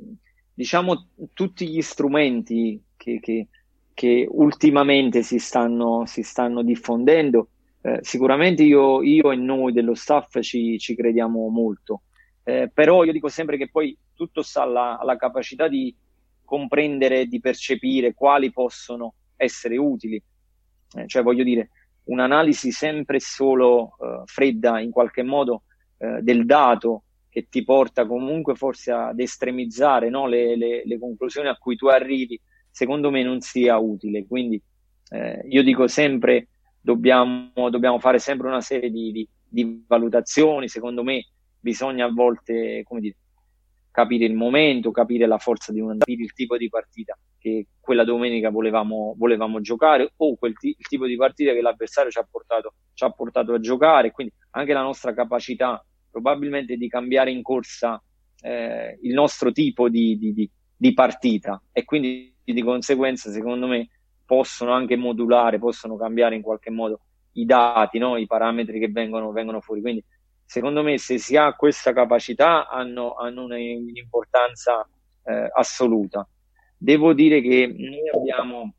diciamo, 0.52 1.08
tutti 1.32 1.66
gli 1.66 1.80
strumenti 1.80 2.82
che, 2.96 3.20
che 3.20 3.48
che 3.94 4.26
ultimamente 4.28 5.22
si 5.22 5.38
stanno, 5.38 6.04
si 6.04 6.22
stanno 6.22 6.62
diffondendo. 6.62 7.48
Eh, 7.80 8.00
sicuramente 8.02 8.64
io, 8.64 9.02
io, 9.02 9.30
e 9.30 9.36
noi 9.36 9.72
dello 9.72 9.94
staff 9.94 10.40
ci, 10.40 10.78
ci 10.78 10.96
crediamo 10.96 11.48
molto, 11.48 12.02
eh, 12.42 12.70
però 12.72 13.04
io 13.04 13.12
dico 13.12 13.28
sempre 13.28 13.56
che 13.56 13.68
poi 13.70 13.96
tutto 14.14 14.42
sta 14.42 14.62
alla, 14.62 14.98
alla 14.98 15.16
capacità 15.16 15.68
di 15.68 15.94
comprendere, 16.44 17.26
di 17.26 17.40
percepire 17.40 18.14
quali 18.14 18.52
possono 18.52 19.14
essere 19.36 19.76
utili. 19.76 20.22
Eh, 20.96 21.06
cioè 21.06 21.22
voglio 21.22 21.44
dire, 21.44 21.70
un'analisi 22.04 22.70
sempre 22.70 23.20
solo 23.20 23.96
eh, 24.00 24.22
fredda 24.26 24.80
in 24.80 24.90
qualche 24.90 25.22
modo 25.22 25.62
eh, 25.98 26.20
del 26.20 26.44
dato 26.44 27.04
che 27.28 27.48
ti 27.48 27.64
porta 27.64 28.06
comunque 28.06 28.54
forse 28.54 28.92
ad 28.92 29.18
estremizzare 29.18 30.08
no, 30.08 30.26
le, 30.26 30.56
le, 30.56 30.82
le 30.84 30.98
conclusioni 30.98 31.48
a 31.48 31.56
cui 31.56 31.74
tu 31.74 31.88
arrivi 31.88 32.40
secondo 32.70 33.10
me 33.10 33.22
non 33.22 33.40
sia 33.40 33.76
utile. 33.78 34.26
Quindi 34.26 34.60
eh, 35.10 35.44
io 35.48 35.62
dico 35.62 35.86
sempre 35.88 36.48
dobbiamo, 36.80 37.70
dobbiamo 37.70 37.98
fare 37.98 38.18
sempre 38.18 38.48
una 38.48 38.60
serie 38.60 38.90
di, 38.90 39.10
di, 39.10 39.28
di, 39.48 39.84
valutazioni. 39.86 40.68
Secondo 40.68 41.02
me 41.02 41.26
bisogna 41.58 42.06
a 42.06 42.12
volte 42.12 42.82
come 42.84 43.00
dire, 43.00 43.16
capire 43.94 44.24
il 44.24 44.34
momento, 44.34 44.90
capire 44.90 45.24
la 45.24 45.38
forza 45.38 45.70
di 45.70 45.78
un 45.78 45.96
capire 45.98 46.24
il 46.24 46.32
tipo 46.32 46.56
di 46.56 46.68
partita 46.68 47.16
che 47.38 47.68
quella 47.78 48.02
domenica 48.02 48.50
volevamo, 48.50 49.14
volevamo 49.16 49.60
giocare 49.60 50.14
o 50.16 50.34
quel 50.34 50.54
t- 50.54 50.64
il 50.64 50.86
tipo 50.88 51.06
di 51.06 51.14
partita 51.14 51.52
che 51.52 51.60
l'avversario 51.60 52.10
ci 52.10 52.18
ha, 52.18 52.26
portato, 52.28 52.74
ci 52.92 53.04
ha 53.04 53.10
portato 53.10 53.52
a 53.52 53.60
giocare. 53.60 54.10
Quindi 54.10 54.32
anche 54.50 54.72
la 54.72 54.82
nostra 54.82 55.14
capacità 55.14 55.80
probabilmente 56.10 56.76
di 56.76 56.88
cambiare 56.88 57.30
in 57.30 57.42
corsa 57.42 58.02
eh, 58.40 58.98
il 59.00 59.14
nostro 59.14 59.52
tipo 59.52 59.88
di, 59.88 60.18
di, 60.18 60.50
di 60.76 60.92
partita 60.92 61.62
e 61.70 61.84
quindi 61.84 62.34
di 62.42 62.62
conseguenza 62.62 63.30
secondo 63.30 63.68
me 63.68 63.90
possono 64.26 64.72
anche 64.72 64.96
modulare, 64.96 65.60
possono 65.60 65.96
cambiare 65.96 66.34
in 66.34 66.42
qualche 66.42 66.70
modo 66.70 66.98
i 67.34 67.44
dati, 67.44 67.98
no? 67.98 68.16
i 68.16 68.26
parametri 68.26 68.80
che 68.80 68.88
vengono, 68.88 69.30
vengono, 69.30 69.60
fuori. 69.60 69.80
Quindi 69.80 70.04
secondo 70.44 70.82
me 70.82 70.98
se 70.98 71.18
si 71.18 71.36
ha 71.36 71.54
questa 71.54 71.92
capacità 71.92 72.68
hanno, 72.68 73.14
hanno 73.14 73.44
un'importanza 73.44 74.86
eh, 75.24 75.48
assoluta. 75.52 76.26
Devo 76.76 77.12
dire 77.14 77.40
che 77.40 77.66
noi 77.66 78.08
abbiamo 78.12 78.74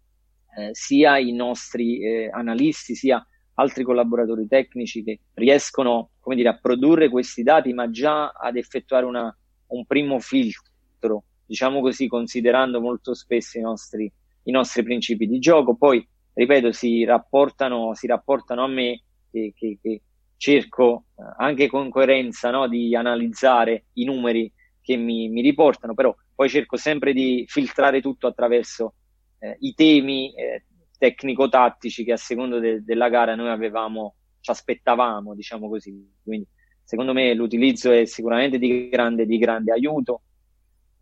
eh, 0.57 0.70
sia 0.72 1.18
i 1.18 1.32
nostri 1.32 2.01
eh, 2.01 2.30
analisti 2.30 2.95
sia 2.95 3.26
altri 3.55 3.84
collaboratori 3.84 4.47
tecnici 4.47 5.03
che 5.03 5.20
riescono 5.34 6.11
come 6.20 6.36
dire, 6.36 6.49
a 6.49 6.59
produrre 6.59 7.09
questi 7.09 7.41
dati 7.41 7.74
ma 7.74 7.89
già 7.89 8.30
ad 8.30 8.57
effettuare 8.57 9.05
una, 9.05 9.36
un 9.68 9.86
primo 9.86 10.20
filtro 10.20 11.24
diciamo 11.45 11.82
così, 11.82 12.07
considerando 12.07 12.82
molto 12.82 13.13
spesso 13.13 13.57
i 13.57 13.61
nostri, 13.61 14.11
i 14.43 14.51
nostri 14.51 14.84
principi 14.84 15.28
di 15.28 15.39
gioco. 15.39 15.76
Poi, 15.76 16.05
ripeto, 16.34 16.72
si 16.72 17.03
rapportano, 17.03 17.93
si 17.93 18.07
rapportano 18.07 18.63
a 18.63 18.68
me 18.68 19.03
che, 19.32 19.53
che, 19.55 19.78
che 19.82 20.01
cerco 20.38 21.05
eh, 21.15 21.23
anche 21.38 21.67
con 21.67 21.89
coerenza 21.89 22.51
no, 22.51 22.67
di 22.67 22.95
analizzare 22.95 23.86
i 23.93 24.05
numeri 24.05 24.51
che 24.81 24.95
mi, 24.95 25.29
mi, 25.29 25.41
riportano, 25.41 25.93
però 25.93 26.15
poi 26.33 26.49
cerco 26.49 26.77
sempre 26.77 27.13
di 27.13 27.45
filtrare 27.47 28.01
tutto 28.01 28.27
attraverso 28.27 28.93
eh, 29.39 29.57
i 29.61 29.73
temi 29.73 30.33
eh, 30.33 30.65
tecnico-tattici 30.97 32.03
che 32.03 32.11
a 32.11 32.17
seconda 32.17 32.59
de- 32.59 32.83
della 32.83 33.09
gara 33.09 33.36
noi 33.36 33.49
avevamo, 33.49 34.15
ci 34.41 34.51
aspettavamo, 34.51 35.33
diciamo 35.33 35.67
così. 35.67 35.91
Quindi, 36.21 36.47
secondo 36.83 37.13
me 37.13 37.33
l'utilizzo 37.33 37.91
è 37.91 38.05
sicuramente 38.05 38.59
di 38.59 38.89
grande, 38.89 39.25
di 39.25 39.38
grande 39.38 39.71
aiuto 39.71 40.21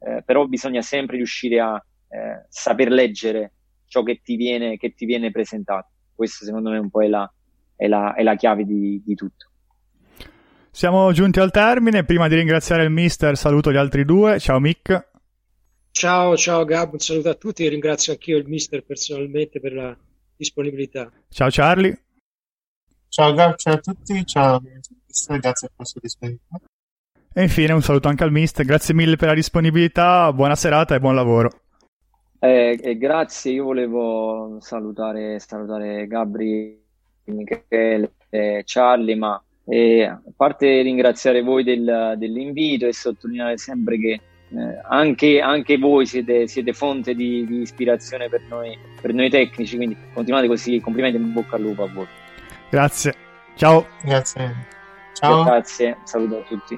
eh, 0.05 0.21
però 0.23 0.45
bisogna 0.47 0.81
sempre 0.81 1.15
riuscire 1.15 1.59
a 1.59 1.83
eh, 2.09 2.45
saper 2.49 2.91
leggere 2.91 3.53
ciò 3.85 4.03
che 4.03 4.21
ti 4.21 4.35
viene, 4.35 4.77
che 4.77 4.93
ti 4.93 5.05
viene 5.05 5.31
presentato. 5.31 5.89
Questo 6.13 6.45
secondo 6.45 6.69
me 6.69 6.77
un 6.77 6.89
po' 6.89 7.03
è 7.03 7.07
la, 7.07 7.31
è 7.83 7.87
la, 7.89 8.13
è 8.13 8.23
la 8.23 8.35
chiave 8.35 8.63
di, 8.63 9.01
di 9.05 9.13
tutto. 9.13 9.49
Siamo 10.71 11.11
giunti 11.11 11.41
al 11.41 11.51
termine. 11.51 12.05
Prima 12.05 12.29
di 12.29 12.35
ringraziare 12.35 12.83
il 12.83 12.89
mister, 12.89 13.35
saluto 13.35 13.73
gli 13.73 13.75
altri 13.75 14.05
due. 14.05 14.39
Ciao 14.39 14.59
Mick. 14.59 15.11
Ciao, 15.91 16.37
ciao 16.37 16.63
Gab, 16.63 16.93
un 16.93 16.99
saluto 16.99 17.29
a 17.29 17.33
tutti 17.35 17.65
e 17.65 17.69
ringrazio 17.69 18.13
anch'io 18.13 18.37
il 18.37 18.47
mister 18.47 18.83
personalmente 18.85 19.59
per 19.59 19.73
la 19.73 19.95
disponibilità. 20.35 21.11
Ciao 21.29 21.49
Charlie. 21.51 22.05
Ciao 23.09 23.33
Gab, 23.33 23.55
ciao 23.57 23.73
a 23.73 23.77
tutti, 23.77 24.25
ciao 24.25 24.61
mister, 25.05 25.39
grazie 25.39 25.67
per 25.67 25.77
la 25.77 25.85
sua 25.85 25.99
disponibilità. 26.01 26.61
E 27.33 27.41
infine 27.41 27.73
un 27.73 27.81
saluto 27.81 28.07
anche 28.07 28.23
al 28.23 28.31
mister, 28.31 28.65
grazie 28.65 28.93
mille 28.93 29.17
per 29.17 29.27
la 29.27 29.35
disponibilità, 29.35 30.31
buona 30.31 30.55
serata 30.55 30.95
e 30.95 30.99
buon 30.99 31.15
lavoro. 31.15 31.59
Eh, 32.39 32.79
eh, 32.81 32.97
grazie, 32.97 33.51
io 33.51 33.65
volevo 33.65 34.57
salutare, 34.61 35.37
salutare 35.39 36.07
Gabri, 36.07 36.82
Michele 37.25 38.13
e 38.29 38.63
Charlie, 38.65 39.15
ma 39.15 39.41
eh, 39.65 40.03
a 40.03 40.21
parte 40.35 40.81
ringraziare 40.81 41.41
voi 41.41 41.63
del, 41.63 42.15
dell'invito 42.17 42.85
e 42.85 42.93
sottolineare 42.93 43.57
sempre 43.57 43.97
che 43.97 44.19
eh, 44.55 44.79
anche, 44.87 45.39
anche, 45.39 45.77
voi 45.77 46.05
siete, 46.05 46.47
siete 46.47 46.73
fonte 46.73 47.15
di, 47.15 47.45
di, 47.45 47.61
ispirazione 47.61 48.29
per 48.29 48.41
noi, 48.49 48.77
per 49.01 49.13
noi 49.13 49.29
tecnici, 49.29 49.75
quindi 49.77 49.97
continuate 50.13 50.47
così, 50.47 50.79
complimenti 50.79 51.17
in 51.17 51.33
bocca 51.33 51.55
al 51.55 51.61
lupo 51.61 51.83
a 51.83 51.87
voi. 51.87 52.07
Grazie, 52.69 53.13
ciao. 53.55 53.87
Grazie. 54.03 54.71
Ciao. 55.13 55.43
Grazie, 55.43 55.97
saluto 56.03 56.37
a 56.37 56.41
tutti. 56.41 56.77